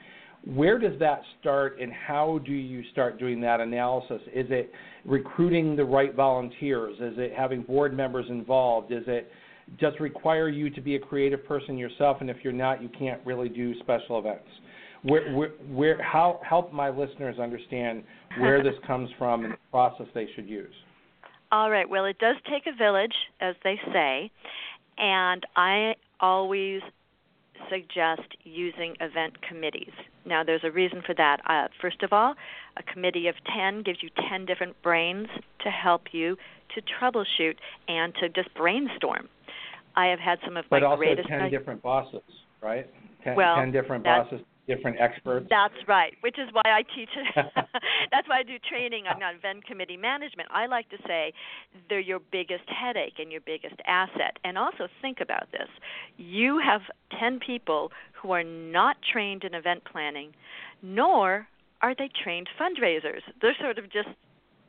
where 0.44 0.78
does 0.78 0.98
that 0.98 1.22
start 1.40 1.78
and 1.80 1.92
how 1.92 2.40
do 2.44 2.52
you 2.52 2.82
start 2.92 3.18
doing 3.18 3.40
that 3.40 3.60
analysis? 3.60 4.20
Is 4.34 4.46
it 4.50 4.72
recruiting 5.04 5.76
the 5.76 5.84
right 5.84 6.14
volunteers? 6.14 6.94
Is 7.00 7.14
it 7.18 7.32
having 7.36 7.62
board 7.62 7.94
members 7.94 8.26
involved? 8.28 8.92
Is 8.92 9.04
it 9.06 9.30
just 9.78 10.00
require 10.00 10.48
you 10.48 10.70
to 10.70 10.80
be 10.80 10.96
a 10.96 10.98
creative 10.98 11.44
person 11.46 11.76
yourself 11.76 12.18
and 12.20 12.30
if 12.30 12.38
you're 12.42 12.52
not 12.52 12.82
you 12.82 12.88
can't 12.98 13.20
really 13.26 13.48
do 13.48 13.78
special 13.80 14.18
events? 14.18 14.48
Where, 15.02 15.32
where, 15.34 15.50
where 15.70 16.02
how 16.02 16.40
help 16.48 16.72
my 16.72 16.88
listeners 16.88 17.38
understand 17.38 18.02
where 18.38 18.62
this 18.62 18.74
comes 18.86 19.10
from 19.18 19.44
and 19.44 19.52
the 19.52 19.58
process 19.70 20.06
they 20.14 20.28
should 20.34 20.48
use. 20.48 20.74
All 21.50 21.70
right. 21.70 21.88
Well, 21.88 22.04
it 22.04 22.18
does 22.18 22.36
take 22.50 22.66
a 22.66 22.76
village, 22.76 23.14
as 23.40 23.54
they 23.64 23.80
say, 23.92 24.30
and 24.98 25.44
I 25.56 25.94
always 26.20 26.82
suggest 27.70 28.36
using 28.44 28.94
event 29.00 29.40
committees. 29.46 29.92
Now, 30.24 30.44
there's 30.44 30.62
a 30.64 30.70
reason 30.70 31.02
for 31.04 31.14
that. 31.14 31.40
Uh, 31.46 31.68
first 31.80 32.02
of 32.02 32.12
all, 32.12 32.34
a 32.76 32.82
committee 32.82 33.28
of 33.28 33.34
10 33.54 33.82
gives 33.82 34.02
you 34.02 34.10
10 34.28 34.46
different 34.46 34.80
brains 34.82 35.28
to 35.64 35.70
help 35.70 36.12
you 36.12 36.36
to 36.74 36.82
troubleshoot 36.82 37.56
and 37.88 38.14
to 38.16 38.28
just 38.28 38.52
brainstorm. 38.54 39.28
I 39.96 40.06
have 40.06 40.20
had 40.20 40.38
some 40.44 40.56
of 40.56 40.64
my 40.70 40.78
greatest. 40.78 40.82
but 40.82 40.84
also 40.84 40.96
greatest. 40.98 41.28
10 41.28 41.50
different 41.50 41.82
bosses, 41.82 42.22
right? 42.62 42.88
10, 43.24 43.36
well, 43.36 43.56
10 43.56 43.72
different 43.72 44.04
bosses 44.04 44.40
different 44.68 45.00
experts. 45.00 45.46
That's 45.50 45.74
right, 45.88 46.12
which 46.20 46.38
is 46.38 46.48
why 46.52 46.62
I 46.66 46.82
teach. 46.94 47.08
that's 47.34 48.28
why 48.28 48.38
I 48.38 48.42
do 48.44 48.54
training 48.68 49.06
on, 49.06 49.20
on 49.22 49.34
event 49.34 49.66
committee 49.66 49.96
management. 49.96 50.48
I 50.52 50.66
like 50.66 50.88
to 50.90 50.98
say 51.06 51.32
they're 51.88 51.98
your 51.98 52.20
biggest 52.20 52.68
headache 52.68 53.14
and 53.18 53.32
your 53.32 53.40
biggest 53.40 53.76
asset. 53.86 54.38
And 54.44 54.56
also 54.56 54.86
think 55.02 55.18
about 55.20 55.50
this: 55.50 55.68
you 56.16 56.60
have 56.64 56.82
ten 57.18 57.40
people 57.44 57.90
who 58.22 58.30
are 58.30 58.44
not 58.44 58.96
trained 59.12 59.42
in 59.44 59.54
event 59.54 59.82
planning, 59.90 60.32
nor 60.82 61.48
are 61.80 61.94
they 61.96 62.10
trained 62.22 62.48
fundraisers. 62.60 63.22
They're 63.40 63.56
sort 63.60 63.78
of 63.78 63.84
just 63.90 64.08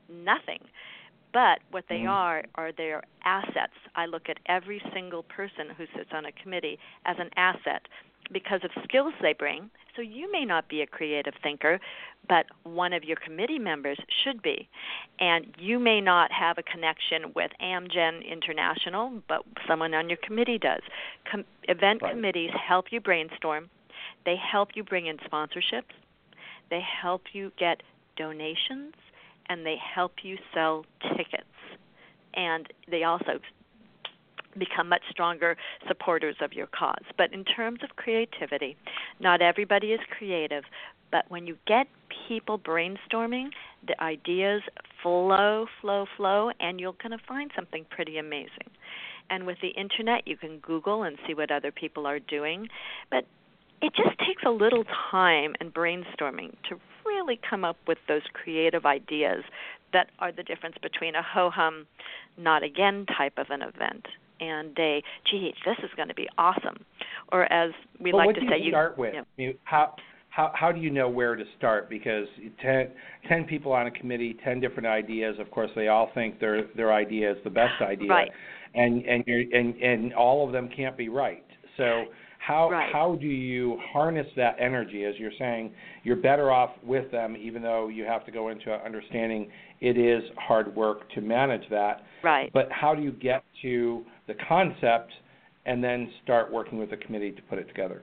nothing. 0.10 0.60
But 1.32 1.60
what 1.70 1.86
they 1.90 2.00
mm. 2.00 2.10
are 2.10 2.44
are 2.56 2.72
their 2.72 3.04
assets. 3.24 3.74
I 3.96 4.08
look 4.08 4.30
at 4.30 4.38
every 4.48 4.82
single 4.94 5.24
person 5.24 5.70
who 5.78 5.86
sits 5.96 6.10
on 6.12 6.26
a 6.26 6.32
committee 6.32 6.80
as 7.06 7.18
an 7.20 7.30
asset 7.36 7.84
because 8.32 8.62
of 8.64 8.72
skills 8.84 9.14
they 9.22 9.34
bring. 9.34 9.70
So 9.96 10.02
you 10.02 10.32
may 10.32 10.46
not 10.46 10.70
be 10.70 10.82
a 10.82 10.88
creative 10.88 11.34
thinker, 11.42 11.80
but 12.28 12.46
one 12.64 12.94
of 12.94 13.04
your 13.04 13.18
committee 13.18 13.60
members 13.60 13.98
should 14.24 14.42
be. 14.42 14.70
And 15.20 15.48
you 15.58 15.80
may 15.80 16.00
not 16.00 16.32
have 16.32 16.58
a 16.58 16.64
connection 16.64 17.34
with 17.36 17.52
Amgen 17.62 18.26
International, 18.30 19.22
but 19.28 19.44
someone 19.68 19.94
on 19.94 20.10
your 20.10 20.20
committee 20.24 20.58
does. 20.58 20.82
Com- 21.30 21.46
event 21.64 22.02
right. 22.02 22.14
committees 22.14 22.52
help 22.68 22.86
you 22.92 23.02
brainstorm, 23.02 23.70
they 24.26 24.36
help 24.36 24.70
you 24.76 24.84
bring 24.84 25.08
in 25.08 25.18
sponsorships, 25.18 25.96
they 26.70 26.82
help 26.82 27.24
you 27.34 27.52
get 27.58 27.82
donations, 28.16 28.94
and 29.48 29.66
they 29.66 29.76
help 29.78 30.14
you 30.24 30.38
sell 30.54 30.86
tickets. 31.18 31.44
And 32.36 32.72
they 32.90 33.04
also 33.04 33.40
become 34.60 34.90
much 34.90 35.04
stronger 35.10 35.58
supporters 35.88 36.36
of 36.42 36.54
your 36.54 36.68
cause. 36.68 37.04
But 37.18 37.34
in 37.34 37.44
terms 37.44 37.80
of 37.84 37.96
creativity, 37.96 38.78
not 39.20 39.42
everybody 39.42 39.88
is 39.88 40.00
creative, 40.18 40.64
but 41.12 41.26
when 41.30 41.48
you 41.48 41.58
get 41.66 41.88
people 42.28 42.60
brainstorming, 42.60 43.50
the 43.88 44.02
ideas 44.02 44.62
flow, 45.02 45.66
flow, 45.82 46.06
flow, 46.18 46.52
and 46.60 46.80
you're 46.80 46.96
going 47.02 47.18
to 47.18 47.26
find 47.26 47.52
something 47.56 47.86
pretty 47.90 48.18
amazing. 48.18 48.70
And 49.30 49.46
with 49.46 49.58
the 49.62 49.70
internet, 49.70 50.28
you 50.28 50.38
can 50.38 50.60
Google 50.60 51.04
and 51.04 51.18
see 51.28 51.34
what 51.34 51.52
other 51.52 51.72
people 51.72 52.06
are 52.08 52.20
doing, 52.20 52.68
but 53.12 53.26
it 53.82 53.94
just 53.96 54.18
takes 54.20 54.44
a 54.46 54.50
little 54.50 54.84
time 55.12 55.56
and 55.60 55.74
brainstorming 55.74 56.56
to 56.68 56.80
really 57.06 57.40
come 57.50 57.64
up 57.64 57.78
with 57.88 57.98
those 58.08 58.24
creative 58.34 58.86
ideas 58.86 59.44
that 59.94 60.10
are 60.20 60.32
the 60.32 60.44
difference 60.44 60.76
between 60.82 61.16
a 61.16 61.24
ho 61.24 61.50
hum, 61.50 61.88
not 62.38 62.64
again 62.64 63.06
type 63.06 63.34
of 63.38 63.48
an 63.50 63.62
event 63.62 64.06
and 64.40 64.78
a 64.80 65.04
gee, 65.30 65.54
this 65.66 65.78
is 65.84 65.90
going 65.96 66.08
to 66.08 66.16
be 66.16 66.28
awesome. 66.38 66.86
Or 67.32 67.52
as 67.52 67.72
we 68.00 68.14
well, 68.14 68.26
like 68.26 68.36
to 68.36 68.42
say, 68.42 68.62
you 68.62 68.72
start 68.72 68.98
with. 68.98 69.14
You, 69.38 69.54
how 69.64 69.96
how 70.30 70.52
how 70.54 70.72
do 70.72 70.80
you 70.80 70.90
know 70.90 71.10
where 71.10 71.36
to 71.36 71.44
start? 71.58 71.90
Because 71.90 72.28
ten, 72.62 72.90
10 73.28 73.46
people 73.46 73.72
on 73.72 73.88
a 73.88 73.92
committee, 73.92 74.38
ten 74.44 74.60
different 74.60 74.88
ideas. 74.88 75.36
Of 75.40 75.52
course, 75.52 75.72
they 75.76 75.88
all 75.88 76.10
think 76.14 76.40
their 76.40 76.68
their 76.76 76.94
idea 76.94 77.32
is 77.32 77.38
the 77.44 77.50
best 77.50 77.74
idea, 77.82 78.10
right. 78.10 78.32
and 78.76 79.06
and 79.06 79.24
you're, 79.28 79.44
and 79.54 79.76
and 79.76 80.14
all 80.14 80.46
of 80.46 80.54
them 80.54 80.70
can't 80.76 80.98
be 80.98 81.10
right. 81.10 81.46
So 81.78 82.06
how 82.40 82.70
right. 82.70 82.92
how 82.92 83.16
do 83.16 83.28
you 83.28 83.78
harness 83.92 84.28
that 84.36 84.56
energy? 84.60 85.04
As 85.06 85.16
you're 85.18 85.32
saying, 85.38 85.72
you're 86.04 86.16
better 86.16 86.52
off 86.52 86.72
with 86.84 87.12
them, 87.12 87.36
even 87.36 87.62
though 87.62 87.90
you 87.90 88.06
have 88.06 88.26
to 88.26 88.32
go 88.32 88.50
into 88.50 88.72
understanding 88.72 89.50
it 89.82 89.98
is 89.98 90.24
hard 90.38 90.76
work 90.76 91.10
to 91.12 91.22
manage 91.22 91.68
that. 91.70 92.04
Right. 92.24 92.52
But 92.54 92.70
how 92.72 92.96
do 92.96 93.02
you 93.02 93.12
get 93.12 93.44
to 93.62 94.04
the 94.30 94.36
concept 94.48 95.12
and 95.66 95.84
then 95.84 96.10
start 96.24 96.52
working 96.52 96.80
with 96.80 96.90
the 96.90 96.98
committee 96.98 97.32
to 97.32 97.42
put 97.44 97.60
it 97.60 97.68
together? 97.68 98.02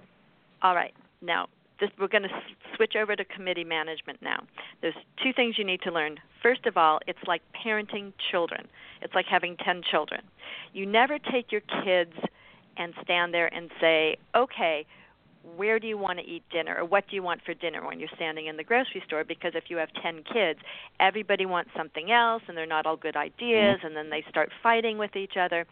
All 0.63 0.75
right. 0.75 0.93
Now, 1.23 1.49
this, 1.81 1.91
we're 1.99 2.09
going 2.09 2.25
to 2.25 2.43
switch 2.75 2.95
over 2.97 3.17
to 3.17 3.25
committee 3.25 3.65
management 3.65 4.21
now. 4.23 4.45
There's 4.83 4.95
two 5.23 5.33
things 5.33 5.57
you 5.59 5.65
need 5.65 5.83
to 5.83 5.91
learn. 5.91 6.17
First 6.43 6.67
of 6.67 6.77
all, 6.77 7.01
it's 7.07 7.19
like 7.27 7.43
parenting 7.65 8.13
children. 8.31 8.67
It's 9.03 9.15
like 9.15 9.27
having 9.27 9.57
10 9.57 9.83
children. 9.91 10.23
You 10.73 10.87
never 10.87 11.19
take 11.19 11.53
your 11.53 11.63
kids 11.85 12.13
and 12.77 12.93
stand 13.03 13.33
there 13.33 13.53
and 13.55 13.71
say, 13.81 14.17
okay, 14.35 14.87
where 15.57 15.79
do 15.79 15.87
you 15.87 15.97
want 15.97 16.19
to 16.19 16.25
eat 16.25 16.43
dinner 16.51 16.77
or 16.77 16.85
what 16.85 17.09
do 17.09 17.15
you 17.15 17.23
want 17.23 17.41
for 17.45 17.55
dinner 17.55 17.87
when 17.87 18.01
you're 18.01 18.09
standing 18.17 18.47
in 18.47 18.57
the 18.57 18.65
grocery 18.65 19.03
store 19.07 19.23
because 19.23 19.53
if 19.55 19.65
you 19.69 19.77
have 19.77 19.89
10 20.03 20.25
kids 20.25 20.59
everybody 20.99 21.47
wants 21.47 21.71
something 21.77 22.11
else 22.11 22.43
and 22.49 22.57
they're 22.57 22.67
not 22.67 22.85
all 22.85 22.97
good 22.97 23.15
ideas 23.15 23.77
mm-hmm. 23.79 23.87
and 23.87 23.97
then 23.97 24.11
they 24.11 24.25
start 24.29 24.51
fighting 24.61 24.99
with 24.99 25.15
each 25.15 25.37
other 25.41 25.65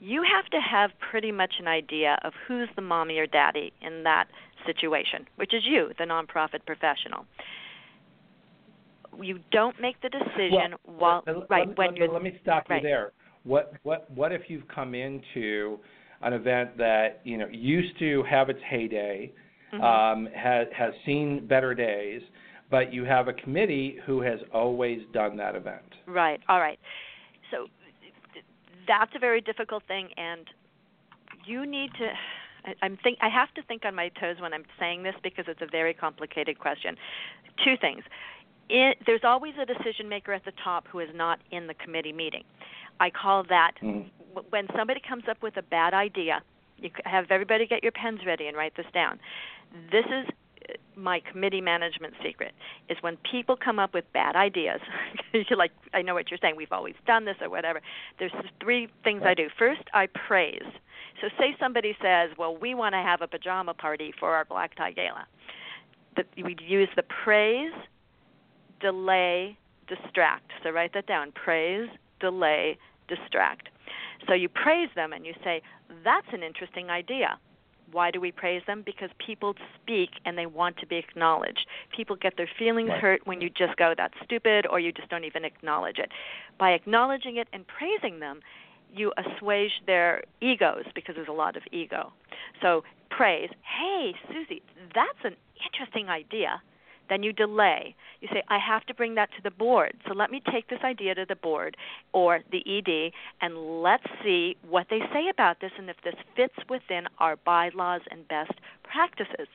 you 0.00 0.22
have 0.22 0.46
to 0.50 0.58
have 0.58 0.90
pretty 1.10 1.32
much 1.32 1.54
an 1.58 1.68
idea 1.68 2.18
of 2.24 2.32
who's 2.46 2.68
the 2.76 2.82
mommy 2.82 3.18
or 3.18 3.26
daddy 3.26 3.72
in 3.80 4.02
that 4.04 4.26
situation 4.66 5.26
which 5.36 5.54
is 5.54 5.62
you 5.64 5.90
the 5.98 6.04
nonprofit 6.04 6.64
professional 6.66 7.26
you 9.22 9.38
don't 9.52 9.80
make 9.80 10.00
the 10.02 10.08
decision 10.08 10.74
well, 10.86 11.22
while 11.26 11.38
let, 11.38 11.50
right 11.50 11.68
let, 11.68 11.78
when 11.78 11.88
let, 11.88 11.96
you're 11.96 12.12
let 12.12 12.22
me 12.22 12.38
stop 12.42 12.68
right. 12.68 12.82
you 12.82 12.88
there 12.88 13.12
what 13.44 13.74
what 13.82 14.10
what 14.10 14.32
if 14.32 14.42
you've 14.48 14.66
come 14.68 14.94
into 14.94 15.78
an 16.24 16.32
event 16.32 16.76
that 16.78 17.20
you 17.24 17.38
know 17.38 17.46
used 17.50 17.98
to 17.98 18.24
have 18.28 18.48
its 18.48 18.60
heyday, 18.68 19.30
mm-hmm. 19.72 19.82
um, 19.82 20.28
has 20.34 20.66
has 20.76 20.92
seen 21.06 21.46
better 21.46 21.74
days, 21.74 22.22
but 22.70 22.92
you 22.92 23.04
have 23.04 23.28
a 23.28 23.32
committee 23.32 23.98
who 24.06 24.20
has 24.22 24.40
always 24.52 25.00
done 25.12 25.36
that 25.36 25.54
event. 25.54 25.84
Right. 26.06 26.40
All 26.48 26.60
right. 26.60 26.78
So 27.50 27.66
that's 28.86 29.12
a 29.14 29.18
very 29.18 29.40
difficult 29.40 29.82
thing, 29.86 30.08
and 30.16 30.48
you 31.46 31.66
need 31.66 31.90
to. 31.98 32.12
I, 32.82 32.86
am 32.86 32.98
think 33.02 33.18
I 33.20 33.28
have 33.28 33.52
to 33.54 33.62
think 33.62 33.84
on 33.84 33.94
my 33.94 34.08
toes 34.20 34.36
when 34.40 34.54
I'm 34.54 34.64
saying 34.78 35.02
this 35.02 35.14
because 35.22 35.44
it's 35.48 35.60
a 35.60 35.66
very 35.70 35.94
complicated 35.94 36.58
question. 36.58 36.96
Two 37.64 37.76
things. 37.80 38.02
It, 38.70 38.98
there's 39.06 39.24
always 39.24 39.54
a 39.60 39.66
decision 39.66 40.08
maker 40.08 40.32
at 40.32 40.44
the 40.44 40.52
top 40.62 40.86
who 40.88 41.00
is 41.00 41.10
not 41.14 41.38
in 41.50 41.66
the 41.66 41.74
committee 41.74 42.14
meeting. 42.14 42.44
I 42.98 43.10
call 43.10 43.44
that 43.50 43.72
mm. 43.82 44.08
when 44.50 44.66
somebody 44.74 45.00
comes 45.06 45.24
up 45.28 45.42
with 45.42 45.56
a 45.56 45.62
bad 45.62 45.92
idea. 45.92 46.42
You 46.78 46.90
have 47.04 47.26
everybody 47.30 47.66
get 47.66 47.82
your 47.82 47.92
pens 47.92 48.20
ready 48.26 48.46
and 48.46 48.56
write 48.56 48.76
this 48.76 48.86
down. 48.92 49.20
This 49.92 50.06
is 50.06 50.26
my 50.96 51.20
committee 51.20 51.60
management 51.60 52.14
secret 52.22 52.52
is 52.88 52.96
when 53.00 53.16
people 53.30 53.56
come 53.56 53.78
up 53.78 53.94
with 53.94 54.04
bad 54.12 54.36
ideas. 54.36 54.80
you're 55.32 55.58
like, 55.58 55.72
I 55.92 56.02
know 56.02 56.14
what 56.14 56.30
you're 56.30 56.38
saying. 56.40 56.56
We've 56.56 56.72
always 56.72 56.94
done 57.06 57.24
this 57.24 57.36
or 57.40 57.50
whatever. 57.50 57.80
There's 58.18 58.32
three 58.60 58.88
things 59.02 59.22
I 59.24 59.34
do. 59.34 59.48
First, 59.58 59.82
I 59.92 60.06
praise. 60.06 60.62
So 61.20 61.28
say 61.38 61.56
somebody 61.58 61.96
says, 62.02 62.30
"Well, 62.38 62.56
we 62.56 62.74
want 62.74 62.94
to 62.94 62.98
have 62.98 63.22
a 63.22 63.28
pajama 63.28 63.74
party 63.74 64.12
for 64.18 64.34
our 64.34 64.44
black 64.44 64.74
tie 64.74 64.90
gala." 64.90 65.26
That 66.16 66.26
we 66.36 66.56
use 66.60 66.88
the 66.96 67.02
praise, 67.02 67.72
delay, 68.80 69.56
distract. 69.88 70.50
So 70.62 70.70
write 70.70 70.92
that 70.94 71.06
down. 71.06 71.32
Praise, 71.32 71.88
delay, 72.20 72.78
distract. 73.08 73.68
So 74.26 74.34
you 74.34 74.48
praise 74.48 74.88
them 74.94 75.12
and 75.12 75.24
you 75.24 75.34
say, 75.44 75.62
"That's 76.02 76.26
an 76.32 76.42
interesting 76.42 76.90
idea." 76.90 77.38
Why 77.94 78.10
do 78.10 78.20
we 78.20 78.32
praise 78.32 78.62
them? 78.66 78.82
Because 78.84 79.10
people 79.24 79.54
speak 79.80 80.10
and 80.24 80.36
they 80.36 80.46
want 80.46 80.78
to 80.78 80.86
be 80.86 80.96
acknowledged. 80.96 81.66
People 81.96 82.16
get 82.16 82.36
their 82.36 82.50
feelings 82.58 82.88
right. 82.88 83.00
hurt 83.00 83.20
when 83.24 83.40
you 83.40 83.48
just 83.48 83.76
go, 83.76 83.94
that's 83.96 84.14
stupid, 84.24 84.66
or 84.68 84.80
you 84.80 84.90
just 84.90 85.08
don't 85.08 85.24
even 85.24 85.44
acknowledge 85.44 85.98
it. 85.98 86.10
By 86.58 86.70
acknowledging 86.72 87.36
it 87.36 87.46
and 87.52 87.64
praising 87.66 88.18
them, 88.18 88.40
you 88.92 89.12
assuage 89.16 89.70
their 89.86 90.24
egos 90.40 90.84
because 90.94 91.14
there's 91.14 91.28
a 91.28 91.32
lot 91.32 91.56
of 91.56 91.62
ego. 91.70 92.12
So 92.60 92.82
praise, 93.10 93.50
hey, 93.62 94.12
Susie, 94.28 94.62
that's 94.92 95.22
an 95.22 95.36
interesting 95.64 96.08
idea. 96.08 96.60
Then 97.08 97.22
you 97.22 97.32
delay. 97.32 97.94
You 98.20 98.28
say, 98.32 98.42
I 98.48 98.58
have 98.58 98.84
to 98.86 98.94
bring 98.94 99.14
that 99.16 99.30
to 99.36 99.42
the 99.42 99.50
board. 99.50 99.94
So 100.08 100.14
let 100.14 100.30
me 100.30 100.42
take 100.50 100.68
this 100.68 100.80
idea 100.82 101.14
to 101.14 101.26
the 101.28 101.36
board 101.36 101.76
or 102.12 102.40
the 102.50 102.62
ED 102.66 103.12
and 103.40 103.82
let's 103.82 104.06
see 104.22 104.56
what 104.68 104.86
they 104.90 105.00
say 105.12 105.28
about 105.28 105.60
this 105.60 105.72
and 105.78 105.90
if 105.90 105.96
this 106.02 106.14
fits 106.34 106.54
within 106.68 107.04
our 107.18 107.36
bylaws 107.36 108.00
and 108.10 108.26
best 108.28 108.52
practices. 108.82 109.48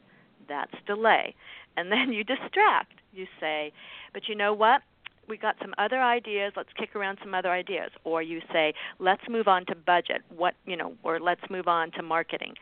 That's 0.47 0.73
delay. 0.85 1.35
And 1.77 1.91
then 1.91 2.13
you 2.13 2.23
distract. 2.23 2.93
You 3.13 3.25
say, 3.39 3.71
but 4.13 4.27
you 4.27 4.35
know 4.35 4.53
what? 4.53 4.81
we 5.27 5.37
got 5.37 5.55
some 5.61 5.75
other 5.77 6.01
ideas 6.01 6.51
let's 6.57 6.73
kick 6.75 6.95
around 6.95 7.19
some 7.21 7.35
other 7.35 7.51
ideas 7.51 7.91
or 8.03 8.21
you 8.21 8.41
say 8.51 8.73
let's 8.97 9.21
move 9.29 9.47
on 9.47 9.63
to 9.67 9.75
budget 9.75 10.23
what 10.35 10.55
you 10.65 10.75
know 10.75 10.93
or 11.03 11.19
let's 11.19 11.41
move 11.51 11.67
on 11.67 11.91
to 11.91 12.01
marketing 12.01 12.55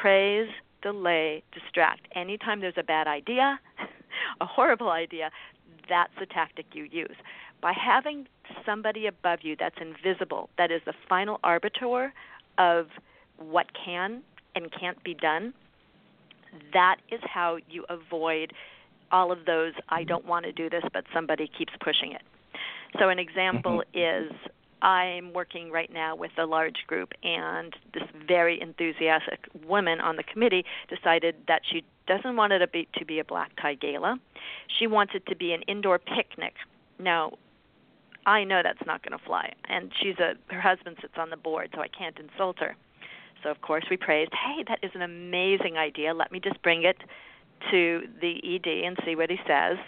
praise 0.00 0.48
delay, 0.82 1.42
distract. 1.52 2.06
Anytime 2.14 2.60
there's 2.60 2.74
a 2.76 2.82
bad 2.82 3.06
idea, 3.06 3.58
a 4.40 4.46
horrible 4.46 4.90
idea, 4.90 5.30
that's 5.88 6.12
the 6.18 6.26
tactic 6.26 6.66
you 6.72 6.84
use. 6.84 7.16
By 7.60 7.72
having 7.72 8.26
somebody 8.64 9.06
above 9.06 9.40
you 9.42 9.56
that's 9.58 9.76
invisible, 9.80 10.48
that 10.58 10.70
is 10.70 10.80
the 10.86 10.94
final 11.08 11.38
arbiter 11.44 12.12
of 12.58 12.86
what 13.38 13.66
can 13.84 14.22
and 14.54 14.70
can't 14.72 15.02
be 15.04 15.14
done, 15.14 15.52
that 16.72 16.96
is 17.10 17.20
how 17.22 17.58
you 17.68 17.84
avoid 17.88 18.52
all 19.12 19.32
of 19.32 19.44
those 19.44 19.72
I 19.88 20.04
don't 20.04 20.24
want 20.24 20.44
to 20.46 20.52
do 20.52 20.70
this, 20.70 20.84
but 20.92 21.04
somebody 21.12 21.50
keeps 21.56 21.72
pushing 21.82 22.12
it. 22.12 22.22
So, 22.98 23.08
an 23.08 23.18
example 23.18 23.82
mm-hmm. 23.94 24.26
is 24.26 24.32
I'm 24.82 25.32
working 25.32 25.70
right 25.70 25.92
now 25.92 26.14
with 26.16 26.32
a 26.38 26.46
large 26.46 26.86
group, 26.86 27.12
and 27.22 27.74
this 27.92 28.04
very 28.26 28.60
enthusiastic 28.60 29.46
woman 29.66 30.00
on 30.00 30.16
the 30.16 30.22
committee 30.22 30.64
decided 30.88 31.36
that 31.48 31.62
she 31.70 31.84
doesn't 32.06 32.36
want 32.36 32.52
it 32.52 32.60
to 32.60 32.66
be, 32.66 32.88
to 32.98 33.04
be 33.04 33.18
a 33.18 33.24
black 33.24 33.52
tie 33.60 33.74
gala. 33.74 34.18
She 34.78 34.86
wants 34.86 35.12
it 35.14 35.26
to 35.26 35.36
be 35.36 35.52
an 35.52 35.62
indoor 35.62 35.98
picnic. 35.98 36.54
Now, 36.98 37.32
I 38.26 38.44
know 38.44 38.62
that's 38.62 38.84
not 38.86 39.02
going 39.02 39.18
to 39.18 39.24
fly, 39.24 39.52
and 39.68 39.92
she's 40.00 40.18
a 40.18 40.34
her 40.52 40.60
husband 40.60 40.96
sits 41.00 41.14
on 41.16 41.30
the 41.30 41.36
board, 41.36 41.70
so 41.74 41.80
I 41.80 41.88
can't 41.88 42.18
insult 42.18 42.58
her. 42.58 42.76
So 43.42 43.50
of 43.50 43.62
course 43.62 43.84
we 43.90 43.96
praised, 43.96 44.32
"Hey, 44.34 44.64
that 44.68 44.78
is 44.82 44.90
an 44.94 45.02
amazing 45.02 45.78
idea. 45.78 46.12
Let 46.12 46.30
me 46.30 46.40
just 46.40 46.60
bring 46.62 46.82
it 46.82 46.98
to 47.70 48.08
the 48.20 48.40
ED 48.44 48.84
and 48.84 48.98
see 49.04 49.14
what 49.16 49.30
he 49.30 49.40
says." 49.46 49.78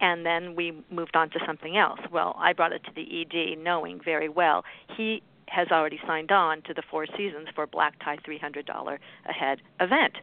And 0.00 0.24
then 0.24 0.56
we 0.56 0.82
moved 0.90 1.16
on 1.16 1.30
to 1.30 1.38
something 1.46 1.76
else. 1.76 2.00
Well, 2.10 2.34
I 2.38 2.52
brought 2.52 2.72
it 2.72 2.82
to 2.84 2.90
the 2.94 3.22
ED 3.22 3.58
knowing 3.58 4.00
very 4.04 4.28
well 4.28 4.64
he 4.96 5.22
has 5.48 5.68
already 5.70 5.98
signed 6.06 6.30
on 6.30 6.62
to 6.62 6.74
the 6.74 6.82
Four 6.90 7.06
Seasons 7.06 7.48
for 7.54 7.66
Black 7.66 7.94
Tie 8.04 8.18
$300 8.18 8.98
a 9.28 9.32
head 9.32 9.60
event. 9.80 10.14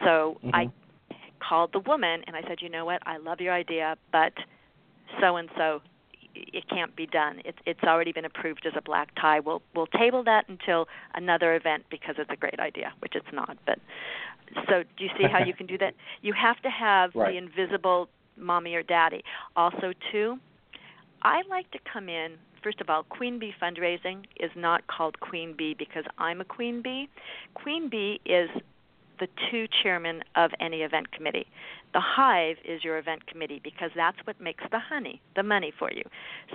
So 0.00 0.38
mm-hmm. 0.44 0.54
I 0.54 0.70
called 1.40 1.70
the 1.72 1.80
woman 1.80 2.22
and 2.26 2.36
I 2.36 2.42
said, 2.42 2.58
"You 2.60 2.68
know 2.68 2.84
what? 2.84 3.02
I 3.06 3.16
love 3.18 3.40
your 3.40 3.52
idea, 3.52 3.96
but 4.12 4.32
so 5.20 5.36
and 5.36 5.48
so 5.56 5.80
it 6.34 6.68
can't 6.68 6.94
be 6.94 7.06
done. 7.06 7.40
It's 7.44 7.58
it's 7.66 7.82
already 7.82 8.12
been 8.12 8.24
approved 8.24 8.66
as 8.66 8.74
a 8.76 8.82
black 8.82 9.14
tie. 9.20 9.40
We'll 9.40 9.62
we'll 9.74 9.86
table 9.86 10.22
that 10.24 10.48
until 10.48 10.86
another 11.14 11.54
event 11.54 11.84
because 11.90 12.16
it's 12.18 12.30
a 12.30 12.36
great 12.36 12.60
idea, 12.60 12.92
which 13.00 13.14
it's 13.14 13.32
not. 13.32 13.56
But 13.66 13.78
so 14.68 14.82
do 14.96 15.04
you 15.04 15.10
see 15.18 15.24
how 15.30 15.42
you 15.44 15.54
can 15.54 15.66
do 15.66 15.78
that? 15.78 15.94
You 16.20 16.32
have 16.34 16.60
to 16.62 16.68
have 16.68 17.12
right. 17.14 17.32
the 17.32 17.38
invisible 17.38 18.08
mommy 18.38 18.74
or 18.74 18.82
daddy. 18.82 19.22
Also, 19.56 19.92
too, 20.12 20.38
I 21.22 21.42
like 21.48 21.70
to 21.72 21.78
come 21.92 22.08
in. 22.08 22.36
First 22.62 22.80
of 22.80 22.90
all, 22.90 23.04
Queen 23.04 23.38
Bee 23.38 23.54
fundraising 23.60 24.24
is 24.40 24.50
not 24.56 24.86
called 24.88 25.20
Queen 25.20 25.54
Bee 25.56 25.74
because 25.78 26.04
I'm 26.18 26.40
a 26.40 26.44
Queen 26.44 26.82
Bee. 26.82 27.08
Queen 27.54 27.88
Bee 27.88 28.20
is 28.24 28.50
the 29.20 29.28
two 29.50 29.66
chairmen 29.82 30.22
of 30.36 30.50
any 30.60 30.82
event 30.82 31.10
committee. 31.12 31.46
The 31.94 32.00
hive 32.00 32.56
is 32.64 32.84
your 32.84 32.98
event 32.98 33.26
committee 33.26 33.60
because 33.62 33.90
that's 33.96 34.18
what 34.24 34.40
makes 34.40 34.64
the 34.70 34.78
honey, 34.78 35.20
the 35.36 35.42
money 35.42 35.72
for 35.78 35.90
you. 35.92 36.02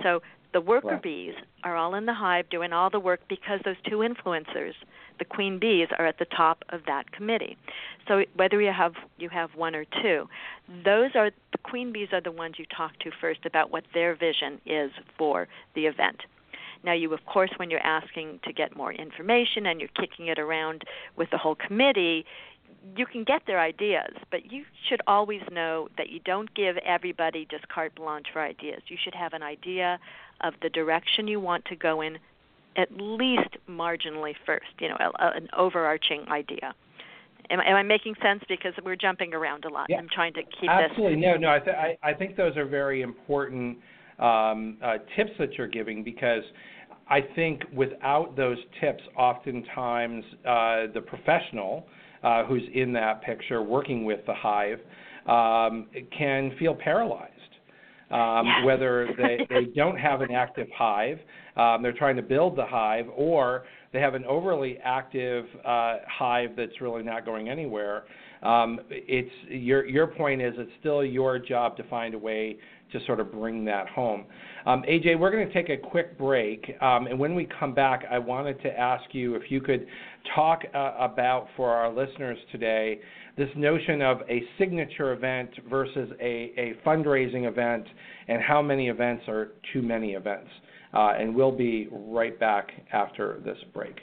So 0.02 0.20
the 0.52 0.60
worker 0.60 0.86
right. 0.86 1.02
bees 1.02 1.34
are 1.64 1.76
all 1.76 1.94
in 1.96 2.06
the 2.06 2.14
hive 2.14 2.48
doing 2.48 2.72
all 2.72 2.88
the 2.88 3.00
work 3.00 3.20
because 3.28 3.60
those 3.64 3.76
two 3.88 3.98
influencers, 3.98 4.74
the 5.18 5.24
queen 5.24 5.58
bees, 5.58 5.88
are 5.98 6.06
at 6.06 6.18
the 6.18 6.26
top 6.26 6.64
of 6.68 6.82
that 6.86 7.10
committee. 7.10 7.56
So 8.06 8.22
whether 8.36 8.60
you 8.60 8.72
have 8.72 8.94
you 9.18 9.28
have 9.30 9.50
one 9.56 9.74
or 9.74 9.84
two, 10.00 10.28
those 10.84 11.10
are 11.16 11.30
the 11.50 11.58
queen 11.58 11.92
bees 11.92 12.08
are 12.12 12.20
the 12.20 12.30
ones 12.30 12.54
you 12.58 12.66
talk 12.66 12.96
to 13.00 13.10
first 13.20 13.44
about 13.44 13.72
what 13.72 13.84
their 13.92 14.14
vision 14.14 14.60
is 14.64 14.92
for 15.18 15.48
the 15.74 15.86
event. 15.86 16.20
Now, 16.84 16.92
you, 16.92 17.12
of 17.14 17.24
course, 17.24 17.50
when 17.56 17.70
you're 17.70 17.80
asking 17.80 18.40
to 18.44 18.52
get 18.52 18.76
more 18.76 18.92
information 18.92 19.66
and 19.66 19.80
you're 19.80 19.88
kicking 19.98 20.26
it 20.26 20.38
around 20.38 20.82
with 21.16 21.30
the 21.30 21.38
whole 21.38 21.54
committee, 21.54 22.26
you 22.96 23.06
can 23.06 23.24
get 23.24 23.42
their 23.46 23.60
ideas, 23.60 24.12
but 24.30 24.52
you 24.52 24.64
should 24.88 25.00
always 25.06 25.40
know 25.50 25.88
that 25.96 26.10
you 26.10 26.20
don't 26.24 26.52
give 26.54 26.76
everybody 26.78 27.46
just 27.50 27.66
carte 27.68 27.94
blanche 27.94 28.26
for 28.32 28.42
ideas. 28.42 28.82
You 28.88 28.96
should 29.02 29.14
have 29.14 29.32
an 29.32 29.42
idea 29.42 29.98
of 30.42 30.54
the 30.62 30.68
direction 30.68 31.26
you 31.26 31.40
want 31.40 31.64
to 31.66 31.76
go 31.76 32.02
in, 32.02 32.18
at 32.76 32.88
least 32.92 33.56
marginally 33.68 34.34
first. 34.44 34.66
You 34.78 34.90
know, 34.90 34.96
a, 35.00 35.24
a, 35.24 35.30
an 35.36 35.48
overarching 35.56 36.26
idea. 36.28 36.74
Am, 37.50 37.60
am, 37.60 37.76
I 37.76 37.82
making 37.82 38.14
sense? 38.22 38.42
Because 38.48 38.72
we're 38.84 38.96
jumping 38.96 39.34
around 39.34 39.64
a 39.64 39.68
lot. 39.68 39.86
Yeah, 39.88 39.98
I'm 39.98 40.08
trying 40.08 40.34
to 40.34 40.42
keep 40.42 40.70
absolutely. 40.70 40.86
this. 40.86 40.90
Absolutely. 40.90 41.20
No, 41.20 41.36
no. 41.36 41.50
I, 41.50 41.58
th- 41.58 41.76
I, 41.76 42.10
I 42.10 42.14
think 42.14 42.36
those 42.36 42.56
are 42.56 42.66
very 42.66 43.02
important 43.02 43.78
um, 44.18 44.78
uh, 44.82 44.98
tips 45.16 45.32
that 45.38 45.54
you're 45.54 45.68
giving 45.68 46.02
because 46.02 46.42
I 47.08 47.20
think 47.34 47.62
without 47.72 48.36
those 48.36 48.58
tips, 48.80 49.02
oftentimes 49.16 50.24
uh, 50.46 50.86
the 50.94 51.02
professional 51.04 51.86
uh, 52.24 52.44
who's 52.44 52.62
in 52.74 52.92
that 52.94 53.22
picture 53.22 53.62
working 53.62 54.04
with 54.04 54.20
the 54.26 54.34
hive 54.34 54.80
um, 55.26 55.86
can 56.16 56.52
feel 56.58 56.74
paralyzed. 56.74 57.30
Um, 58.10 58.46
yeah. 58.46 58.64
whether 58.64 59.08
they, 59.16 59.46
they 59.48 59.64
don't 59.74 59.96
have 59.96 60.20
an 60.20 60.30
active 60.30 60.68
hive, 60.76 61.18
um, 61.56 61.82
they're 61.82 61.92
trying 61.92 62.16
to 62.16 62.22
build 62.22 62.56
the 62.56 62.66
hive, 62.66 63.06
or 63.16 63.64
they 63.92 64.00
have 64.00 64.14
an 64.14 64.24
overly 64.24 64.78
active 64.84 65.46
uh, 65.64 65.98
hive 66.06 66.50
that's 66.56 66.80
really 66.80 67.02
not 67.02 67.24
going 67.24 67.48
anywhere. 67.48 68.04
Um, 68.42 68.80
it's 68.90 69.30
your 69.48 69.86
your 69.86 70.06
point 70.06 70.42
is 70.42 70.52
it's 70.58 70.70
still 70.80 71.02
your 71.02 71.38
job 71.38 71.76
to 71.78 71.82
find 71.84 72.14
a 72.14 72.18
way 72.18 72.58
to 72.92 73.04
sort 73.06 73.20
of 73.20 73.32
bring 73.32 73.64
that 73.64 73.88
home. 73.88 74.26
Um, 74.66 74.82
AJ, 74.82 75.18
we're 75.18 75.30
going 75.30 75.46
to 75.46 75.52
take 75.52 75.70
a 75.70 75.76
quick 75.76 76.18
break, 76.18 76.76
um, 76.82 77.06
and 77.06 77.18
when 77.18 77.34
we 77.34 77.48
come 77.58 77.74
back, 77.74 78.04
I 78.10 78.18
wanted 78.18 78.60
to 78.62 78.78
ask 78.78 79.04
you 79.12 79.34
if 79.34 79.50
you 79.50 79.60
could 79.60 79.86
talk 80.34 80.62
uh, 80.74 80.92
about 80.98 81.48
for 81.56 81.70
our 81.70 81.92
listeners 81.92 82.38
today 82.52 83.00
this 83.36 83.48
notion 83.56 84.00
of 84.00 84.20
a 84.28 84.42
signature 84.58 85.12
event 85.12 85.50
versus 85.68 86.10
a, 86.20 86.52
a 86.56 86.74
fundraising 86.86 87.48
event 87.48 87.84
and 88.28 88.40
how 88.40 88.62
many 88.62 88.88
events 88.88 89.24
are 89.28 89.52
too 89.72 89.82
many 89.82 90.12
events. 90.12 90.48
Uh, 90.92 91.14
and 91.18 91.34
we'll 91.34 91.50
be 91.50 91.88
right 91.90 92.38
back 92.38 92.70
after 92.92 93.40
this 93.44 93.58
break. 93.72 94.00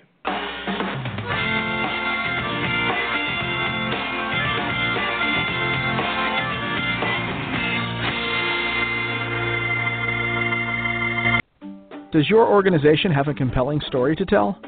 Does 12.12 12.30
your 12.30 12.46
organization 12.46 13.10
have 13.14 13.30
a 13.30 13.34
compelling 13.34 13.80
story 13.88 14.18
to 14.18 14.26
tell? 14.26 14.60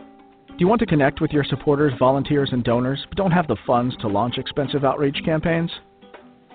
Do 0.53 0.59
you 0.59 0.67
want 0.67 0.81
to 0.81 0.85
connect 0.85 1.19
with 1.19 1.31
your 1.31 1.43
supporters, 1.43 1.93
volunteers, 1.97 2.49
and 2.51 2.63
donors, 2.63 3.03
but 3.09 3.17
don't 3.17 3.31
have 3.31 3.47
the 3.47 3.57
funds 3.65 3.95
to 4.01 4.07
launch 4.07 4.37
expensive 4.37 4.85
outreach 4.85 5.17
campaigns? 5.25 5.71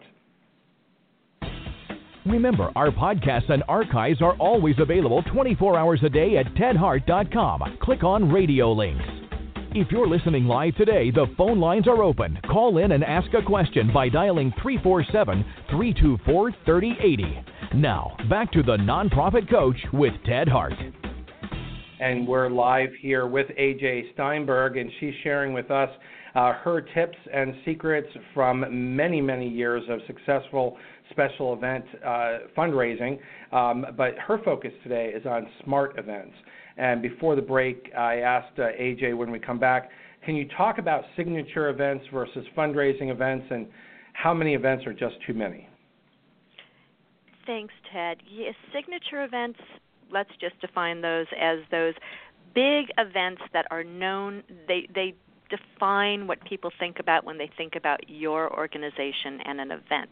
Remember, 2.26 2.72
our 2.76 2.92
podcasts 2.92 3.50
and 3.50 3.64
archives 3.68 4.22
are 4.22 4.38
always 4.38 4.76
available 4.78 5.24
24 5.24 5.78
hours 5.78 6.02
a 6.04 6.10
day 6.10 6.38
at 6.38 6.46
tedhart.com. 6.54 7.78
Click 7.82 8.04
on 8.04 8.32
radio 8.32 8.72
links. 8.72 9.04
If 9.74 9.90
you're 9.90 10.08
listening 10.08 10.46
live 10.46 10.76
today, 10.76 11.12
the 11.12 11.28
phone 11.38 11.60
lines 11.60 11.88
are 11.88 12.04
open. 12.04 12.38
Call 12.52 12.78
in 12.78 12.92
and 12.92 13.04
ask 13.04 13.34
a 13.34 13.42
question 13.42 13.90
by 13.94 14.10
dialing 14.10 14.54
347 14.62 15.46
324 15.70 16.52
3080. 16.66 17.46
Now, 17.76 18.16
back 18.30 18.52
to 18.52 18.62
the 18.64 18.76
Nonprofit 18.78 19.50
Coach 19.50 19.78
with 19.94 20.14
Ted 20.26 20.50
Hart. 20.50 20.74
And 22.02 22.28
we're 22.28 22.50
live 22.50 22.90
here 23.00 23.28
with 23.28 23.46
AJ 23.60 24.14
Steinberg, 24.16 24.76
and 24.76 24.90
she's 25.00 25.14
sharing 25.22 25.54
with 25.54 25.70
us 25.70 25.90
uh, 26.34 26.54
her 26.54 26.82
tips 26.82 27.18
and 27.32 27.54
secrets 27.64 28.08
from 28.34 28.96
many, 28.96 29.22
many 29.22 29.48
years 29.48 29.84
of 29.88 30.00
successful 30.08 30.80
special 31.12 31.54
event 31.54 31.86
uh, 32.04 32.40
fundraising. 32.58 33.20
Um, 33.52 33.86
but 33.96 34.16
her 34.18 34.40
focus 34.44 34.72
today 34.82 35.14
is 35.16 35.28
on 35.28 35.46
smart 35.64 36.00
events. 36.00 36.34
And 36.76 37.04
before 37.04 37.36
the 37.36 37.42
break, 37.44 37.92
I 37.96 38.22
asked 38.22 38.58
uh, 38.58 38.70
AJ 38.82 39.16
when 39.16 39.30
we 39.30 39.38
come 39.38 39.60
back, 39.60 39.92
can 40.26 40.36
you 40.36 40.48
talk 40.58 40.80
about 40.80 41.04
signature 41.16 41.70
events 41.70 42.04
versus 42.12 42.44
fundraising 42.58 43.12
events 43.12 43.46
and 43.52 43.68
how 44.14 44.34
many 44.34 44.56
events 44.56 44.88
are 44.88 44.94
just 44.94 45.18
too 45.28 45.36
many? 45.36 45.70
Thanks, 47.46 47.76
Ted. 47.94 48.18
Yes, 48.28 48.56
signature 48.74 49.24
events, 49.24 49.60
let's 50.12 50.32
just 50.40 50.60
define 50.60 51.02
those 51.02 51.28
as 51.40 51.60
those 51.72 51.94
big 52.54 52.88
events 52.98 53.42
that 53.54 53.66
are 53.72 53.84
known 53.84 54.44
they 54.68 54.88
they 54.94 55.16
define 55.52 56.28
what 56.28 56.44
people 56.46 56.72
think 56.80 57.00
about 57.00 57.26
when 57.26 57.38
they 57.38 57.50
think 57.58 57.76
about 57.76 58.10
your 58.10 58.52
organization 58.58 59.42
and 59.46 59.60
an 59.60 59.72
event. 59.72 60.10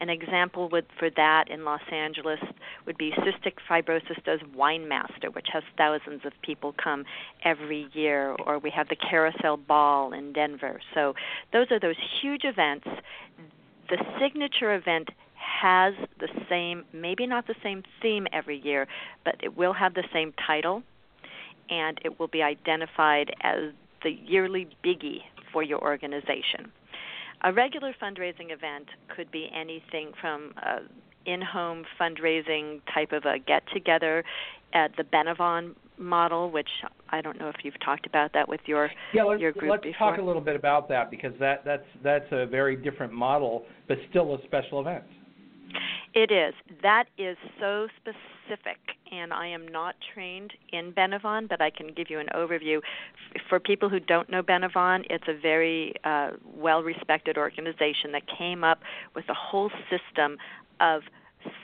An 0.00 0.08
example 0.08 0.68
would 0.70 0.86
for 0.98 1.10
that 1.10 1.50
in 1.50 1.64
Los 1.64 1.82
Angeles 1.92 2.40
would 2.86 2.96
be 2.96 3.12
Cystic 3.12 3.54
Fibrosis 3.68 4.22
does 4.24 4.40
Wine 4.54 4.88
Master, 4.88 5.30
which 5.30 5.48
has 5.52 5.62
thousands 5.76 6.24
of 6.24 6.32
people 6.42 6.74
come 6.82 7.04
every 7.44 7.88
year, 7.92 8.34
or 8.46 8.58
we 8.58 8.70
have 8.70 8.88
the 8.88 8.96
Carousel 8.96 9.58
Ball 9.58 10.12
in 10.12 10.32
Denver. 10.32 10.80
So 10.94 11.14
those 11.52 11.70
are 11.70 11.78
those 11.78 11.96
huge 12.20 12.44
events. 12.44 12.88
The 13.90 13.98
signature 14.18 14.74
event 14.74 15.10
has 15.48 15.94
the 16.20 16.28
same, 16.48 16.84
maybe 16.92 17.26
not 17.26 17.46
the 17.46 17.54
same 17.62 17.82
theme 18.02 18.26
every 18.32 18.58
year, 18.58 18.86
but 19.24 19.36
it 19.42 19.56
will 19.56 19.72
have 19.72 19.94
the 19.94 20.04
same 20.12 20.32
title 20.46 20.82
and 21.70 22.00
it 22.04 22.18
will 22.18 22.28
be 22.28 22.42
identified 22.42 23.34
as 23.42 23.72
the 24.02 24.10
yearly 24.10 24.68
biggie 24.84 25.20
for 25.52 25.62
your 25.62 25.80
organization. 25.80 26.72
A 27.42 27.52
regular 27.52 27.94
fundraising 28.00 28.50
event 28.50 28.88
could 29.14 29.30
be 29.30 29.50
anything 29.54 30.12
from 30.20 30.52
a 30.56 30.78
in-home 31.26 31.84
fundraising 32.00 32.80
type 32.92 33.12
of 33.12 33.24
a 33.24 33.38
get-together 33.38 34.24
at 34.72 34.96
the 34.96 35.04
Benevon 35.04 35.74
model, 35.98 36.50
which 36.50 36.68
I 37.10 37.20
don't 37.20 37.38
know 37.38 37.48
if 37.48 37.56
you've 37.62 37.78
talked 37.84 38.06
about 38.06 38.32
that 38.32 38.48
with 38.48 38.60
your 38.66 38.90
yeah, 39.12 39.24
let's, 39.24 39.40
your 39.40 39.52
group 39.52 39.70
let's 39.70 39.82
before. 39.82 40.12
talk 40.12 40.20
a 40.20 40.22
little 40.22 40.40
bit 40.40 40.56
about 40.56 40.88
that 40.88 41.10
because 41.10 41.32
that 41.38 41.64
that's 41.64 41.86
that's 42.02 42.26
a 42.30 42.46
very 42.46 42.76
different 42.76 43.12
model, 43.12 43.66
but 43.88 43.98
still 44.10 44.34
a 44.34 44.38
special 44.44 44.80
event. 44.80 45.04
It 46.14 46.30
is. 46.30 46.54
That 46.82 47.04
is 47.18 47.36
so 47.60 47.88
specific, 47.96 48.78
and 49.12 49.32
I 49.32 49.46
am 49.46 49.68
not 49.68 49.94
trained 50.14 50.52
in 50.72 50.92
Benevon, 50.92 51.48
but 51.48 51.60
I 51.60 51.70
can 51.70 51.92
give 51.92 52.10
you 52.10 52.18
an 52.18 52.28
overview. 52.34 52.80
For 53.48 53.60
people 53.60 53.88
who 53.88 54.00
don't 54.00 54.30
know 54.30 54.42
Benevon, 54.42 55.04
it's 55.10 55.28
a 55.28 55.38
very 55.38 55.94
uh, 56.04 56.30
well 56.56 56.82
respected 56.82 57.36
organization 57.36 58.12
that 58.12 58.22
came 58.38 58.64
up 58.64 58.80
with 59.14 59.28
a 59.28 59.34
whole 59.34 59.70
system 59.90 60.38
of 60.80 61.02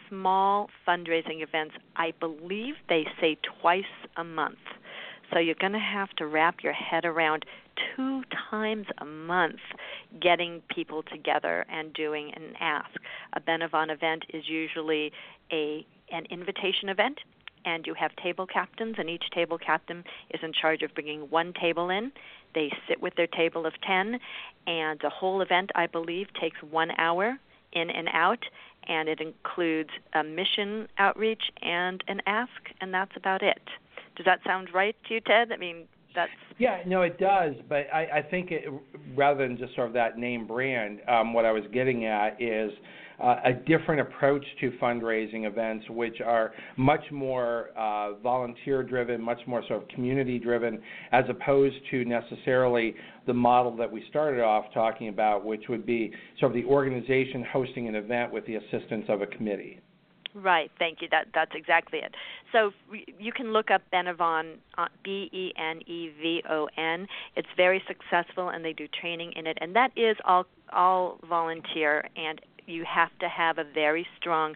small 0.09 0.69
fundraising 0.87 1.43
events. 1.43 1.75
I 1.97 2.13
believe 2.21 2.75
they 2.89 3.07
say 3.21 3.39
twice 3.61 3.85
a 4.17 4.25
month. 4.25 4.59
So 5.33 5.39
you're 5.39 5.57
going 5.57 5.73
to 5.73 5.79
have 5.79 6.11
to 6.17 6.27
wrap 6.27 6.63
your 6.63 6.73
head 6.73 7.05
around 7.05 7.45
two 7.97 8.23
times 8.51 8.87
a 8.99 9.05
month 9.05 9.61
getting 10.21 10.63
people 10.75 11.03
together 11.03 11.65
and 11.71 11.93
doing 11.93 12.33
an 12.35 12.55
ask. 12.61 12.91
A 13.35 13.41
Benevon 13.41 13.91
event 13.91 14.25
is 14.33 14.45
usually 14.49 15.13
a 15.53 15.87
an 16.13 16.27
invitation 16.31 16.89
event 16.89 17.19
and 17.65 17.87
you 17.87 17.95
have 17.95 18.15
table 18.17 18.47
captains 18.47 18.97
and 18.99 19.09
each 19.09 19.25
table 19.35 19.59
captain 19.59 20.05
is 20.31 20.41
in 20.43 20.53
charge 20.53 20.83
of 20.83 20.93
bringing 20.95 21.21
one 21.31 21.53
table 21.59 21.89
in. 21.89 22.13
They 22.55 22.71
sit 22.87 23.01
with 23.01 23.15
their 23.17 23.27
table 23.27 23.67
of 23.67 23.73
10 23.87 24.19
and 24.67 25.01
the 25.01 25.11
whole 25.11 25.41
event 25.41 25.71
i 25.75 25.87
believe 25.87 26.29
takes 26.41 26.63
1 26.63 26.91
hour 26.99 27.39
in 27.73 27.91
and 27.91 28.09
out 28.13 28.45
and 28.87 29.09
it 29.09 29.21
includes 29.21 29.91
a 30.13 30.23
mission 30.23 30.89
outreach 30.99 31.45
and 31.63 32.05
an 32.07 32.21
ask 32.27 32.51
and 32.81 32.93
that's 32.93 33.17
about 33.17 33.43
it. 33.43 33.63
Does 34.17 34.27
that 34.27 34.41
sound 34.47 34.69
right 34.73 34.97
to 35.09 35.15
you 35.15 35.21
ted? 35.21 35.51
I 35.53 35.57
mean 35.57 35.89
that's 36.15 36.31
yeah, 36.59 36.83
no, 36.87 37.03
it 37.03 37.19
does. 37.19 37.55
But 37.69 37.87
I, 37.93 38.19
I 38.19 38.23
think 38.23 38.51
it, 38.51 38.65
rather 39.17 39.47
than 39.47 39.59
just 39.59 39.75
sort 39.75 39.89
of 39.89 39.95
that 39.95 40.19
name 40.19 40.47
brand, 40.47 41.01
um, 41.09 41.33
what 41.33 41.45
I 41.45 41.53
was 41.53 41.65
getting 41.73 42.07
at 42.07 42.41
is 42.41 42.71
uh, 43.23 43.37
a 43.45 43.53
different 43.53 44.01
approach 44.01 44.45
to 44.61 44.71
fundraising 44.83 45.47
events, 45.47 45.85
which 45.91 46.21
are 46.21 46.53
much 46.77 47.03
more 47.11 47.71
uh, 47.77 48.15
volunteer 48.23 48.83
driven, 48.83 49.21
much 49.21 49.41
more 49.47 49.63
sort 49.67 49.83
of 49.83 49.89
community 49.89 50.39
driven, 50.39 50.81
as 51.13 51.25
opposed 51.29 51.77
to 51.91 52.05
necessarily 52.05 52.95
the 53.27 53.35
model 53.35 53.77
that 53.77 53.91
we 53.91 54.05
started 54.09 54.41
off 54.43 54.67
talking 54.73 55.09
about, 55.09 55.45
which 55.45 55.65
would 55.69 55.87
be 55.87 56.13
sort 56.39 56.53
of 56.53 56.57
the 56.57 56.69
organization 56.69 57.45
hosting 57.53 57.89
an 57.89 57.95
event 57.95 58.33
with 58.33 58.47
the 58.47 58.57
assistance 58.57 59.05
of 59.09 59.23
a 59.23 59.27
committee. 59.27 59.81
Right. 60.35 60.71
Thank 60.81 61.01
you. 61.01 61.09
That 61.13 61.29
that's 61.33 61.53
exactly 61.55 62.01
it. 62.01 62.13
So 62.51 62.73
you 63.21 63.31
can 63.33 63.53
look 63.53 63.71
up 63.71 63.83
Benevon, 63.93 64.57
uh, 64.77 64.87
B 65.05 65.31
E 65.33 65.53
N 65.57 65.81
E 65.87 66.11
V 66.21 66.43
O 66.51 66.69
N. 66.77 67.07
It's 67.37 67.49
very 67.57 67.81
successful, 67.87 68.49
and 68.49 68.65
they 68.65 68.73
do 68.73 68.89
training 69.01 69.33
in 69.37 69.47
it, 69.47 69.57
and 69.61 69.77
that 69.77 69.93
is 69.97 70.17
all 70.25 70.47
all 70.73 71.19
volunteer, 71.29 72.05
and 72.17 72.41
you 72.67 72.85
have 72.85 73.17
to 73.21 73.29
have 73.29 73.59
a 73.59 73.65
very 73.65 74.07
strong 74.19 74.55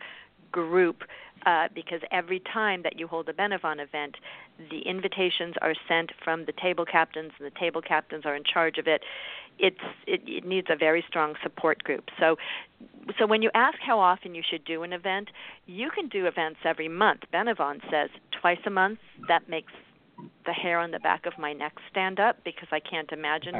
group 0.53 1.03
uh, 1.46 1.68
because 1.74 2.01
every 2.11 2.40
time 2.40 2.82
that 2.82 2.99
you 2.99 3.07
hold 3.07 3.28
a 3.28 3.32
Benevon 3.32 3.80
event, 3.80 4.16
the 4.70 4.80
invitations 4.80 5.55
are 5.62 5.74
sent 5.86 6.11
from 6.22 6.44
the 6.46 6.53
table 6.53 6.84
captains, 6.84 7.32
and 7.38 7.46
the 7.46 7.59
table 7.59 7.80
captains 7.80 8.24
are 8.26 8.34
in 8.34 8.42
charge 8.44 8.78
of 8.78 8.86
it. 8.86 9.03
It's 9.59 9.76
it, 10.07 10.20
it 10.26 10.46
needs 10.46 10.68
a 10.70 10.76
very 10.76 11.05
strong 11.07 11.34
support 11.42 11.82
group. 11.84 12.11
So, 12.18 12.36
so 13.18 13.26
when 13.26 13.42
you 13.42 13.51
ask 13.55 13.78
how 13.80 13.99
often 14.01 14.34
you 14.34 14.42
should 14.49 14.64
do 14.64 14.82
an 14.82 14.92
event, 14.92 15.30
you 15.66 15.90
can 15.90 16.09
do 16.09 16.26
events 16.26 16.61
every 16.64 16.88
month. 16.88 17.20
Benevon 17.32 17.80
says 17.90 18.11
twice 18.40 18.61
a 18.66 18.70
month. 18.70 18.99
That 19.28 19.49
makes 19.49 19.72
the 20.44 20.53
hair 20.53 20.78
on 20.78 20.90
the 20.90 20.99
back 20.99 21.26
of 21.26 21.32
my 21.38 21.53
neck 21.53 21.74
stand 21.90 22.18
up 22.18 22.38
because 22.44 22.68
I 22.72 22.80
can't 22.80 23.11
imagine 23.12 23.55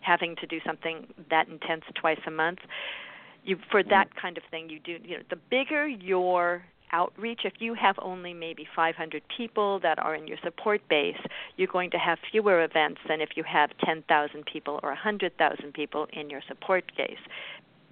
having 0.00 0.36
to 0.36 0.46
do 0.46 0.58
something 0.64 1.06
that 1.30 1.48
intense 1.48 1.84
twice 1.94 2.20
a 2.26 2.30
month. 2.30 2.60
You 3.44 3.56
for 3.70 3.82
that 3.82 4.14
kind 4.16 4.36
of 4.36 4.44
thing, 4.50 4.68
you 4.68 4.80
do. 4.80 4.98
You 5.02 5.18
know, 5.18 5.22
the 5.30 5.36
bigger 5.36 5.86
your 5.86 6.64
outreach, 6.92 7.40
if 7.44 7.54
you 7.60 7.74
have 7.74 7.96
only 8.02 8.34
maybe 8.34 8.66
500 8.74 9.22
people 9.36 9.78
that 9.80 9.98
are 9.98 10.14
in 10.14 10.26
your 10.26 10.38
support 10.42 10.80
base, 10.88 11.16
you're 11.56 11.68
going 11.68 11.90
to 11.90 11.98
have 11.98 12.18
fewer 12.30 12.64
events 12.64 13.00
than 13.08 13.20
if 13.20 13.30
you 13.36 13.44
have 13.44 13.70
10,000 13.84 14.44
people 14.44 14.80
or 14.82 14.90
100,000 14.90 15.72
people 15.72 16.06
in 16.12 16.30
your 16.30 16.42
support 16.48 16.84
base. 16.96 17.18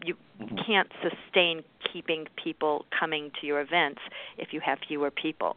You 0.04 0.14
mm-hmm. 0.40 0.56
can't 0.66 0.90
sustain 1.02 1.62
keeping 1.92 2.26
people 2.42 2.86
coming 2.98 3.30
to 3.40 3.46
your 3.46 3.60
events 3.60 4.00
if 4.36 4.52
you 4.52 4.60
have 4.60 4.78
fewer 4.86 5.10
people 5.10 5.56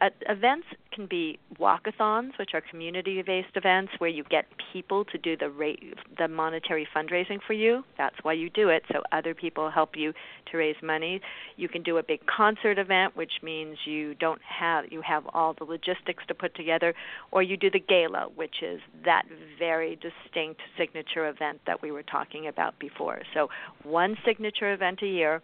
uh, 0.00 0.08
events 0.28 0.66
can 0.92 1.06
be 1.06 1.38
walkathons, 1.58 2.30
which 2.38 2.50
are 2.54 2.62
community-based 2.70 3.54
events 3.54 3.92
where 3.98 4.10
you 4.10 4.24
get 4.24 4.46
people 4.72 5.04
to 5.04 5.18
do 5.18 5.36
the 5.36 5.50
ra- 5.50 5.74
the 6.18 6.26
monetary 6.26 6.88
fundraising 6.94 7.38
for 7.46 7.52
you. 7.52 7.84
That's 7.98 8.16
why 8.22 8.32
you 8.32 8.50
do 8.50 8.70
it, 8.70 8.82
so 8.92 9.02
other 9.12 9.34
people 9.34 9.70
help 9.70 9.90
you 9.96 10.12
to 10.50 10.56
raise 10.56 10.76
money. 10.82 11.20
You 11.56 11.68
can 11.68 11.82
do 11.82 11.98
a 11.98 12.02
big 12.02 12.20
concert 12.26 12.78
event, 12.78 13.16
which 13.16 13.32
means 13.42 13.76
you 13.84 14.14
don't 14.14 14.40
have 14.42 14.86
you 14.90 15.02
have 15.02 15.24
all 15.34 15.54
the 15.54 15.64
logistics 15.64 16.24
to 16.28 16.34
put 16.34 16.54
together, 16.54 16.94
or 17.30 17.42
you 17.42 17.56
do 17.56 17.70
the 17.70 17.80
gala, 17.80 18.28
which 18.34 18.62
is 18.62 18.80
that 19.04 19.24
very 19.58 19.96
distinct 19.96 20.60
signature 20.78 21.28
event 21.28 21.60
that 21.66 21.82
we 21.82 21.90
were 21.92 22.02
talking 22.02 22.48
about 22.48 22.78
before. 22.78 23.20
So 23.34 23.48
one 23.84 24.16
signature 24.24 24.72
event 24.72 25.00
a 25.02 25.06
year. 25.06 25.42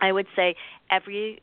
I 0.00 0.10
would 0.10 0.26
say 0.34 0.56
every 0.90 1.40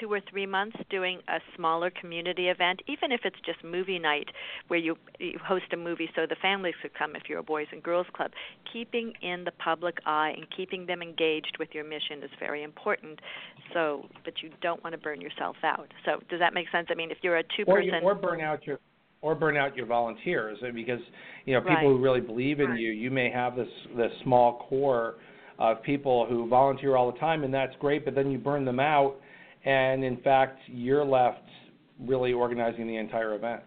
two 0.00 0.12
or 0.12 0.20
three 0.30 0.46
months 0.46 0.76
doing 0.90 1.20
a 1.28 1.38
smaller 1.56 1.90
community 1.90 2.48
event, 2.48 2.80
even 2.86 3.12
if 3.12 3.20
it's 3.24 3.36
just 3.44 3.62
movie 3.64 3.98
night 3.98 4.28
where 4.68 4.78
you, 4.78 4.96
you 5.18 5.38
host 5.44 5.64
a 5.72 5.76
movie 5.76 6.08
so 6.14 6.22
the 6.28 6.36
families 6.40 6.74
could 6.82 6.94
come 6.94 7.16
if 7.16 7.22
you're 7.28 7.38
a 7.38 7.42
boys 7.42 7.66
and 7.72 7.82
girls 7.82 8.06
club. 8.14 8.30
Keeping 8.72 9.12
in 9.22 9.44
the 9.44 9.52
public 9.52 9.98
eye 10.06 10.32
and 10.36 10.46
keeping 10.56 10.86
them 10.86 11.02
engaged 11.02 11.56
with 11.58 11.68
your 11.72 11.84
mission 11.84 12.22
is 12.22 12.30
very 12.38 12.62
important. 12.62 13.20
So, 13.72 14.06
but 14.24 14.34
you 14.42 14.50
don't 14.60 14.82
want 14.82 14.94
to 14.94 14.98
burn 14.98 15.20
yourself 15.20 15.56
out. 15.62 15.88
So, 16.04 16.20
does 16.28 16.40
that 16.40 16.54
make 16.54 16.66
sense? 16.70 16.88
I 16.90 16.94
mean, 16.94 17.10
if 17.10 17.18
you're 17.22 17.38
a 17.38 17.44
two-person 17.56 17.94
or, 18.02 18.12
or 18.12 18.14
burn 18.14 18.40
out 18.40 18.66
your 18.66 18.78
or 19.22 19.36
burn 19.36 19.56
out 19.56 19.76
your 19.76 19.86
volunteers 19.86 20.58
eh, 20.66 20.70
because 20.74 21.00
you 21.46 21.54
know 21.54 21.60
people 21.60 21.74
right. 21.74 21.84
who 21.84 21.98
really 21.98 22.20
believe 22.20 22.60
in 22.60 22.70
right. 22.70 22.80
you 22.80 22.90
you 22.90 23.10
may 23.10 23.30
have 23.30 23.56
this 23.56 23.68
this 23.96 24.10
small 24.24 24.66
core 24.68 25.14
of 25.58 25.82
people 25.82 26.26
who 26.28 26.48
volunteer 26.48 26.96
all 26.96 27.10
the 27.10 27.18
time 27.18 27.44
and 27.44 27.54
that's 27.54 27.72
great 27.78 28.04
but 28.04 28.14
then 28.14 28.30
you 28.30 28.38
burn 28.38 28.64
them 28.64 28.80
out 28.80 29.14
and 29.64 30.04
in 30.04 30.16
fact, 30.18 30.60
you're 30.66 31.04
left 31.04 31.44
really 32.00 32.32
organizing 32.32 32.86
the 32.86 32.96
entire 32.96 33.34
event. 33.34 33.62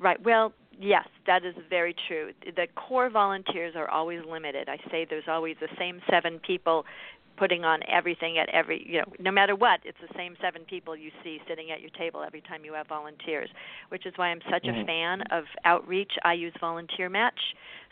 Right. 0.00 0.22
Well, 0.24 0.52
yes, 0.78 1.06
that 1.26 1.44
is 1.44 1.54
very 1.68 1.94
true. 2.06 2.30
The 2.44 2.66
core 2.74 3.10
volunteers 3.10 3.74
are 3.76 3.90
always 3.90 4.20
limited. 4.28 4.68
I 4.68 4.76
say 4.90 5.06
there's 5.08 5.28
always 5.28 5.56
the 5.60 5.68
same 5.78 6.00
seven 6.10 6.40
people 6.46 6.84
putting 7.38 7.64
on 7.64 7.80
everything 7.88 8.36
at 8.38 8.48
every 8.50 8.84
you 8.84 8.98
know 8.98 9.04
no 9.20 9.30
matter 9.30 9.54
what 9.54 9.78
it's 9.84 9.98
the 10.00 10.12
same 10.16 10.36
seven 10.42 10.62
people 10.68 10.96
you 10.96 11.10
see 11.22 11.38
sitting 11.48 11.70
at 11.70 11.80
your 11.80 11.90
table 11.90 12.22
every 12.26 12.40
time 12.40 12.64
you 12.64 12.72
have 12.72 12.88
volunteers 12.88 13.48
which 13.90 14.06
is 14.06 14.12
why 14.16 14.26
i'm 14.26 14.40
such 14.50 14.64
mm-hmm. 14.64 14.80
a 14.80 14.84
fan 14.84 15.22
of 15.30 15.44
outreach 15.64 16.10
i 16.24 16.32
use 16.32 16.52
volunteer 16.60 17.08
match 17.08 17.38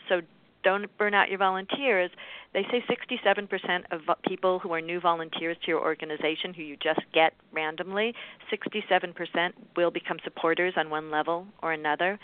so 0.09 0.19
don't 0.63 0.95
burn 0.97 1.13
out 1.13 1.29
your 1.29 1.37
volunteers. 1.37 2.11
They 2.53 2.63
say 2.71 2.83
67% 2.89 3.83
of 3.91 4.01
people 4.27 4.59
who 4.59 4.73
are 4.73 4.81
new 4.81 4.99
volunteers 4.99 5.57
to 5.63 5.67
your 5.67 5.81
organization 5.81 6.53
who 6.53 6.63
you 6.63 6.77
just 6.77 7.01
get 7.13 7.33
randomly, 7.51 8.13
67% 8.51 9.53
will 9.75 9.91
become 9.91 10.17
supporters 10.23 10.73
on 10.77 10.89
one 10.89 11.11
level 11.11 11.47
or 11.61 11.73
another 11.73 12.19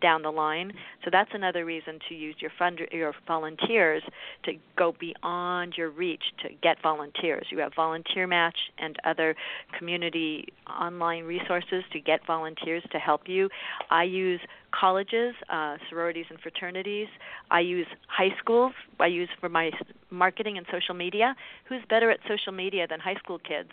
down 0.00 0.22
the 0.22 0.30
line. 0.30 0.72
So 1.04 1.10
that's 1.12 1.30
another 1.32 1.64
reason 1.64 1.98
to 2.08 2.14
use 2.14 2.36
your 2.40 2.50
fund 2.58 2.80
your 2.92 3.12
volunteers 3.26 4.02
to 4.44 4.52
go 4.76 4.94
beyond 4.98 5.74
your 5.76 5.90
reach 5.90 6.22
to 6.42 6.48
get 6.62 6.76
volunteers. 6.82 7.46
You 7.50 7.58
have 7.58 7.72
Volunteer 7.74 8.26
Match 8.26 8.56
and 8.78 8.96
other 9.04 9.34
community 9.78 10.48
online 10.68 11.24
resources 11.24 11.84
to 11.92 12.00
get 12.00 12.20
volunteers 12.26 12.82
to 12.92 12.98
help 12.98 13.22
you. 13.26 13.48
I 13.90 14.04
use 14.04 14.40
colleges, 14.78 15.34
uh, 15.48 15.76
sororities 15.88 16.26
and 16.30 16.38
fraternities. 16.40 17.08
I 17.50 17.60
use 17.60 17.86
high 18.08 18.34
schools. 18.38 18.72
I 19.00 19.06
use 19.06 19.28
for 19.40 19.48
my 19.48 19.70
marketing 20.10 20.58
and 20.58 20.66
social 20.70 20.94
media. 20.94 21.34
Who's 21.68 21.82
better 21.88 22.10
at 22.10 22.20
social 22.28 22.52
media 22.52 22.86
than 22.88 23.00
high 23.00 23.16
school 23.16 23.38
kids? 23.38 23.70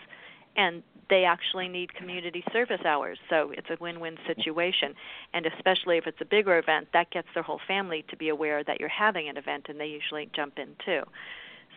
And 0.56 0.84
they 1.10 1.26
actually 1.26 1.68
need 1.68 1.94
community 1.94 2.44
service 2.52 2.82
hours. 2.86 3.18
So 3.30 3.52
it's 3.56 3.68
a 3.70 3.78
win 3.80 4.00
win 4.00 4.18
situation. 4.26 4.96
And 5.34 5.46
especially 5.46 5.98
if 5.98 6.08
it's 6.08 6.22
a 6.22 6.26
bigger 6.26 6.58
event, 6.58 6.88
that 6.94 7.12
gets 7.12 7.28
their 7.34 7.44
whole 7.44 7.60
family 7.68 8.06
to 8.10 8.18
be 8.18 8.30
aware 8.30 8.64
that 8.64 8.80
you're 8.80 8.90
having 8.90 9.30
an 9.30 9.38
event 9.38 9.68
and 9.70 9.80
they 9.80 9.88
usually 9.88 10.30
jump 10.36 10.58
in 10.58 10.70
too. 10.86 11.04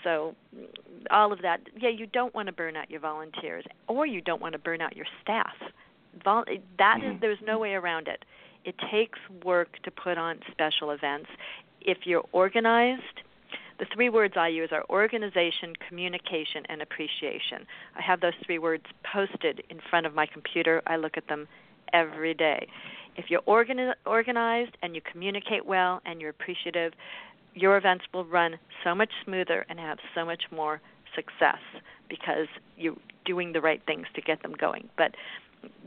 So 0.05 0.35
all 1.11 1.33
of 1.33 1.43
that, 1.43 1.61
yeah, 1.79 1.89
you 1.89 2.07
don't 2.07 2.35
want 2.35 2.47
to 2.47 2.53
burn 2.53 2.77
out 2.77 2.91
your 2.91 3.01
volunteers 3.01 3.65
or 3.89 4.07
you 4.07 4.21
don't 4.21 4.41
want 4.41 4.53
to 4.53 4.59
burn 4.59 4.81
out 4.81 4.97
your 4.97 5.07
staff. 5.23 5.55
Vol- 6.25 6.45
that 6.79 6.99
is 6.99 7.03
mm-hmm. 7.03 7.21
there's 7.21 7.39
no 7.45 7.59
way 7.59 7.75
around 7.75 8.09
it. 8.09 8.25
It 8.65 8.77
takes 8.91 9.19
work 9.45 9.83
to 9.83 9.91
put 9.91 10.19
on 10.19 10.41
special 10.51 10.91
events. 10.91 11.29
If 11.81 11.99
you're 12.05 12.25
organized, 12.33 13.03
the 13.79 13.87
three 13.93 14.09
words 14.09 14.35
I 14.37 14.49
use 14.49 14.71
are 14.73 14.85
organization, 14.91 15.75
communication, 15.89 16.65
and 16.69 16.83
appreciation. 16.83 17.67
I 17.97 18.03
have 18.03 18.21
those 18.21 18.33
three 18.45 18.59
words 18.59 18.85
posted 19.13 19.63
in 19.71 19.81
front 19.91 20.07
of 20.07 20.15
my 20.15 20.27
computer. 20.27 20.83
I 20.87 20.97
look 20.97 21.17
at 21.17 21.29
them 21.29 21.47
every 21.93 22.35
day. 22.35 22.69
If 23.17 23.31
you're 23.31 23.43
organi- 23.43 23.95
organized 24.05 24.77
and 24.83 24.95
you 24.95 25.01
communicate 25.01 25.65
well 25.65 26.01
and 26.05 26.21
you're 26.21 26.31
appreciative, 26.31 26.93
your 27.55 27.77
events 27.77 28.05
will 28.13 28.25
run 28.25 28.59
so 28.85 28.95
much 28.95 29.11
smoother 29.25 29.65
and 29.69 29.79
have 29.79 29.99
so 30.15 30.25
much 30.25 30.45
more 30.51 30.81
success 31.15 31.61
because 32.09 32.49
you're 32.77 32.97
doing 33.25 33.53
the 33.53 33.61
right 33.61 33.83
things 33.87 34.07
to 34.15 34.21
get 34.21 34.43
them 34.43 34.53
going. 34.59 34.89
But 34.97 35.15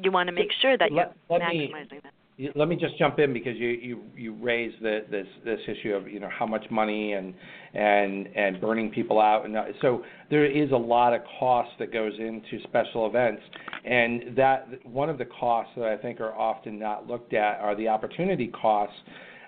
you 0.02 0.12
want 0.12 0.28
to 0.28 0.34
make 0.34 0.52
sure 0.62 0.78
that 0.78 0.92
you're 0.92 1.12
let, 1.30 1.42
let 1.42 1.42
maximizing 1.42 1.92
me, 1.92 2.00
that 2.04 2.14
let 2.56 2.68
me 2.70 2.76
just 2.76 2.98
jump 2.98 3.20
in 3.20 3.34
because 3.34 3.58
you 3.58 3.68
you 3.68 4.04
you 4.16 4.34
raised 4.36 4.82
the, 4.82 5.06
this 5.12 5.28
this 5.44 5.60
issue 5.68 5.94
of 5.94 6.08
you 6.08 6.20
know 6.20 6.30
how 6.30 6.46
much 6.46 6.66
money 6.72 7.14
and 7.14 7.34
and 7.74 8.28
and 8.36 8.62
burning 8.62 8.90
people 8.92 9.20
out. 9.20 9.46
And 9.46 9.58
uh, 9.58 9.66
so 9.82 10.04
there 10.30 10.46
is 10.46 10.72
a 10.72 10.78
lot 10.78 11.14
of 11.14 11.22
cost 11.40 11.72
that 11.80 11.92
goes 11.92 12.14
into 12.18 12.64
special 12.64 13.08
events. 13.08 13.42
And 13.86 14.38
that 14.38 14.68
one 14.86 15.10
of 15.10 15.18
the 15.18 15.26
costs 15.26 15.74
that 15.76 15.86
I 15.86 15.98
think 15.98 16.22
are 16.22 16.34
often 16.34 16.80
not 16.80 17.08
looked 17.08 17.34
at 17.34 17.60
are 17.60 17.76
the 17.76 17.88
opportunity 17.88 18.48
costs 18.48 18.98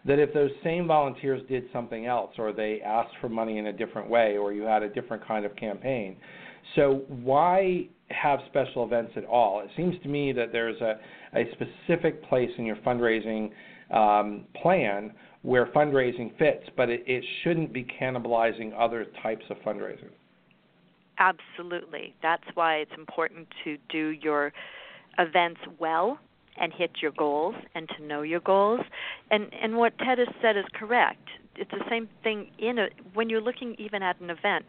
that 0.06 0.20
if 0.20 0.34
those 0.34 0.52
same 0.64 0.88
volunteers 0.88 1.42
did 1.48 1.66
something 1.72 2.08
else 2.08 2.32
or 2.38 2.52
they 2.52 2.82
asked 2.82 3.14
for 3.22 3.30
money 3.30 3.58
in 3.60 3.68
a 3.68 3.74
different 3.74 4.10
way 4.10 4.36
or 4.36 4.52
you 4.52 4.64
had 4.64 4.84
a 4.84 4.90
different 4.90 5.26
kind 5.26 5.46
of 5.46 5.56
campaign. 5.56 6.18
So 6.76 7.04
why 7.08 7.88
have 8.10 8.40
special 8.48 8.84
events 8.84 9.14
at 9.16 9.26
all? 9.26 9.62
It 9.62 9.70
seems 9.78 9.96
to 10.04 10.10
me 10.10 10.32
that 10.34 10.52
there's 10.52 10.80
a 10.82 10.96
a 11.36 11.44
specific 11.54 12.24
place 12.28 12.50
in 12.58 12.66
your 12.66 12.78
fundraising 12.78 13.52
um, 13.92 14.46
plan 14.62 15.14
where 15.42 15.68
fundraising 15.68 16.38
fits, 16.38 16.64
but 16.78 16.90
it, 16.90 17.04
it 17.08 17.24
shouldn't 17.44 17.74
be 17.74 17.86
cannibalizing 18.00 18.72
other 18.78 19.08
types 19.24 19.44
of 19.50 19.58
fundraising. 19.58 20.10
Absolutely. 21.18 22.16
That's 22.22 22.44
why 22.54 22.78
it's 22.78 22.92
important 22.98 23.48
to 23.64 23.78
do 23.90 24.10
your 24.10 24.54
events 25.18 25.60
well 25.80 26.20
and 26.60 26.74
hit 26.74 26.92
your 27.02 27.12
goals 27.12 27.56
and 27.76 27.88
to 27.98 28.04
know 28.04 28.22
your 28.22 28.40
goals. 28.40 28.82
And 29.30 29.48
and 29.62 29.78
what 29.78 29.98
Ted 30.00 30.18
has 30.18 30.28
said 30.42 30.58
is 30.58 30.66
correct. 30.74 31.28
It's 31.56 31.72
the 31.72 31.86
same 31.90 32.10
thing 32.24 32.52
in 32.60 32.80
a 32.80 32.88
when 33.14 33.30
you're 33.30 33.42
looking 33.42 33.76
even 33.78 34.04
at 34.04 34.20
an 34.20 34.30
event. 34.30 34.66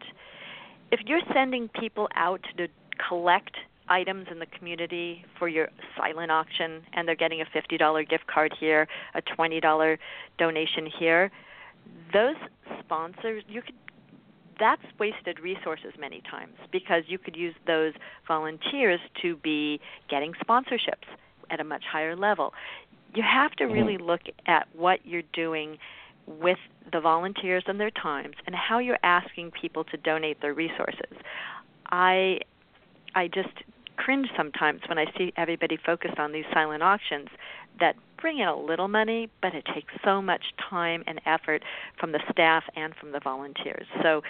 If 0.90 1.00
you're 1.06 1.22
sending 1.32 1.68
people 1.68 2.08
out 2.14 2.40
to 2.56 2.68
collect 3.08 3.56
items 3.88 4.26
in 4.30 4.38
the 4.38 4.46
community 4.46 5.24
for 5.38 5.48
your 5.48 5.68
silent 5.96 6.30
auction 6.30 6.82
and 6.92 7.06
they're 7.06 7.14
getting 7.14 7.40
a 7.40 7.44
$50 7.44 8.08
gift 8.08 8.26
card 8.26 8.54
here, 8.58 8.88
a 9.14 9.22
$20 9.22 9.98
donation 10.38 10.86
here, 10.86 11.30
those 12.12 12.36
sponsors 12.80 13.42
you 13.48 13.62
could 13.62 13.74
that's 14.58 14.82
wasted 14.98 15.40
resources 15.40 15.92
many 15.98 16.22
times 16.30 16.54
because 16.70 17.04
you 17.08 17.18
could 17.18 17.34
use 17.34 17.54
those 17.66 17.94
volunteers 18.28 19.00
to 19.20 19.34
be 19.36 19.80
getting 20.08 20.34
sponsorships 20.34 21.08
at 21.50 21.58
a 21.58 21.64
much 21.64 21.82
higher 21.90 22.14
level. 22.14 22.52
You 23.14 23.24
have 23.24 23.52
to 23.52 23.64
really 23.64 23.96
mm-hmm. 23.96 24.06
look 24.06 24.20
at 24.46 24.68
what 24.74 25.00
you're 25.04 25.22
doing 25.32 25.78
with 26.26 26.58
the 26.92 27.00
volunteers 27.00 27.64
and 27.66 27.80
their 27.80 27.90
times 27.90 28.36
and 28.46 28.54
how 28.54 28.78
you're 28.78 29.00
asking 29.02 29.50
people 29.50 29.84
to 29.84 29.96
donate 29.96 30.40
their 30.40 30.54
resources. 30.54 31.16
I 31.90 32.40
I 33.14 33.28
just 33.28 33.48
cringe 33.96 34.28
sometimes 34.36 34.80
when 34.88 34.98
I 34.98 35.06
see 35.16 35.32
everybody 35.36 35.76
focused 35.76 36.18
on 36.18 36.32
these 36.32 36.44
silent 36.52 36.82
auctions 36.82 37.28
that 37.78 37.96
bring 38.20 38.38
in 38.38 38.48
a 38.48 38.56
little 38.56 38.88
money, 38.88 39.28
but 39.40 39.54
it 39.54 39.64
takes 39.74 39.92
so 40.04 40.22
much 40.22 40.42
time 40.70 41.04
and 41.06 41.20
effort 41.26 41.62
from 41.98 42.12
the 42.12 42.20
staff 42.30 42.64
and 42.76 42.94
from 42.94 43.12
the 43.12 43.20
volunteers. 43.20 43.86
So, 44.02 44.22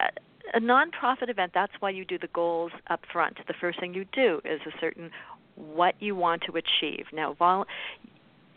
uh, 0.00 0.08
a 0.52 0.60
nonprofit 0.60 1.28
event, 1.28 1.52
that's 1.54 1.72
why 1.80 1.90
you 1.90 2.04
do 2.04 2.18
the 2.18 2.28
goals 2.28 2.72
up 2.88 3.00
front. 3.12 3.38
The 3.46 3.54
first 3.60 3.78
thing 3.78 3.94
you 3.94 4.04
do 4.12 4.40
is 4.44 4.60
a 4.66 4.72
certain 4.80 5.10
what 5.54 5.94
you 6.00 6.16
want 6.16 6.42
to 6.42 6.56
achieve. 6.56 7.06
Now, 7.12 7.34
vol- 7.34 7.66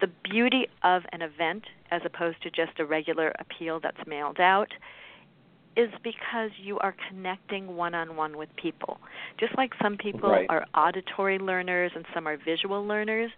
the 0.01 0.07
beauty 0.30 0.67
of 0.84 1.03
an 1.11 1.21
event 1.21 1.65
as 1.91 2.01
opposed 2.03 2.41
to 2.43 2.49
just 2.49 2.80
a 2.80 2.86
regular 2.86 3.34
appeal 3.39 3.80
that's 3.80 4.07
mailed 4.07 4.39
out 4.39 4.69
is 5.76 5.89
because 6.03 6.51
you 6.61 6.78
are 6.80 6.95
connecting 7.09 7.76
one 7.76 7.95
on 7.95 8.15
one 8.15 8.38
with 8.38 8.49
people. 8.55 8.99
Just 9.38 9.55
like 9.57 9.74
some 9.82 9.97
people 9.97 10.30
Right. 10.30 10.45
are 10.49 10.65
auditory 10.76 11.39
learners 11.39 11.91
and 11.95 12.05
some 12.13 12.28
are 12.28 12.38
visual 12.38 12.86
learners, 12.86 13.32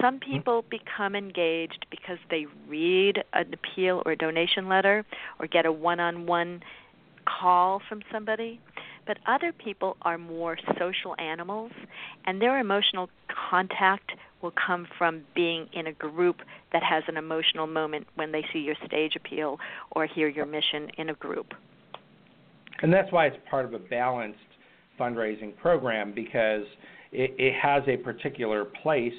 some 0.00 0.20
mm-hmm. 0.20 0.32
people 0.32 0.64
become 0.70 1.14
engaged 1.14 1.86
because 1.90 2.18
they 2.30 2.46
read 2.68 3.24
an 3.32 3.52
appeal 3.52 4.02
or 4.06 4.12
a 4.12 4.16
donation 4.16 4.68
letter 4.68 5.04
or 5.38 5.46
get 5.46 5.66
a 5.66 5.72
one 5.72 6.00
on 6.00 6.26
one 6.26 6.62
call 7.24 7.80
from 7.88 8.02
somebody. 8.12 8.60
But 9.06 9.18
other 9.26 9.52
people 9.52 9.96
are 10.02 10.18
more 10.18 10.58
social 10.78 11.14
animals, 11.18 11.72
and 12.26 12.42
their 12.42 12.58
emotional 12.58 13.08
contact 13.50 14.12
will 14.42 14.52
come 14.66 14.86
from 14.98 15.22
being 15.34 15.68
in 15.72 15.86
a 15.86 15.92
group 15.92 16.36
that 16.72 16.82
has 16.82 17.02
an 17.08 17.16
emotional 17.16 17.66
moment 17.66 18.06
when 18.14 18.32
they 18.32 18.44
see 18.52 18.60
your 18.60 18.76
stage 18.86 19.16
appeal 19.16 19.58
or 19.92 20.06
hear 20.06 20.28
your 20.28 20.46
mission 20.46 20.88
in 20.98 21.10
a 21.10 21.14
group. 21.14 21.54
And 22.82 22.92
that's 22.92 23.10
why 23.10 23.26
it's 23.26 23.36
part 23.50 23.64
of 23.64 23.74
a 23.74 23.78
balanced 23.78 24.38
fundraising 24.98 25.56
program 25.56 26.12
because 26.14 26.64
it, 27.12 27.34
it 27.38 27.54
has 27.60 27.82
a 27.88 27.96
particular 27.96 28.64
place, 28.64 29.12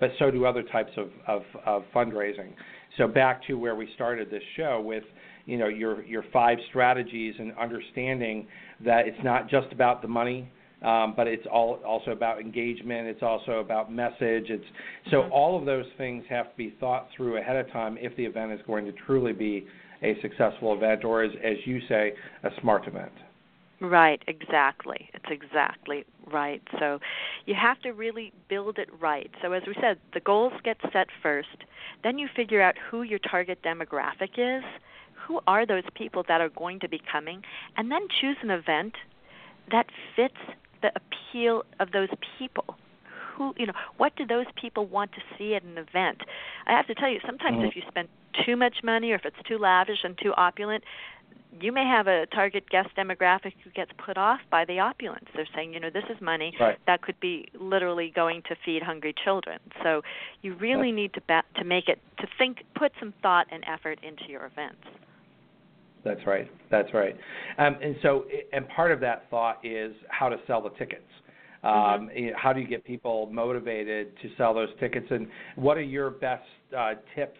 but 0.00 0.10
so 0.18 0.30
do 0.30 0.46
other 0.46 0.62
types 0.62 0.92
of, 0.96 1.10
of, 1.26 1.42
of 1.66 1.82
fundraising. 1.94 2.52
So 2.98 3.06
back 3.06 3.44
to 3.46 3.54
where 3.54 3.74
we 3.74 3.88
started 3.94 4.30
this 4.30 4.42
show 4.56 4.80
with, 4.80 5.04
you 5.46 5.58
know, 5.58 5.68
your 5.68 6.04
your 6.04 6.24
five 6.32 6.58
strategies 6.68 7.34
and 7.38 7.52
understanding 7.58 8.46
that 8.84 9.08
it's 9.08 9.18
not 9.24 9.48
just 9.48 9.72
about 9.72 10.02
the 10.02 10.08
money, 10.08 10.50
um, 10.84 11.14
but 11.16 11.26
it's 11.26 11.46
all 11.50 11.80
also 11.86 12.10
about 12.10 12.40
engagement. 12.40 13.06
It's 13.06 13.22
also 13.22 13.60
about 13.60 13.92
message. 13.92 14.46
It's 14.48 14.64
so 15.10 15.28
all 15.30 15.58
of 15.58 15.64
those 15.64 15.86
things 15.98 16.24
have 16.28 16.50
to 16.50 16.56
be 16.56 16.74
thought 16.80 17.08
through 17.16 17.38
ahead 17.38 17.56
of 17.56 17.70
time 17.72 17.96
if 18.00 18.16
the 18.16 18.24
event 18.24 18.52
is 18.52 18.60
going 18.66 18.84
to 18.86 18.92
truly 19.06 19.32
be 19.32 19.66
a 20.02 20.16
successful 20.20 20.74
event, 20.74 21.04
or 21.04 21.22
as 21.22 21.32
as 21.44 21.56
you 21.64 21.80
say, 21.88 22.12
a 22.42 22.50
smart 22.60 22.86
event. 22.86 23.12
Right, 23.80 24.22
exactly. 24.28 25.10
It's 25.12 25.24
exactly 25.28 26.04
right. 26.32 26.62
So 26.78 27.00
you 27.46 27.54
have 27.60 27.80
to 27.80 27.90
really 27.90 28.32
build 28.48 28.78
it 28.78 28.88
right. 29.00 29.28
So 29.42 29.50
as 29.52 29.64
we 29.66 29.74
said, 29.80 29.98
the 30.14 30.20
goals 30.20 30.52
get 30.62 30.76
set 30.92 31.08
first, 31.20 31.48
then 32.04 32.16
you 32.16 32.28
figure 32.36 32.62
out 32.62 32.76
who 32.90 33.02
your 33.02 33.18
target 33.18 33.58
demographic 33.64 34.38
is, 34.38 34.62
who 35.26 35.40
are 35.48 35.66
those 35.66 35.82
people 35.96 36.22
that 36.28 36.40
are 36.40 36.48
going 36.50 36.78
to 36.78 36.88
be 36.88 37.00
coming, 37.10 37.42
and 37.76 37.90
then 37.90 38.06
choose 38.20 38.36
an 38.42 38.50
event 38.50 38.94
that 39.72 39.86
fits 40.14 40.34
the 40.82 40.92
appeal 40.94 41.64
of 41.80 41.92
those 41.92 42.08
people. 42.38 42.76
Who, 43.34 43.54
you 43.56 43.66
know, 43.66 43.72
what 43.96 44.14
do 44.16 44.26
those 44.26 44.46
people 44.60 44.86
want 44.86 45.12
to 45.12 45.20
see 45.38 45.54
at 45.54 45.62
an 45.62 45.78
event? 45.78 46.18
I 46.66 46.72
have 46.72 46.86
to 46.88 46.94
tell 46.94 47.08
you, 47.08 47.20
sometimes 47.24 47.58
Mhm. 47.58 47.68
if 47.68 47.76
you 47.76 47.82
spend 47.88 48.08
too 48.44 48.56
much 48.56 48.82
money 48.82 49.12
or 49.12 49.14
if 49.14 49.24
it's 49.24 49.42
too 49.44 49.58
lavish 49.58 50.04
and 50.04 50.18
too 50.18 50.34
opulent, 50.34 50.84
you 51.60 51.70
may 51.70 51.84
have 51.84 52.08
a 52.08 52.26
target 52.26 52.68
guest 52.70 52.88
demographic 52.96 53.52
who 53.62 53.70
gets 53.70 53.92
put 53.98 54.16
off 54.16 54.40
by 54.50 54.64
the 54.64 54.80
opulence. 54.80 55.28
They're 55.34 55.46
saying, 55.54 55.74
you 55.74 55.80
know, 55.80 55.90
this 55.90 56.04
is 56.08 56.20
money 56.20 56.54
Right. 56.58 56.78
that 56.86 57.02
could 57.02 57.18
be 57.20 57.48
literally 57.54 58.10
going 58.10 58.42
to 58.42 58.54
feed 58.54 58.82
hungry 58.82 59.12
children. 59.12 59.60
So 59.82 60.02
you 60.40 60.54
really 60.54 60.88
Right. 60.88 60.94
need 60.94 61.12
to 61.14 61.20
ba- 61.22 61.44
to 61.56 61.64
make 61.64 61.88
it 61.88 62.00
to 62.18 62.26
think, 62.38 62.64
put 62.74 62.92
some 62.98 63.12
thought 63.22 63.48
and 63.50 63.64
effort 63.66 63.98
into 64.02 64.24
your 64.30 64.44
events. 64.46 64.86
That's 66.04 66.20
right. 66.26 66.50
That's 66.70 66.92
right. 66.92 67.16
Um, 67.58 67.76
and 67.82 67.96
so, 68.02 68.24
and 68.52 68.68
part 68.68 68.90
of 68.90 69.00
that 69.00 69.30
thought 69.30 69.64
is 69.64 69.94
how 70.08 70.28
to 70.28 70.36
sell 70.46 70.60
the 70.60 70.70
tickets. 70.70 71.02
Um, 71.62 72.10
know, 72.14 72.32
How 72.36 72.52
do 72.52 72.60
you 72.60 72.66
get 72.66 72.84
people 72.84 73.28
motivated 73.32 74.16
to 74.22 74.28
sell 74.36 74.52
those 74.52 74.70
tickets? 74.80 75.06
And 75.10 75.28
what 75.54 75.76
are 75.76 75.82
your 75.82 76.10
best 76.10 76.42
uh, 76.76 76.94
tips 77.14 77.38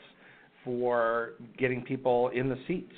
for 0.65 1.33
getting 1.59 1.83
people 1.83 2.29
in 2.29 2.49
the 2.49 2.57
seats? 2.69 2.93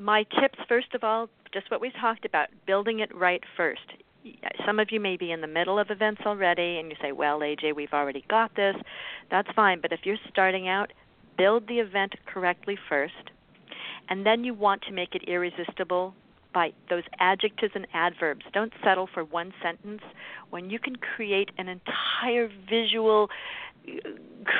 my 0.00 0.24
tips 0.40 0.58
first 0.66 0.94
of 0.94 1.04
all 1.04 1.28
just 1.52 1.70
what 1.70 1.80
we 1.80 1.92
talked 2.00 2.24
about 2.24 2.48
building 2.66 3.00
it 3.00 3.14
right 3.14 3.42
first 3.56 3.80
some 4.66 4.78
of 4.78 4.88
you 4.90 4.98
may 4.98 5.16
be 5.16 5.30
in 5.30 5.42
the 5.42 5.46
middle 5.46 5.78
of 5.78 5.90
events 5.90 6.22
already 6.24 6.78
and 6.78 6.90
you 6.90 6.96
say 7.02 7.12
well 7.12 7.40
aj 7.40 7.76
we've 7.76 7.92
already 7.92 8.24
got 8.28 8.54
this 8.56 8.74
that's 9.30 9.48
fine 9.54 9.78
but 9.80 9.92
if 9.92 10.00
you're 10.04 10.16
starting 10.30 10.68
out 10.68 10.90
build 11.36 11.68
the 11.68 11.78
event 11.78 12.14
correctly 12.26 12.78
first 12.88 13.30
and 14.10 14.26
then 14.26 14.44
you 14.44 14.52
want 14.52 14.82
to 14.82 14.92
make 14.92 15.14
it 15.14 15.22
irresistible 15.26 16.14
by 16.52 16.72
those 16.88 17.04
adjectives 17.20 17.72
and 17.74 17.86
adverbs 17.94 18.44
don't 18.52 18.72
settle 18.84 19.08
for 19.12 19.24
one 19.24 19.52
sentence 19.62 20.02
when 20.50 20.68
you 20.68 20.78
can 20.78 20.96
create 20.96 21.50
an 21.58 21.68
entire 21.68 22.50
visual 22.68 23.28
uh, 23.88 23.92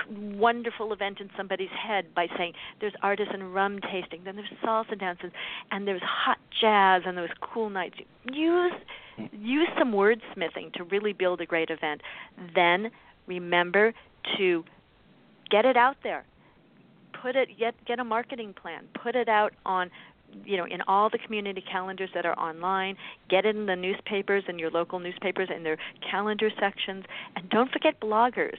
wonderful 0.09 0.93
event 0.93 1.21
in 1.21 1.29
somebody's 1.37 1.69
head 1.71 2.07
by 2.15 2.27
saying 2.39 2.53
there's 2.81 2.95
artisan 3.03 3.53
rum 3.53 3.81
tasting, 3.93 4.23
then 4.25 4.37
there's 4.37 4.51
salsa 4.65 4.99
dances, 4.99 5.31
and 5.71 5.87
there's 5.87 6.03
hot 6.03 6.39
jazz, 6.61 7.03
and 7.05 7.19
there's 7.19 7.31
cool 7.41 7.69
nights. 7.69 7.97
Use 8.33 8.73
use 9.33 9.69
some 9.79 9.93
wordsmithing 9.93 10.73
to 10.75 10.85
really 10.85 11.13
build 11.13 11.41
a 11.43 11.47
great 11.47 11.69
event. 11.69 12.01
Then 12.55 12.91
remember 13.27 13.93
to 14.39 14.65
get 15.51 15.65
it 15.67 15.77
out 15.77 15.97
there. 16.03 16.25
Put 17.23 17.37
it 17.37 17.49
get 17.59 17.75
get 17.87 17.99
a 17.99 18.05
marketing 18.05 18.55
plan. 18.61 18.85
Put 19.03 19.15
it 19.15 19.29
out 19.29 19.53
on 19.67 19.91
you 20.45 20.57
know 20.57 20.65
in 20.65 20.81
all 20.83 21.11
the 21.11 21.19
community 21.19 21.63
calendars 21.71 22.11
that 22.15 22.25
are 22.25 22.39
online 22.39 22.97
get 23.29 23.45
in 23.45 23.67
the 23.67 23.75
newspapers 23.75 24.45
and 24.47 24.61
your 24.61 24.71
local 24.71 25.01
newspapers 25.01 25.49
in 25.55 25.65
their 25.65 25.77
calendar 26.09 26.51
sections 26.61 27.05
and 27.35 27.51
don't 27.51 27.71
forget 27.73 28.01
bloggers 28.01 28.59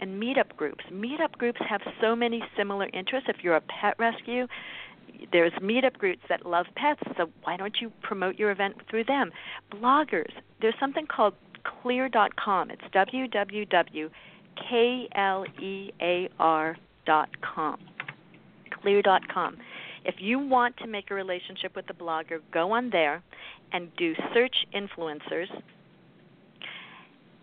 and 0.00 0.20
meetup 0.20 0.56
groups. 0.56 0.84
Meetup 0.92 1.32
groups 1.32 1.60
have 1.68 1.80
so 2.00 2.16
many 2.16 2.42
similar 2.56 2.88
interests. 2.92 3.28
If 3.28 3.42
you're 3.42 3.56
a 3.56 3.60
pet 3.60 3.94
rescue, 3.98 4.46
there's 5.32 5.52
meetup 5.54 5.98
groups 5.98 6.22
that 6.28 6.44
love 6.44 6.66
pets, 6.76 7.00
so 7.16 7.30
why 7.44 7.56
don't 7.56 7.76
you 7.80 7.92
promote 8.02 8.38
your 8.38 8.50
event 8.50 8.74
through 8.90 9.04
them? 9.04 9.30
Bloggers, 9.72 10.32
there's 10.60 10.74
something 10.80 11.06
called 11.06 11.34
klear.com. 11.64 12.70
It's 12.70 12.82
www.klear.com. 12.92 14.10
Klear.com. 18.84 19.56
If 20.04 20.16
you 20.18 20.38
want 20.38 20.76
to 20.78 20.86
make 20.86 21.10
a 21.10 21.14
relationship 21.14 21.74
with 21.74 21.86
the 21.86 21.94
blogger, 21.94 22.40
go 22.52 22.72
on 22.72 22.90
there 22.90 23.22
and 23.72 23.88
do 23.96 24.14
search 24.34 24.66
influencers 24.74 25.48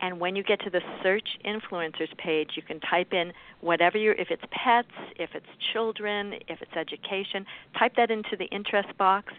and 0.01 0.19
when 0.19 0.35
you 0.35 0.43
get 0.43 0.59
to 0.61 0.69
the 0.69 0.81
search 1.03 1.27
influencers 1.45 2.15
page 2.17 2.51
you 2.55 2.61
can 2.63 2.79
type 2.79 3.13
in 3.13 3.31
whatever 3.61 3.97
your 3.97 4.13
if 4.13 4.29
it's 4.31 4.43
pets 4.51 4.87
if 5.17 5.29
it's 5.33 5.45
children 5.73 6.33
if 6.47 6.61
it's 6.61 6.71
education 6.75 7.45
type 7.77 7.93
that 7.95 8.11
into 8.11 8.35
the 8.37 8.45
interest 8.45 8.89
box 8.97 9.33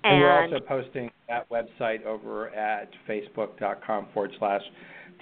And, 0.02 0.20
we're 0.20 0.42
also 0.42 0.58
posting 0.66 1.10
that 1.28 1.48
website 1.48 2.04
over 2.04 2.50
at 2.50 2.88
facebook.com 3.08 4.08
forward 4.12 4.32
slash 4.40 4.62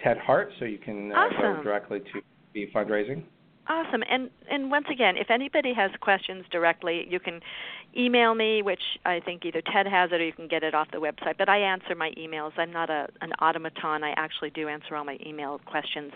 Ted 0.03 0.17
Hart, 0.17 0.51
so 0.59 0.65
you 0.65 0.79
can 0.79 1.13
uh, 1.13 1.29
go 1.39 1.63
directly 1.63 2.01
to 2.01 2.23
be 2.55 2.71
fundraising. 2.75 3.25
Awesome. 3.69 4.03
And 4.11 4.31
and 4.51 4.71
once 4.71 4.87
again, 4.91 5.19
if 5.19 5.31
anybody 5.31 5.75
has 5.75 5.91
questions 6.01 6.47
directly, 6.51 7.07
you 7.11 7.21
can 7.21 7.41
email 7.99 8.35
me, 8.35 8.63
which 8.63 8.83
I 9.05 9.21
think 9.21 9.45
either 9.45 9.61
Ted 9.61 9.87
has 9.87 10.11
it 10.13 10.21
or 10.21 10.25
you 10.25 10.33
can 10.33 10.49
get 10.49 10.63
it 10.63 10.75
off 10.75 10.89
the 10.93 10.99
website. 10.99 11.37
But 11.37 11.49
I 11.49 11.59
answer 11.59 11.95
my 11.95 12.13
emails. 12.13 12.53
I'm 12.57 12.73
not 12.73 12.91
a 12.91 13.09
an 13.21 13.33
automaton. 13.41 14.05
I 14.05 14.11
actually 14.17 14.51
do 14.51 14.69
answer 14.69 14.95
all 14.97 15.05
my 15.05 15.19
email 15.25 15.61
questions 15.67 16.13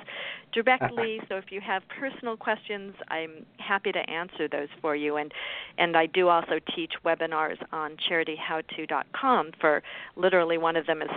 directly. 0.53 1.21
so 1.29 1.37
if 1.37 1.51
you 1.51 1.61
have 1.61 1.83
personal 1.89 2.37
questions, 2.37 2.95
I'm 3.09 3.45
happy 3.59 3.93
to 3.93 4.11
answer 4.11 4.49
those 4.49 4.69
for 4.81 4.95
you. 4.95 5.17
And 5.17 5.33
and 5.79 5.97
I 5.97 6.07
do 6.07 6.29
also 6.29 6.61
teach 6.75 6.93
webinars 7.05 7.59
on 7.73 7.97
charityhowto.com 8.09 9.53
for 9.61 9.83
literally 10.17 10.59
one 10.59 10.77
of 10.77 10.87
them 10.87 11.03
is 11.03 11.09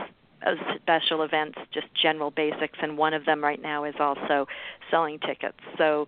special 0.81 1.23
events, 1.23 1.57
just 1.73 1.87
general 1.99 2.31
basics, 2.31 2.77
and 2.81 2.97
one 2.97 3.13
of 3.13 3.25
them 3.25 3.43
right 3.43 3.61
now 3.61 3.83
is 3.83 3.95
also 3.99 4.47
selling 4.91 5.19
tickets. 5.19 5.57
So, 5.77 6.07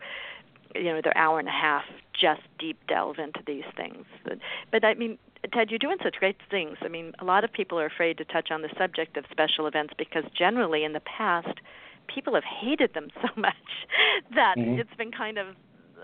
you 0.76 0.86
know, 0.86 1.02
they're 1.04 1.18
hour 1.18 1.40
and 1.40 1.48
a 1.48 1.52
half, 1.52 1.84
just 2.20 2.42
deep 2.60 2.78
delve 2.88 3.20
into 3.20 3.42
these 3.46 3.64
things. 3.76 4.06
But, 4.24 4.40
but 4.72 4.84
I 4.86 4.94
mean, 4.96 5.18
Ted, 5.54 5.70
you're 5.70 5.80
doing 5.80 5.98
such 6.04 6.16
great 6.16 6.38
things. 6.50 6.78
I 6.82 6.88
mean, 6.88 7.14
a 7.20 7.26
lot 7.26 7.44
of 7.44 7.54
people 7.54 7.80
are 7.80 7.86
afraid 7.86 8.18
to 8.18 8.26
touch 8.26 8.50
on 8.52 8.62
the 8.62 8.70
subject 8.78 9.18
of 9.18 9.26
special 9.32 9.68
events 9.68 9.94
because 9.98 10.24
generally 10.38 10.84
in 10.84 10.94
the 10.94 11.02
past, 11.02 11.60
people 12.14 12.34
have 12.34 12.44
hated 12.44 12.94
them 12.94 13.10
so 13.22 13.30
much 13.36 13.54
that 14.34 14.56
Mhm. 14.58 14.80
it's 14.80 14.94
been 14.98 15.12
kind 15.12 15.38
of 15.38 15.48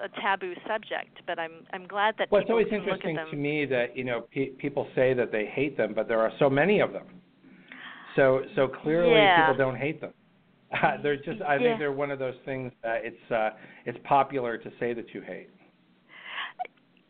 a 0.01 0.09
taboo 0.21 0.53
subject. 0.67 1.21
But 1.25 1.39
I'm 1.39 1.65
I'm 1.71 1.87
glad 1.87 2.15
that 2.17 2.31
Well, 2.31 2.41
it's 2.41 2.49
always 2.49 2.67
interesting 2.71 3.15
to 3.15 3.35
me 3.35 3.65
that 3.65 3.95
you 3.95 4.03
know 4.03 4.21
pe- 4.31 4.49
people 4.51 4.87
say 4.95 5.13
that 5.13 5.31
they 5.31 5.45
hate 5.45 5.77
them, 5.77 5.93
but 5.93 6.07
there 6.07 6.19
are 6.19 6.31
so 6.39 6.49
many 6.49 6.79
of 6.79 6.93
them. 6.93 7.05
So 8.15 8.43
so 8.55 8.67
clearly 8.67 9.21
Yeah. 9.23 9.41
people 9.41 9.55
don't 9.55 9.77
hate 9.77 10.01
them. 10.01 10.13
Uh, 10.73 10.97
they're 11.03 11.17
just 11.17 11.41
I 11.41 11.55
Yeah. 11.55 11.59
think 11.59 11.79
they're 11.79 11.91
one 11.91 12.11
of 12.11 12.19
those 12.19 12.35
things 12.45 12.71
that 12.83 13.05
it's 13.05 13.31
uh, 13.31 13.51
it's 13.85 13.97
popular 14.03 14.57
to 14.57 14.71
say 14.79 14.93
that 14.93 15.13
you 15.13 15.21
hate. 15.21 15.49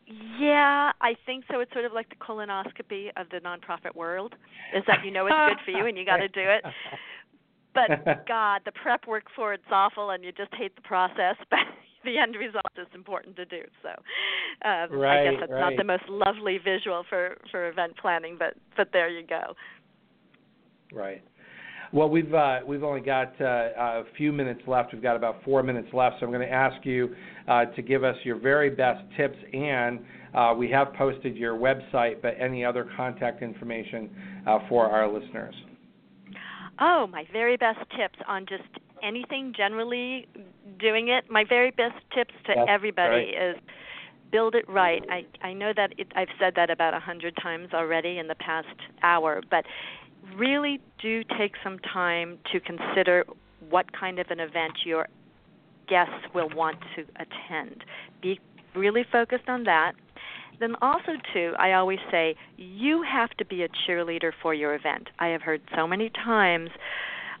Yeah, 0.06 0.92
I 1.00 1.14
think 1.24 1.44
so. 1.50 1.60
It's 1.60 1.72
sort 1.72 1.86
of 1.86 1.92
like 1.92 2.08
the 2.10 2.16
colonoscopy 2.16 3.08
of 3.16 3.26
the 3.30 3.38
nonprofit 3.38 3.94
world, 3.94 4.34
is 4.76 4.84
that 4.86 5.04
you 5.04 5.10
know 5.10 5.26
it's 5.26 5.36
good 5.48 5.64
for 5.64 5.70
you 5.70 5.86
and 5.86 5.96
you 5.96 6.04
got 6.12 6.18
to 6.18 6.28
do 6.28 6.42
it. 6.42 6.62
But 7.72 8.26
God, 8.28 8.60
the 8.64 8.72
prep 8.72 9.06
work 9.06 9.24
for 9.34 9.54
it's 9.54 9.64
awful, 9.70 10.10
and 10.10 10.22
you 10.22 10.32
just 10.32 10.54
hate 10.54 10.76
the 10.76 10.82
process. 10.82 11.36
But 11.48 11.60
the 12.04 12.18
end 12.18 12.36
result 12.36 12.64
is 12.76 12.86
important 12.94 13.34
to 13.36 13.46
do. 13.46 13.62
So, 13.82 13.88
um, 14.68 15.02
I 15.02 15.24
guess 15.24 15.34
that's 15.40 15.52
not 15.52 15.72
the 15.76 15.84
most 15.84 16.04
lovely 16.08 16.58
visual 16.58 17.04
for 17.08 17.36
for 17.50 17.68
event 17.68 17.96
planning, 17.96 18.36
but 18.38 18.54
but 18.76 18.88
there 18.92 19.08
you 19.08 19.26
go. 19.26 19.54
Right. 20.92 21.22
Well, 21.94 22.08
we've 22.08 22.34
uh, 22.34 22.58
we've 22.66 22.82
only 22.82 23.02
got 23.02 23.40
uh, 23.40 23.44
a 23.44 24.02
few 24.16 24.32
minutes 24.32 24.62
left. 24.66 24.92
We've 24.92 25.00
got 25.02 25.14
about 25.14 25.44
four 25.44 25.62
minutes 25.62 25.86
left, 25.92 26.16
so 26.18 26.26
I'm 26.26 26.32
going 26.32 26.44
to 26.46 26.52
ask 26.52 26.84
you 26.84 27.14
uh, 27.46 27.66
to 27.66 27.82
give 27.82 28.02
us 28.02 28.16
your 28.24 28.36
very 28.36 28.68
best 28.68 29.04
tips. 29.16 29.38
And 29.52 30.00
uh, 30.34 30.54
we 30.58 30.68
have 30.70 30.92
posted 30.94 31.36
your 31.36 31.56
website, 31.56 32.20
but 32.20 32.34
any 32.40 32.64
other 32.64 32.90
contact 32.96 33.42
information 33.42 34.10
uh, 34.44 34.58
for 34.68 34.86
our 34.86 35.06
listeners. 35.06 35.54
Oh, 36.80 37.06
my 37.06 37.26
very 37.32 37.56
best 37.56 37.78
tips 37.96 38.18
on 38.26 38.44
just 38.48 38.64
anything 39.00 39.52
generally 39.56 40.26
doing 40.80 41.10
it. 41.10 41.30
My 41.30 41.44
very 41.48 41.70
best 41.70 41.94
tips 42.12 42.34
to 42.46 42.54
That's 42.56 42.68
everybody 42.68 43.36
right. 43.36 43.50
is 43.50 43.56
build 44.32 44.56
it 44.56 44.68
right. 44.68 45.04
I 45.08 45.46
I 45.46 45.52
know 45.52 45.72
that 45.76 45.92
it, 45.96 46.08
I've 46.16 46.34
said 46.40 46.54
that 46.56 46.70
about 46.70 46.92
a 46.92 46.98
hundred 46.98 47.36
times 47.40 47.68
already 47.72 48.18
in 48.18 48.26
the 48.26 48.34
past 48.34 48.66
hour, 49.04 49.40
but 49.48 49.64
really 50.36 50.80
do 51.00 51.22
take 51.38 51.52
some 51.62 51.78
time 51.80 52.38
to 52.52 52.60
consider 52.60 53.24
what 53.70 53.86
kind 53.92 54.18
of 54.18 54.26
an 54.30 54.40
event 54.40 54.72
your 54.84 55.06
guests 55.88 56.14
will 56.34 56.48
want 56.54 56.78
to 56.96 57.02
attend. 57.16 57.84
Be 58.22 58.40
really 58.74 59.04
focused 59.10 59.48
on 59.48 59.64
that. 59.64 59.92
Then 60.60 60.76
also 60.80 61.12
too, 61.32 61.52
I 61.58 61.72
always 61.72 61.98
say 62.10 62.36
you 62.56 63.02
have 63.02 63.30
to 63.38 63.44
be 63.44 63.62
a 63.62 63.68
cheerleader 63.68 64.32
for 64.42 64.54
your 64.54 64.74
event. 64.74 65.08
I 65.18 65.28
have 65.28 65.42
heard 65.42 65.60
so 65.76 65.86
many 65.86 66.10
times 66.10 66.70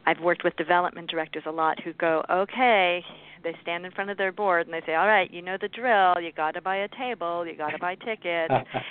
I've 0.06 0.20
worked 0.20 0.44
with 0.44 0.56
development 0.56 1.10
directors 1.10 1.44
a 1.46 1.50
lot 1.50 1.80
who 1.80 1.92
go, 1.94 2.24
"Okay, 2.28 3.04
they 3.42 3.54
stand 3.62 3.86
in 3.86 3.92
front 3.92 4.10
of 4.10 4.18
their 4.18 4.32
board 4.32 4.66
and 4.66 4.74
they 4.74 4.84
say, 4.84 4.94
"All 4.94 5.06
right, 5.06 5.30
you 5.30 5.42
know 5.42 5.56
the 5.56 5.68
drill. 5.68 6.20
You 6.20 6.32
got 6.32 6.52
to 6.54 6.60
buy 6.60 6.76
a 6.76 6.88
table, 6.88 7.46
you 7.46 7.54
got 7.54 7.70
to 7.70 7.78
buy 7.78 7.94
tickets." 7.94 8.52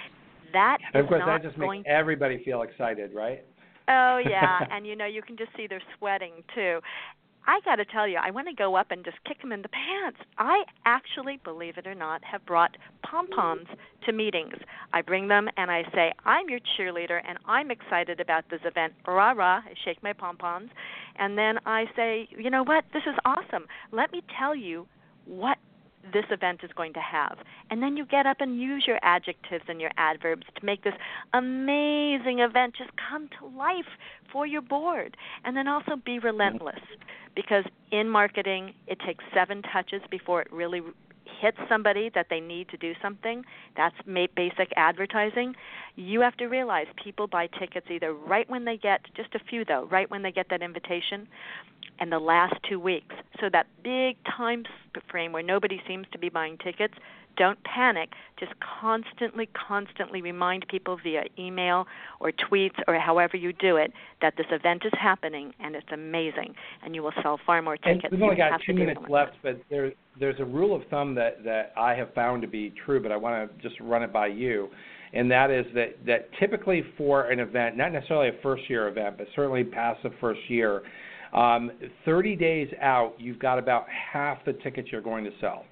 That 0.54 0.78
And 0.94 1.02
of 1.02 1.08
course, 1.08 1.24
that 1.26 1.42
just 1.42 1.58
makes 1.58 1.84
everybody 1.88 2.44
feel 2.44 2.62
excited, 2.62 3.12
right? 3.12 3.44
Oh 3.88 4.22
yeah, 4.24 4.60
and 4.72 4.86
you 4.88 4.96
know 4.96 5.06
you 5.06 5.22
can 5.22 5.38
just 5.38 5.52
see 5.56 5.68
they're 5.68 5.82
sweating 5.98 6.44
too. 6.54 6.80
I 7.46 7.60
got 7.66 7.76
to 7.76 7.86
tell 7.86 8.08
you, 8.08 8.18
I 8.24 8.32
want 8.32 8.48
to 8.48 8.54
go 8.54 8.76
up 8.76 8.92
and 8.92 9.04
just 9.04 9.18
kick 9.26 9.42
them 9.42 9.52
in 9.52 9.62
the 9.62 9.70
pants. 9.70 10.20
I 10.38 10.64
actually, 10.86 11.42
believe 11.44 11.78
it 11.78 11.86
or 11.86 11.94
not, 11.94 12.24
have 12.24 12.46
brought 12.46 12.78
pom 13.04 13.28
poms 13.28 13.68
to 14.06 14.14
meetings. 14.14 14.56
I 14.94 15.02
bring 15.02 15.28
them 15.28 15.50
and 15.58 15.70
I 15.70 15.84
say, 15.94 16.14
"I'm 16.26 16.50
your 16.50 16.60
cheerleader, 16.78 17.22
and 17.28 17.38
I'm 17.46 17.70
excited 17.70 18.20
about 18.20 18.46
this 18.50 18.62
event." 18.64 18.94
Rah 19.06 19.32
rah! 19.32 19.62
I 19.66 19.74
shake 19.84 20.02
my 20.02 20.14
pom 20.14 20.38
poms, 20.38 20.70
and 21.18 21.38
then 21.38 21.60
I 21.66 21.86
say, 21.96 22.30
"You 22.32 22.50
know 22.50 22.64
what? 22.64 22.86
This 22.94 23.04
is 23.06 23.16
awesome. 23.26 23.68
Let 23.92 24.12
me 24.12 24.24
tell 24.38 24.56
you 24.56 24.88
what 25.26 25.58
this 26.12 26.26
event 26.32 26.62
is 26.64 26.72
going 26.76 26.94
to 26.94 27.00
have. 27.00 27.38
And 27.70 27.82
then 27.82 27.96
you 27.96 28.06
get 28.06 28.26
up 28.26 28.38
and 28.40 28.60
use 28.60 28.84
your 28.86 29.00
adjectives 29.02 29.64
and 29.68 29.80
your 29.80 29.92
adverbs 29.98 30.44
to 30.56 30.66
make 30.66 30.84
this 30.84 30.94
amazing 31.34 32.40
event 32.40 32.76
just 32.78 32.92
come 33.10 33.30
to 33.40 33.58
life 33.58 33.86
for 34.32 34.46
your 34.46 34.62
board. 34.62 35.16
And 35.44 35.56
then 35.56 35.68
also 35.68 35.96
be 36.04 36.20
relentless 36.20 36.82
because 37.36 37.66
in 37.92 38.10
marketing, 38.10 38.74
it 38.88 39.00
takes 39.06 39.24
seven 39.34 39.62
touches 39.62 40.02
before 40.10 40.42
it 40.42 40.52
really 40.52 40.82
hits 41.42 41.58
somebody 41.68 42.10
that 42.16 42.28
they 42.30 42.40
need 42.40 42.70
to 42.70 42.78
do 42.78 42.94
something. 43.02 43.44
That's 43.76 43.96
basic 44.06 44.72
advertising. 44.76 45.56
You 45.96 46.22
have 46.22 46.38
to 46.38 46.46
realize 46.46 46.88
people 47.04 47.28
buy 47.28 47.48
tickets 47.48 47.88
either 47.90 48.14
right 48.14 48.50
when 48.50 48.66
they 48.66 48.78
get, 48.78 49.02
just 49.16 49.36
a 49.36 49.40
few 49.40 49.66
though, 49.66 49.88
right 49.92 50.10
when 50.10 50.22
they 50.22 50.32
get 50.32 50.48
that 50.50 50.62
invitation 50.62 51.28
and 52.00 52.12
the 52.12 52.20
last 52.20 52.56
two 52.68 52.80
weeks. 52.80 53.16
So 53.40 53.50
that 53.52 53.68
big 53.84 54.18
time 54.26 54.64
frame 55.10 55.32
where 55.32 55.44
nobody 55.44 55.82
seems 55.88 56.08
to 56.12 56.20
be 56.20 56.30
buying 56.30 56.58
tickets, 56.58 56.94
don't 57.38 57.58
panic. 57.64 58.10
Just 58.40 58.54
constantly, 58.60 59.50
constantly 59.68 60.22
remind 60.22 60.68
people 60.68 60.98
via 61.04 61.24
email 61.38 61.86
or 62.20 62.32
tweets 62.32 62.76
or 62.88 63.00
however 63.00 63.38
you 63.38 63.54
do 63.54 63.78
it 63.78 63.92
that 64.22 64.36
this 64.38 64.46
event 64.52 64.84
is 64.86 64.92
happening 65.00 65.54
and 65.60 65.76
it's 65.76 65.88
amazing, 65.92 66.54
and 66.84 66.94
you 66.96 67.02
will 67.02 67.14
sell 67.22 67.40
far 67.46 67.62
more 67.62 67.78
And 67.84 68.02
tickets. 68.02 68.12
we've 68.12 68.22
only 68.22 68.36
got 68.36 68.62
two 68.66 68.74
minutes 68.74 69.02
left, 69.10 69.34
but 69.42 69.62
there, 69.70 69.92
there's 70.20 70.40
a 70.40 70.46
rule 70.46 70.76
of 70.76 70.84
thumb 70.90 71.16
that, 71.16 71.44
that 71.44 71.74
I 71.78 71.96
have 71.96 72.14
found 72.14 72.42
to 72.44 72.48
be 72.48 72.74
true, 72.86 73.02
but 73.02 73.12
I 73.12 73.18
want 73.18 73.50
to 73.50 73.68
just 73.68 73.80
run 73.80 74.04
it 74.04 74.14
by 74.14 74.28
you. 74.28 74.70
And 75.14 75.30
that 75.30 75.52
is 75.52 75.66
that, 75.76 76.04
that 76.08 76.30
typically 76.40 76.84
for 76.98 77.30
an 77.30 77.40
event, 77.40 77.78
not 77.78 77.94
necessarily 77.94 78.30
a 78.30 78.42
first 78.42 78.68
year 78.68 78.88
event, 78.88 79.18
but 79.18 79.28
certainly 79.36 79.64
past 79.64 80.02
the 80.02 80.12
first 80.20 80.42
year, 80.48 80.82
um, 81.34 81.72
30 82.06 82.36
days 82.36 82.68
out, 82.82 83.14
you've 83.18 83.40
got 83.40 83.58
about 83.60 83.86
half 83.90 84.44
the 84.46 84.54
tickets 84.54 84.90
you're 84.92 85.02
going 85.02 85.24
to 85.24 85.32
sell. 85.42 85.66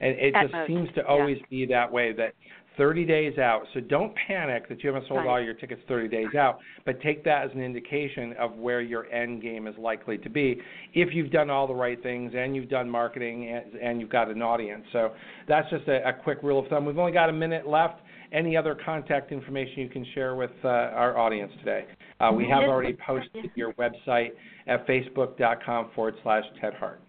And 0.00 0.10
it 0.18 0.34
At 0.34 0.42
just 0.42 0.54
most, 0.54 0.66
seems 0.68 0.88
to 0.90 1.02
yeah. 1.02 1.02
always 1.08 1.38
be 1.50 1.66
that 1.66 1.90
way 1.90 2.12
that 2.12 2.34
30 2.76 3.04
days 3.04 3.38
out. 3.38 3.62
So 3.72 3.80
don't 3.80 4.12
panic 4.26 4.68
that 4.68 4.82
you 4.82 4.92
haven't 4.92 5.06
sold 5.08 5.20
Right. 5.20 5.28
all 5.28 5.40
your 5.40 5.54
tickets 5.54 5.80
30 5.86 6.08
days 6.08 6.34
out, 6.34 6.58
but 6.84 7.00
take 7.00 7.24
that 7.24 7.44
as 7.44 7.52
an 7.54 7.60
indication 7.62 8.32
of 8.34 8.56
where 8.56 8.80
your 8.80 9.06
end 9.12 9.42
game 9.42 9.66
is 9.66 9.76
likely 9.78 10.18
to 10.18 10.28
be 10.28 10.60
if 10.92 11.14
you've 11.14 11.30
done 11.30 11.50
all 11.50 11.66
the 11.66 11.74
right 11.74 12.02
things 12.02 12.32
and 12.36 12.56
you've 12.56 12.68
done 12.68 12.90
marketing 12.90 13.48
and, 13.48 13.80
and 13.80 14.00
you've 14.00 14.10
got 14.10 14.28
an 14.28 14.42
audience. 14.42 14.84
So 14.92 15.12
that's 15.46 15.70
just 15.70 15.86
a, 15.88 16.08
a 16.08 16.12
quick 16.12 16.38
rule 16.42 16.58
of 16.58 16.66
thumb. 16.68 16.84
We've 16.84 16.98
only 16.98 17.12
got 17.12 17.28
a 17.28 17.32
minute 17.32 17.66
left. 17.68 18.00
Any 18.32 18.56
other 18.56 18.76
contact 18.84 19.30
information 19.30 19.78
you 19.78 19.88
can 19.88 20.04
share 20.12 20.34
with 20.34 20.50
uh, 20.64 20.68
our 20.68 21.16
audience 21.16 21.52
today? 21.60 21.84
Uh, 22.20 22.30
we 22.32 22.48
have 22.48 22.64
already 22.64 22.96
posted 23.06 23.50
your 23.54 23.72
website 23.74 24.30
at 24.66 24.84
facebook.com 24.86 25.90
forward 25.94 26.14
slash 26.22 26.44
Ted 26.60 26.74
Hart. 26.74 27.00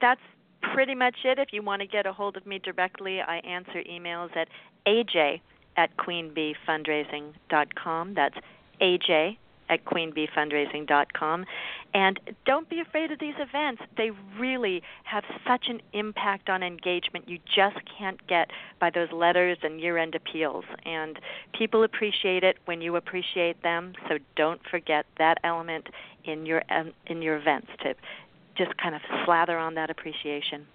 That's 0.00 0.20
pretty 0.74 0.94
much 0.94 1.16
it. 1.24 1.38
If 1.38 1.48
you 1.52 1.62
want 1.62 1.80
to 1.82 1.88
get 1.88 2.06
a 2.06 2.12
hold 2.12 2.36
of 2.36 2.44
me 2.46 2.58
directly, 2.58 3.20
I 3.20 3.36
answer 3.38 3.82
emails 3.90 4.36
at 4.36 4.48
aj 4.86 5.40
at 5.76 5.96
queenbeefundraising.com. 5.96 8.14
That's 8.14 8.36
aj 8.80 9.36
at 9.68 9.84
queenbeefundraising.com. 9.84 11.44
And 11.94 12.20
don't 12.44 12.68
be 12.68 12.80
afraid 12.80 13.10
of 13.10 13.18
these 13.18 13.34
events. 13.38 13.82
They 13.96 14.10
really 14.38 14.82
have 15.04 15.24
such 15.46 15.66
an 15.68 15.80
impact 15.92 16.48
on 16.48 16.62
engagement 16.62 17.28
you 17.28 17.38
just 17.54 17.76
can't 17.98 18.24
get 18.26 18.50
by 18.80 18.90
those 18.90 19.10
letters 19.12 19.58
and 19.62 19.80
year 19.80 19.98
end 19.98 20.14
appeals. 20.14 20.64
And 20.84 21.18
people 21.58 21.84
appreciate 21.84 22.44
it 22.44 22.58
when 22.66 22.80
you 22.80 22.96
appreciate 22.96 23.62
them, 23.62 23.94
so 24.08 24.18
don't 24.36 24.60
forget 24.70 25.06
that 25.18 25.38
element 25.44 25.86
in 26.24 26.44
your 26.46 26.62
um, 26.70 26.92
in 27.06 27.22
your 27.22 27.36
events 27.36 27.68
to 27.82 27.94
just 28.56 28.76
kind 28.78 28.94
of 28.94 29.00
slather 29.24 29.58
on 29.58 29.74
that 29.74 29.90
appreciation. 29.90 30.66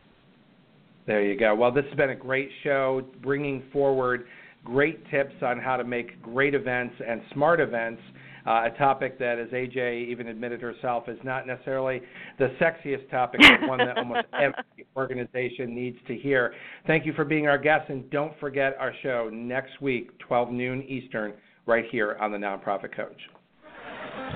There 1.08 1.24
you 1.24 1.38
go. 1.38 1.56
Well, 1.56 1.72
this 1.72 1.86
has 1.86 1.96
been 1.96 2.12
a 2.12 2.16
great 2.16 2.50
show, 2.64 3.04
bringing 3.22 3.64
forward 3.74 4.26
great 4.64 5.10
tips 5.10 5.34
on 5.42 5.60
how 5.60 5.76
to 5.76 5.84
make 5.84 6.22
great 6.22 6.54
events 6.54 6.96
and 7.06 7.22
smart 7.34 7.60
events. 7.60 8.02
Uh, 8.46 8.64
a 8.66 8.78
topic 8.78 9.20
that, 9.20 9.38
as 9.40 9.50
AJ 9.50 10.08
even 10.08 10.28
admitted 10.28 10.62
herself, 10.62 11.08
is 11.08 11.20
not 11.24 11.46
necessarily 11.46 12.02
the 12.40 12.50
sexiest 12.60 13.10
topic, 13.10 13.42
but 13.42 13.68
one 13.68 13.78
that 13.78 13.98
almost 13.98 14.28
every 14.34 14.88
organization 14.96 15.76
needs 15.76 15.98
to 16.08 16.16
hear. 16.16 16.54
Thank 16.88 17.06
you 17.06 17.14
for 17.14 17.26
being 17.26 17.48
our 17.48 17.58
guest, 17.58 17.90
and 17.90 18.10
don't 18.10 18.34
forget 18.40 18.76
our 18.80 18.94
show 19.04 19.30
next 19.32 19.82
week, 19.82 20.18
12 20.20 20.52
noon 20.52 20.84
Eastern, 20.84 21.34
right 21.66 21.86
here 21.92 22.18
on 22.20 22.32
the 22.32 22.38
Nonprofit 22.38 22.96
Coach. 22.96 23.20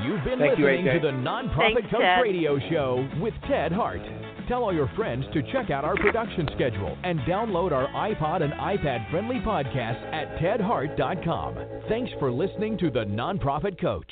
You've 0.03 0.23
been 0.23 0.39
Thank 0.39 0.59
listening 0.59 0.85
you, 0.85 0.93
to 0.93 0.99
the 0.99 1.11
Nonprofit 1.11 1.73
Thanks, 1.75 1.91
Coach 1.91 2.01
Ted. 2.01 2.21
Radio 2.21 2.59
Show 2.69 3.07
with 3.19 3.33
Ted 3.47 3.71
Hart. 3.71 4.01
Tell 4.47 4.63
all 4.63 4.73
your 4.73 4.89
friends 4.95 5.25
to 5.33 5.41
check 5.51 5.71
out 5.71 5.83
our 5.83 5.95
production 5.95 6.47
schedule 6.53 6.95
and 7.03 7.19
download 7.21 7.71
our 7.71 7.87
iPod 7.87 8.43
and 8.43 8.53
iPad 8.53 9.09
friendly 9.09 9.37
podcast 9.37 10.01
at 10.13 10.37
tedhart.com. 10.37 11.55
Thanks 11.89 12.11
for 12.19 12.31
listening 12.31 12.77
to 12.77 12.91
the 12.91 13.05
Nonprofit 13.05 13.81
Coach. 13.81 14.11